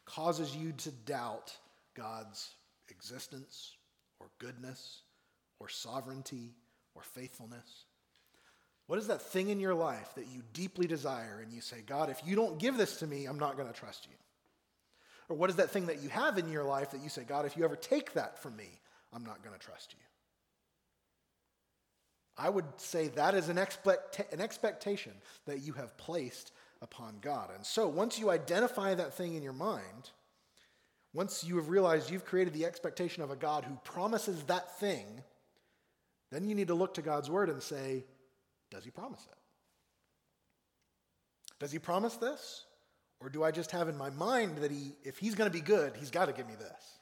causes 0.06 0.56
you 0.56 0.72
to 0.72 0.90
doubt 0.90 1.54
God's 1.94 2.54
existence 2.88 3.74
or 4.20 4.28
goodness 4.38 5.02
or 5.58 5.68
sovereignty 5.68 6.54
or 6.94 7.02
faithfulness. 7.02 7.84
What 8.86 8.98
is 8.98 9.08
that 9.08 9.20
thing 9.20 9.48
in 9.48 9.58
your 9.58 9.74
life 9.74 10.14
that 10.14 10.28
you 10.28 10.42
deeply 10.52 10.86
desire 10.86 11.40
and 11.42 11.52
you 11.52 11.60
say, 11.60 11.82
God, 11.84 12.08
if 12.08 12.20
you 12.24 12.36
don't 12.36 12.58
give 12.58 12.76
this 12.76 12.98
to 12.98 13.06
me, 13.06 13.26
I'm 13.26 13.38
not 13.38 13.56
going 13.56 13.68
to 13.68 13.74
trust 13.74 14.06
you? 14.06 14.16
Or 15.28 15.36
what 15.36 15.50
is 15.50 15.56
that 15.56 15.70
thing 15.70 15.86
that 15.86 16.02
you 16.02 16.08
have 16.08 16.38
in 16.38 16.50
your 16.50 16.62
life 16.62 16.92
that 16.92 17.02
you 17.02 17.08
say, 17.08 17.24
God, 17.24 17.46
if 17.46 17.56
you 17.56 17.64
ever 17.64 17.74
take 17.74 18.12
that 18.12 18.40
from 18.40 18.56
me, 18.56 18.80
I'm 19.12 19.24
not 19.24 19.42
going 19.42 19.58
to 19.58 19.64
trust 19.64 19.92
you? 19.92 19.98
I 22.38 22.48
would 22.48 22.66
say 22.76 23.08
that 23.08 23.34
is 23.34 23.48
an, 23.48 23.58
expect- 23.58 24.20
an 24.32 24.40
expectation 24.40 25.12
that 25.46 25.60
you 25.60 25.72
have 25.72 25.96
placed 25.96 26.52
upon 26.82 27.18
God. 27.20 27.50
And 27.54 27.64
so 27.64 27.88
once 27.88 28.18
you 28.18 28.30
identify 28.30 28.94
that 28.94 29.14
thing 29.14 29.34
in 29.34 29.42
your 29.42 29.52
mind, 29.52 30.10
once 31.12 31.44
you 31.44 31.56
have 31.56 31.68
realized 31.70 32.10
you've 32.10 32.24
created 32.24 32.52
the 32.52 32.66
expectation 32.66 33.22
of 33.22 33.30
a 33.30 33.36
God 33.36 33.64
who 33.64 33.76
promises 33.84 34.42
that 34.44 34.78
thing, 34.78 35.22
then 36.30 36.44
you 36.44 36.54
need 36.54 36.68
to 36.68 36.74
look 36.74 36.94
to 36.94 37.02
God's 37.02 37.30
word 37.30 37.48
and 37.48 37.62
say, 37.62 38.04
does 38.70 38.84
he 38.84 38.90
promise 38.90 39.26
it? 39.30 39.38
Does 41.58 41.72
he 41.72 41.78
promise 41.78 42.16
this? 42.16 42.64
Or 43.20 43.30
do 43.30 43.42
I 43.42 43.50
just 43.50 43.70
have 43.70 43.88
in 43.88 43.96
my 43.96 44.10
mind 44.10 44.58
that 44.58 44.70
he, 44.70 44.94
if 45.02 45.16
he's 45.18 45.34
going 45.34 45.50
to 45.50 45.56
be 45.56 45.62
good, 45.64 45.96
he's 45.96 46.10
got 46.10 46.26
to 46.26 46.32
give 46.32 46.46
me 46.46 46.54
this? 46.54 46.98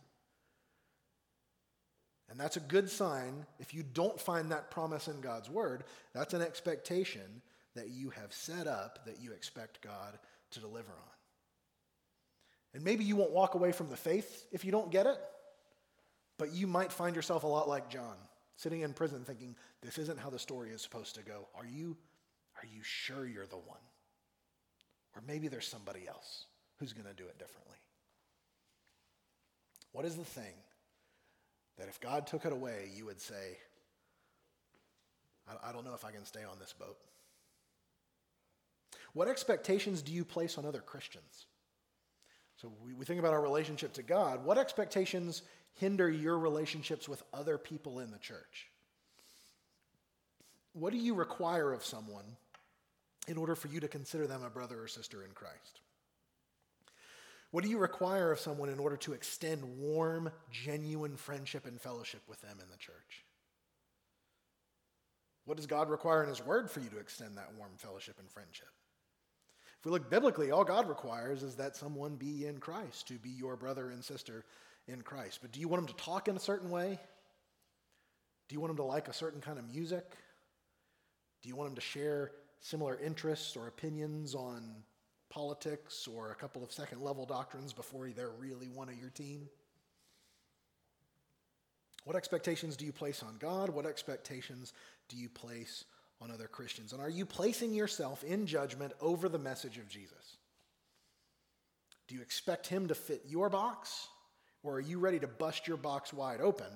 And 2.31 2.39
that's 2.39 2.57
a 2.57 2.61
good 2.61 2.89
sign. 2.89 3.47
If 3.59 3.75
you 3.75 3.83
don't 3.83 4.21
find 4.21 4.51
that 4.51 4.71
promise 4.71 5.09
in 5.09 5.21
God's 5.21 5.51
word, 5.51 5.85
that's 6.15 6.35
an 6.35 6.43
expectation 6.43 7.43
that 7.75 7.89
you 7.89 8.11
have 8.11 8.33
set 8.33 8.67
up 8.67 9.05
that 9.07 9.21
you 9.21 9.33
expect 9.33 9.83
God 9.83 10.19
to 10.53 10.61
deliver 10.61 10.93
on. 10.93 11.15
And 12.75 12.83
maybe 12.83 13.05
you 13.05 13.17
won't 13.17 13.31
walk 13.31 13.55
away 13.55 13.73
from 13.73 13.89
the 13.89 13.97
faith 13.97 14.47
if 14.53 14.65
you 14.65 14.73
don't 14.73 14.91
get 14.91 15.07
it, 15.07 15.19
but 16.39 16.53
you 16.53 16.67
might 16.67 16.93
find 16.93 17.15
yourself 17.15 17.45
a 17.45 17.49
lot 17.49 17.69
like 17.69 17.89
John, 17.89 18.17
sitting 18.57 18.81
in 18.81 18.93
prison 18.93 19.25
thinking, 19.25 19.55
this 19.83 19.99
isn't 19.99 20.19
how 20.19 20.31
the 20.31 20.39
story 20.39 20.71
is 20.71 20.83
supposed 20.83 21.15
to 21.15 21.23
go. 21.23 21.49
Are 21.55 21.67
you, 21.67 21.97
are 22.57 22.67
you 22.67 22.83
sure 22.83 23.27
you're 23.27 23.47
the 23.47 23.57
one? 23.57 23.79
Or 25.15 25.23
maybe 25.27 25.49
there's 25.49 25.69
somebody 25.69 26.09
else 26.09 26.47
who's 26.79 26.93
going 26.93 27.07
to 27.07 27.15
do 27.15 27.29
it 27.29 27.39
differently. 27.39 27.77
What 29.93 30.05
is 30.05 30.17
the 30.17 30.25
thing 30.25 30.55
that 31.79 31.89
if 31.89 32.01
God 32.01 32.27
took 32.27 32.45
it 32.45 32.53
away, 32.53 32.91
you 32.97 33.07
would 33.07 33.21
say, 33.21 33.59
I, 35.49 35.69
I 35.69 35.73
don't 35.73 35.85
know 35.85 35.95
if 35.95 36.05
I 36.05 36.11
can 36.11 36.25
stay 36.25 36.43
on 36.43 36.59
this 36.59 36.73
boat? 36.73 36.97
What 39.15 39.29
expectations 39.29 40.03
do 40.03 40.13
you 40.13 40.25
place 40.25 40.59
on 40.59 40.67
other 40.67 40.81
Christians? 40.81 41.47
So 42.57 42.73
we, 42.85 42.93
we 42.95 43.05
think 43.05 43.19
about 43.19 43.33
our 43.33 43.43
relationship 43.43 43.93
to 43.95 44.03
God. 44.03 44.45
What 44.45 44.59
expectations 44.59 45.43
hinder 45.75 46.11
your 46.11 46.39
relationships 46.39 47.09
with 47.09 47.23
other 47.33 47.57
people 47.57 48.01
in 48.01 48.11
the 48.11 48.19
church? 48.19 48.69
What 50.73 50.93
do 50.93 50.99
you 50.99 51.15
require 51.15 51.73
of 51.73 51.85
someone 51.85 52.25
in 53.29 53.37
order 53.39 53.55
for 53.55 53.69
you 53.69 53.81
to 53.81 53.89
consider 53.89 54.27
them 54.27 54.43
a 54.43 54.51
brother 54.51 54.83
or 54.83 54.89
sister 54.89 55.23
in 55.25 55.31
Christ? 55.31 55.81
What 57.53 57.63
do 57.63 57.71
you 57.71 57.79
require 57.79 58.33
of 58.33 58.41
someone 58.41 58.69
in 58.69 58.81
order 58.81 58.97
to 58.97 59.13
extend 59.13 59.63
warm, 59.79 60.31
genuine 60.51 61.17
friendship 61.17 61.67
and 61.67 61.81
fellowship 61.81 62.23
with 62.29 62.41
them 62.41 62.59
in 62.61 62.69
the 62.69 62.77
church? 62.77 63.25
What 65.45 65.57
does 65.57 65.67
God 65.67 65.89
require 65.89 66.25
in 66.25 66.29
His 66.29 66.45
Word 66.45 66.69
for 66.69 66.81
you 66.81 66.89
to 66.89 66.99
extend 66.99 67.37
that 67.37 67.53
warm 67.57 67.73
fellowship 67.77 68.17
and 68.19 68.29
friendship? 68.29 68.71
If 69.85 69.89
we 69.89 69.93
look 69.93 70.09
biblically, 70.09 70.51
all 70.51 70.65
God 70.65 70.89
requires 70.89 71.43
is 71.43 71.57
that 71.57 71.77
someone 71.77 72.15
be 72.17 72.47
in 72.47 72.57
Christ, 72.57 73.07
to 73.09 73.19
be 73.19 73.29
your 73.29 73.55
brother 73.55 73.91
and 73.91 74.03
sister 74.03 74.47
in 74.89 75.03
Christ. 75.03 75.41
But 75.43 75.53
do 75.53 75.61
you 75.61 75.69
want 75.69 75.87
them 75.87 75.95
to 75.95 76.03
talk 76.03 76.27
in 76.27 76.37
a 76.37 76.41
certain 76.41 76.71
way? 76.71 76.99
Do 78.49 78.55
you 78.55 78.61
want 78.61 78.71
them 78.71 78.79
to 78.79 78.85
like 78.85 79.09
a 79.09 79.13
certain 79.13 79.43
kind 79.43 79.59
of 79.59 79.71
music? 79.71 80.11
Do 81.43 81.51
you 81.51 81.55
want 81.55 81.69
them 81.69 81.75
to 81.75 81.83
share 81.83 82.31
similar 82.61 82.99
interests 82.99 83.59
or 83.59 83.67
opinions 83.67 84.35
on 84.35 84.75
politics 85.29 86.09
or 86.09 86.31
a 86.31 86.35
couple 86.35 86.65
of 86.65 86.73
second 86.73 87.03
level 87.03 87.27
doctrines 87.27 87.75
before 87.75 88.09
they're 88.09 88.31
really 88.31 88.69
one 88.69 88.89
of 88.89 88.99
your 88.99 89.11
team? 89.11 89.51
What 92.05 92.17
expectations 92.17 92.75
do 92.75 92.87
you 92.87 92.93
place 92.93 93.23
on 93.23 93.37
God? 93.39 93.69
What 93.69 93.85
expectations 93.85 94.73
do 95.11 95.19
you 95.19 95.29
place 95.29 95.85
on 96.21 96.31
other 96.31 96.47
Christians? 96.47 96.93
And 96.93 97.03
are 97.03 97.09
you 97.09 97.27
placing 97.27 97.75
yourself 97.75 98.25
in 98.25 98.47
judgment 98.47 98.93
over 99.01 99.29
the 99.29 99.39
message 99.39 99.79
of 99.79 99.89
Jesus? 99.89 100.39
Do 102.09 102.15
you 102.15 102.23
expect 102.23 102.67
him 102.67 102.89
to 102.89 102.95
fit 102.95 103.23
your 103.27 103.49
box? 103.49 104.09
Or 104.63 104.77
are 104.77 104.81
you 104.81 104.99
ready 104.99 105.19
to 105.19 105.29
bust 105.29 105.69
your 105.69 105.77
box 105.77 106.13
wide 106.13 106.41
open 106.41 106.73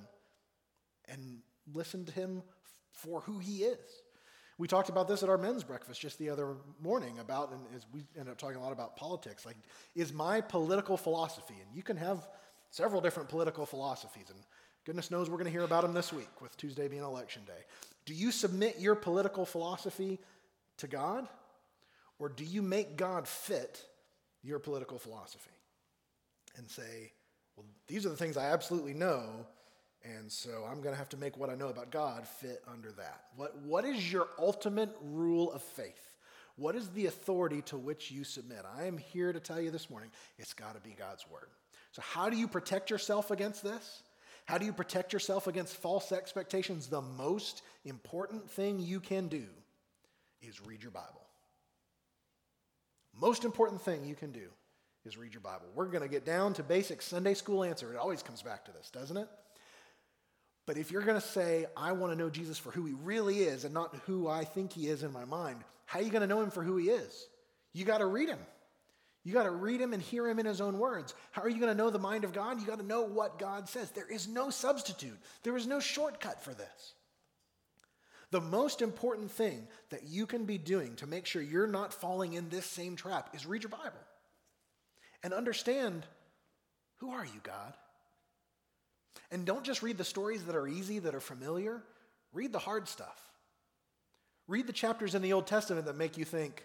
and 1.09 1.39
listen 1.73 2.05
to 2.05 2.13
him 2.13 2.43
for 2.93 3.21
who 3.23 3.39
he 3.39 3.65
is? 3.65 3.79
We 4.59 4.67
talked 4.67 4.89
about 4.89 5.07
this 5.07 5.23
at 5.23 5.29
our 5.29 5.39
men's 5.39 5.63
breakfast 5.63 6.01
just 6.01 6.19
the 6.19 6.31
other 6.31 6.57
morning 6.83 7.19
about, 7.21 7.53
and 7.53 7.61
as 7.77 7.87
we 7.93 8.03
ended 8.17 8.33
up 8.33 8.39
talking 8.39 8.57
a 8.57 8.63
lot 8.63 8.73
about 8.73 8.97
politics, 8.97 9.47
like, 9.47 9.57
is 9.95 10.13
my 10.13 10.41
political 10.41 10.97
philosophy, 10.97 11.55
and 11.65 11.75
you 11.75 11.83
can 11.83 11.97
have 11.97 12.29
several 12.71 13.01
different 13.01 13.29
political 13.29 13.65
philosophies, 13.65 14.27
and 14.31 14.39
goodness 14.85 15.13
knows 15.13 15.31
we're 15.31 15.37
going 15.37 15.45
to 15.45 15.53
hear 15.53 15.63
about 15.63 15.83
them 15.83 15.95
this 15.95 16.13
week 16.13 16.43
with 16.43 16.57
Tuesday 16.57 16.89
being 16.89 17.05
election 17.05 17.43
day. 17.47 17.65
Do 18.09 18.15
you 18.15 18.33
submit 18.33 18.79
your 18.79 18.95
political 18.95 19.45
philosophy 19.45 20.19
to 20.79 20.87
God? 20.87 21.29
Or 22.19 22.31
do 22.31 22.43
you 22.43 22.63
make 22.63 22.97
God 22.97 23.29
fit 23.29 23.85
your 24.43 24.59
political 24.59 24.99
philosophy 24.99 25.51
and 26.57 26.67
say, 26.71 27.13
well, 27.55 27.67
these 27.87 28.07
are 28.07 28.09
the 28.09 28.17
things 28.17 28.39
I 28.39 28.47
absolutely 28.47 28.95
know, 28.95 29.29
and 30.03 30.33
so 30.33 30.67
I'm 30.67 30.81
going 30.81 30.95
to 30.95 30.99
have 30.99 31.11
to 31.11 31.19
make 31.19 31.37
what 31.37 31.51
I 31.51 31.55
know 31.55 31.69
about 31.69 31.91
God 31.91 32.27
fit 32.27 32.63
under 32.67 32.93
that? 32.93 33.25
What, 33.37 33.59
what 33.59 33.85
is 33.85 34.11
your 34.11 34.29
ultimate 34.39 34.97
rule 35.03 35.53
of 35.53 35.61
faith? 35.61 36.17
What 36.57 36.77
is 36.77 36.89
the 36.89 37.05
authority 37.05 37.61
to 37.67 37.77
which 37.77 38.11
you 38.11 38.25
submit? 38.25 38.65
I 38.75 38.85
am 38.85 38.97
here 38.97 39.35
to 39.35 39.39
tell 39.39 39.61
you 39.61 39.71
this 39.71 39.91
morning 39.91 40.11
it's 40.39 40.55
got 40.55 40.75
to 40.77 40.81
be 40.81 40.97
God's 40.99 41.27
word. 41.31 41.49
So, 41.93 42.01
how 42.01 42.31
do 42.31 42.39
you 42.39 42.49
protect 42.49 42.89
yourself 42.89 43.31
against 43.31 43.63
this? 43.63 44.03
How 44.49 44.57
do 44.57 44.65
you 44.65 44.73
protect 44.73 45.13
yourself 45.13 45.47
against 45.47 45.77
false 45.77 46.11
expectations? 46.11 46.87
The 46.87 47.03
most 47.03 47.61
important 47.85 48.51
thing 48.51 48.81
you 48.81 48.99
can 48.99 49.29
do 49.29 49.45
is 50.41 50.65
read 50.65 50.83
your 50.83 50.91
Bible. 50.91 51.21
Most 53.15 53.45
important 53.45 53.83
thing 53.83 54.07
you 54.07 54.15
can 54.15 54.33
do 54.33 54.49
is 55.05 55.19
read 55.19 55.35
your 55.35 55.43
Bible. 55.43 55.67
We're 55.75 55.89
going 55.89 56.03
to 56.03 56.09
get 56.09 56.25
down 56.25 56.55
to 56.55 56.63
basic 56.63 57.03
Sunday 57.03 57.35
school 57.35 57.63
answer. 57.63 57.93
It 57.93 57.99
always 57.99 58.23
comes 58.23 58.41
back 58.41 58.65
to 58.65 58.73
this, 58.73 58.89
doesn't 58.89 59.19
it? 59.19 59.29
But 60.65 60.79
if 60.79 60.91
you're 60.91 61.03
going 61.03 61.21
to 61.21 61.27
say, 61.27 61.67
I 61.77 61.93
want 61.93 62.15
to 62.15 62.19
know 62.19 62.31
Jesus 62.31 62.57
for 62.57 62.71
who 62.71 62.87
he 62.87 62.95
really 63.05 63.41
is 63.41 63.67
and 63.67 63.75
not 63.75 63.95
who 64.07 64.29
I 64.29 64.45
think 64.45 64.73
he 64.73 64.87
is 64.87 65.03
in 65.03 65.13
my 65.13 65.27
mind, 65.27 65.59
how 65.85 65.99
are 65.99 66.03
you 66.03 66.11
going 66.11 66.23
to 66.23 66.27
know 66.27 66.41
him 66.41 66.51
for 66.51 66.63
who 66.63 66.79
he 66.79 66.89
is? 66.89 67.29
You 67.75 67.85
got 67.85 67.99
to 67.99 68.07
read 68.07 68.31
him. 68.31 68.41
You 69.25 69.33
got 69.33 69.45
to 69.45 69.51
read 69.51 69.81
him 69.81 69.93
and 69.93 70.03
hear 70.03 70.29
him 70.29 70.39
in 70.39 70.47
his 70.47 70.61
own 70.61 70.79
words. 70.79 71.15
How 71.33 71.43
are 71.43 71.49
you 71.49 71.59
going 71.61 71.73
to 71.73 71.77
know 71.77 71.91
the 71.91 71.99
mind 71.99 72.25
of 72.25 72.33
God? 72.33 72.61
You 72.61 72.67
got 72.67 72.79
to 72.79 72.87
know 72.87 73.03
what 73.03 73.39
God 73.39 73.69
says. 73.69 73.91
There 73.91 74.11
is 74.11 74.29
no 74.29 74.51
substitute, 74.51 75.19
there 75.43 75.57
is 75.57 75.67
no 75.67 75.81
shortcut 75.81 76.43
for 76.43 76.55
this. 76.55 76.95
The 78.31 78.41
most 78.41 78.83
important 78.83 79.31
thing 79.31 79.67
that 79.89 80.05
you 80.05 80.27
can 80.27 80.45
be 80.45 80.59
doing 80.59 80.97
to 80.97 81.07
make 81.07 81.25
sure 81.25 81.41
you're 81.41 81.67
not 81.67 81.95
falling 81.95 82.35
in 82.35 82.51
this 82.51 82.67
same 82.67 82.95
trap 82.95 83.35
is 83.35 83.47
read 83.47 83.63
your 83.63 83.71
Bible 83.71 83.93
and 85.23 85.33
understand 85.33 86.05
who 86.99 87.11
are 87.11 87.25
you, 87.25 87.41
God? 87.43 87.73
And 89.31 89.47
don't 89.47 89.65
just 89.65 89.83
read 89.83 89.97
the 89.97 90.05
stories 90.05 90.45
that 90.45 90.57
are 90.57 90.69
easy, 90.69 90.99
that 90.99 91.15
are 91.15 91.21
familiar. 91.21 91.83
Read 92.33 92.53
the 92.53 92.59
hard 92.59 92.87
stuff. 92.87 93.23
Read 94.47 94.67
the 94.67 94.73
chapters 94.73 95.15
in 95.15 95.23
the 95.23 95.33
Old 95.33 95.47
Testament 95.47 95.87
that 95.87 95.97
make 95.97 96.19
you 96.19 96.25
think, 96.25 96.65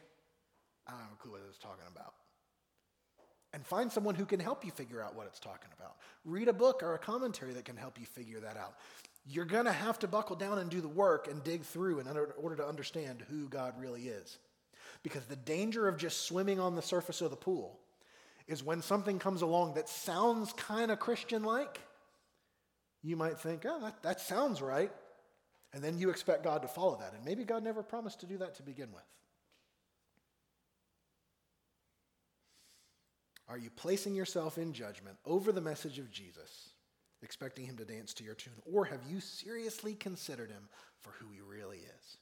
I 0.87 0.91
don't 0.91 1.01
know 1.01 1.31
what 1.31 1.41
it's 1.49 1.57
talking 1.59 1.85
about 1.89 2.12
and 3.53 3.65
find 3.65 3.91
someone 3.91 4.15
who 4.15 4.25
can 4.25 4.39
help 4.39 4.65
you 4.65 4.71
figure 4.71 5.01
out 5.01 5.15
what 5.15 5.27
it's 5.27 5.39
talking 5.39 5.69
about. 5.77 5.95
Read 6.25 6.47
a 6.47 6.53
book 6.53 6.81
or 6.81 6.95
a 6.95 6.99
commentary 6.99 7.53
that 7.53 7.65
can 7.65 7.77
help 7.77 7.99
you 7.99 8.05
figure 8.05 8.39
that 8.39 8.57
out. 8.57 8.73
You're 9.25 9.45
going 9.45 9.65
to 9.65 9.71
have 9.71 9.99
to 9.99 10.07
buckle 10.07 10.35
down 10.35 10.57
and 10.57 10.69
do 10.69 10.81
the 10.81 10.87
work 10.87 11.27
and 11.27 11.43
dig 11.43 11.63
through 11.63 11.99
in 11.99 12.07
order 12.07 12.55
to 12.55 12.65
understand 12.65 13.23
who 13.29 13.47
God 13.47 13.75
really 13.79 14.07
is. 14.07 14.37
Because 15.03 15.25
the 15.25 15.35
danger 15.35 15.87
of 15.87 15.97
just 15.97 16.21
swimming 16.25 16.59
on 16.59 16.75
the 16.75 16.81
surface 16.81 17.21
of 17.21 17.29
the 17.29 17.37
pool 17.37 17.79
is 18.47 18.63
when 18.63 18.81
something 18.81 19.19
comes 19.19 19.41
along 19.41 19.75
that 19.75 19.87
sounds 19.87 20.51
kind 20.53 20.91
of 20.91 20.99
Christian 20.99 21.43
like, 21.43 21.79
you 23.01 23.15
might 23.15 23.39
think, 23.39 23.65
oh, 23.67 23.79
that, 23.81 24.01
that 24.03 24.19
sounds 24.19 24.61
right. 24.61 24.91
And 25.73 25.83
then 25.83 25.97
you 25.97 26.09
expect 26.09 26.43
God 26.43 26.61
to 26.61 26.67
follow 26.67 26.97
that. 26.99 27.13
And 27.13 27.23
maybe 27.23 27.43
God 27.43 27.63
never 27.63 27.83
promised 27.83 28.19
to 28.21 28.25
do 28.25 28.37
that 28.37 28.55
to 28.55 28.63
begin 28.63 28.91
with. 28.93 29.03
Are 33.49 33.57
you 33.57 33.69
placing 33.69 34.15
yourself 34.15 34.57
in 34.57 34.73
judgment 34.73 35.17
over 35.25 35.51
the 35.51 35.61
message 35.61 35.99
of 35.99 36.11
Jesus, 36.11 36.69
expecting 37.21 37.65
him 37.65 37.77
to 37.77 37.85
dance 37.85 38.13
to 38.15 38.23
your 38.23 38.35
tune? 38.35 38.53
Or 38.71 38.85
have 38.85 39.01
you 39.07 39.19
seriously 39.19 39.95
considered 39.95 40.49
him 40.49 40.69
for 41.01 41.11
who 41.19 41.27
he 41.31 41.41
really 41.41 41.77
is? 41.77 42.17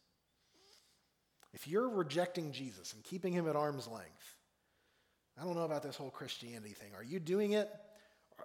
If 1.53 1.67
you're 1.67 1.89
rejecting 1.89 2.51
Jesus 2.51 2.93
and 2.93 3.03
keeping 3.03 3.33
him 3.33 3.47
at 3.47 3.55
arm's 3.55 3.87
length, 3.87 4.35
I 5.39 5.43
don't 5.43 5.55
know 5.55 5.65
about 5.65 5.83
this 5.83 5.95
whole 5.95 6.09
Christianity 6.09 6.73
thing. 6.73 6.91
Are 6.95 7.03
you 7.03 7.19
doing 7.19 7.53
it? 7.53 7.69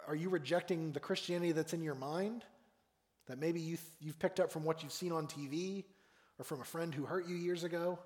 Are 0.07 0.14
you 0.14 0.29
rejecting 0.29 0.93
the 0.93 1.01
Christianity 1.01 1.53
that's 1.53 1.72
in 1.72 1.83
your 1.83 1.95
mind? 1.95 2.45
That 3.27 3.39
maybe 3.39 3.61
you 3.61 3.79
you've 4.01 4.18
picked 4.18 4.41
up 4.41 4.53
from 4.53 4.64
what 4.64 4.83
you've 4.83 4.93
seen 4.93 5.12
on 5.12 5.27
TV 5.27 5.85
or 6.39 6.45
from 6.45 6.61
a 6.61 6.64
friend 6.64 6.95
who 6.95 7.05
hurt 7.05 7.27
you 7.27 7.35
years 7.35 7.64
ago? 7.64 7.99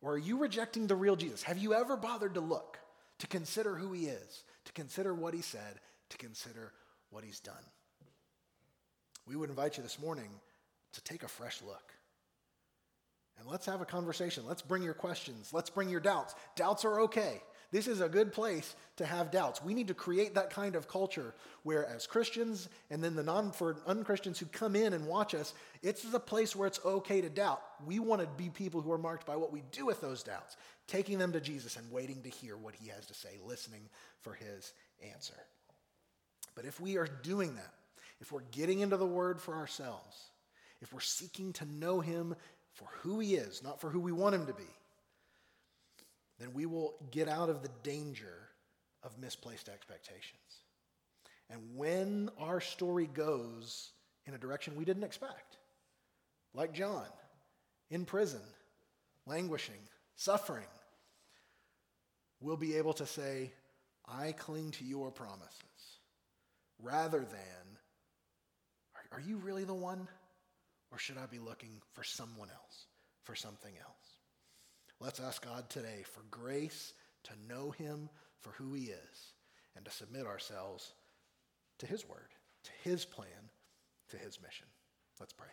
Or 0.00 0.14
are 0.14 0.18
you 0.18 0.38
rejecting 0.38 0.86
the 0.86 0.96
real 0.96 1.16
Jesus? 1.16 1.42
Have 1.44 1.58
you 1.58 1.74
ever 1.74 1.96
bothered 1.96 2.34
to 2.34 2.40
look, 2.40 2.78
to 3.18 3.26
consider 3.26 3.74
who 3.74 3.92
he 3.92 4.06
is, 4.06 4.44
to 4.64 4.72
consider 4.72 5.14
what 5.14 5.34
he 5.34 5.42
said, 5.42 5.80
to 6.10 6.18
consider 6.18 6.72
what 7.10 7.24
he's 7.24 7.40
done? 7.40 7.54
We 9.26 9.36
would 9.36 9.50
invite 9.50 9.76
you 9.76 9.82
this 9.82 10.00
morning 10.00 10.30
to 10.92 11.04
take 11.04 11.22
a 11.22 11.28
fresh 11.28 11.60
look. 11.62 11.92
And 13.38 13.48
let's 13.48 13.66
have 13.66 13.80
a 13.80 13.86
conversation. 13.86 14.44
Let's 14.46 14.62
bring 14.62 14.82
your 14.82 14.94
questions. 14.94 15.52
Let's 15.52 15.70
bring 15.70 15.88
your 15.88 16.00
doubts. 16.00 16.34
Doubts 16.56 16.84
are 16.84 17.00
okay. 17.02 17.42
This 17.72 17.88
is 17.88 18.02
a 18.02 18.08
good 18.08 18.34
place 18.34 18.76
to 18.96 19.06
have 19.06 19.30
doubts. 19.30 19.64
We 19.64 19.72
need 19.72 19.88
to 19.88 19.94
create 19.94 20.34
that 20.34 20.50
kind 20.50 20.76
of 20.76 20.86
culture 20.86 21.34
where, 21.62 21.86
as 21.86 22.06
Christians 22.06 22.68
and 22.90 23.02
then 23.02 23.16
the 23.16 23.22
non 23.22 23.50
for 23.50 23.78
unchristians 23.86 24.38
who 24.38 24.44
come 24.46 24.76
in 24.76 24.92
and 24.92 25.06
watch 25.06 25.34
us, 25.34 25.54
it's 25.82 26.04
a 26.12 26.20
place 26.20 26.54
where 26.54 26.68
it's 26.68 26.84
okay 26.84 27.22
to 27.22 27.30
doubt. 27.30 27.62
We 27.86 27.98
want 27.98 28.20
to 28.20 28.28
be 28.36 28.50
people 28.50 28.82
who 28.82 28.92
are 28.92 28.98
marked 28.98 29.26
by 29.26 29.36
what 29.36 29.52
we 29.52 29.62
do 29.72 29.86
with 29.86 30.02
those 30.02 30.22
doubts, 30.22 30.58
taking 30.86 31.18
them 31.18 31.32
to 31.32 31.40
Jesus 31.40 31.76
and 31.76 31.90
waiting 31.90 32.20
to 32.22 32.28
hear 32.28 32.58
what 32.58 32.74
he 32.74 32.90
has 32.90 33.06
to 33.06 33.14
say, 33.14 33.30
listening 33.42 33.88
for 34.20 34.34
his 34.34 34.74
answer. 35.10 35.34
But 36.54 36.66
if 36.66 36.78
we 36.78 36.98
are 36.98 37.08
doing 37.22 37.54
that, 37.54 37.72
if 38.20 38.32
we're 38.32 38.42
getting 38.52 38.80
into 38.80 38.98
the 38.98 39.06
word 39.06 39.40
for 39.40 39.54
ourselves, 39.54 40.30
if 40.82 40.92
we're 40.92 41.00
seeking 41.00 41.54
to 41.54 41.64
know 41.64 42.00
him 42.00 42.36
for 42.74 42.86
who 43.00 43.18
he 43.18 43.34
is, 43.36 43.62
not 43.62 43.80
for 43.80 43.88
who 43.88 43.98
we 43.98 44.12
want 44.12 44.34
him 44.34 44.44
to 44.46 44.52
be, 44.52 44.68
then 46.42 46.52
we 46.52 46.66
will 46.66 46.94
get 47.10 47.28
out 47.28 47.48
of 47.48 47.62
the 47.62 47.70
danger 47.82 48.48
of 49.02 49.18
misplaced 49.18 49.68
expectations. 49.68 50.40
And 51.48 51.60
when 51.76 52.30
our 52.38 52.60
story 52.60 53.06
goes 53.06 53.92
in 54.26 54.34
a 54.34 54.38
direction 54.38 54.74
we 54.76 54.84
didn't 54.84 55.04
expect, 55.04 55.58
like 56.54 56.72
John, 56.72 57.06
in 57.90 58.04
prison, 58.04 58.40
languishing, 59.26 59.88
suffering, 60.16 60.66
we'll 62.40 62.56
be 62.56 62.76
able 62.76 62.94
to 62.94 63.06
say, 63.06 63.52
I 64.08 64.32
cling 64.32 64.72
to 64.72 64.84
your 64.84 65.10
promises, 65.10 65.98
rather 66.80 67.20
than, 67.20 67.78
are, 69.12 69.20
you 69.20 69.36
really 69.36 69.64
the 69.64 69.74
one? 69.74 70.08
Or 70.90 70.98
should 70.98 71.18
I 71.18 71.26
be 71.26 71.38
looking 71.38 71.80
for 71.92 72.02
someone 72.02 72.48
else, 72.48 72.86
for 73.24 73.34
something 73.34 73.72
else? 73.80 74.01
Let's 75.02 75.18
ask 75.18 75.44
God 75.44 75.68
today 75.68 76.04
for 76.04 76.22
grace 76.30 76.92
to 77.24 77.32
know 77.48 77.72
him 77.72 78.08
for 78.38 78.50
who 78.50 78.72
he 78.72 78.84
is 78.84 79.32
and 79.74 79.84
to 79.84 79.90
submit 79.90 80.26
ourselves 80.26 80.92
to 81.80 81.86
his 81.86 82.08
word, 82.08 82.28
to 82.62 82.70
his 82.88 83.04
plan, 83.04 83.50
to 84.10 84.16
his 84.16 84.40
mission. 84.40 84.68
Let's 85.18 85.32
pray. 85.32 85.48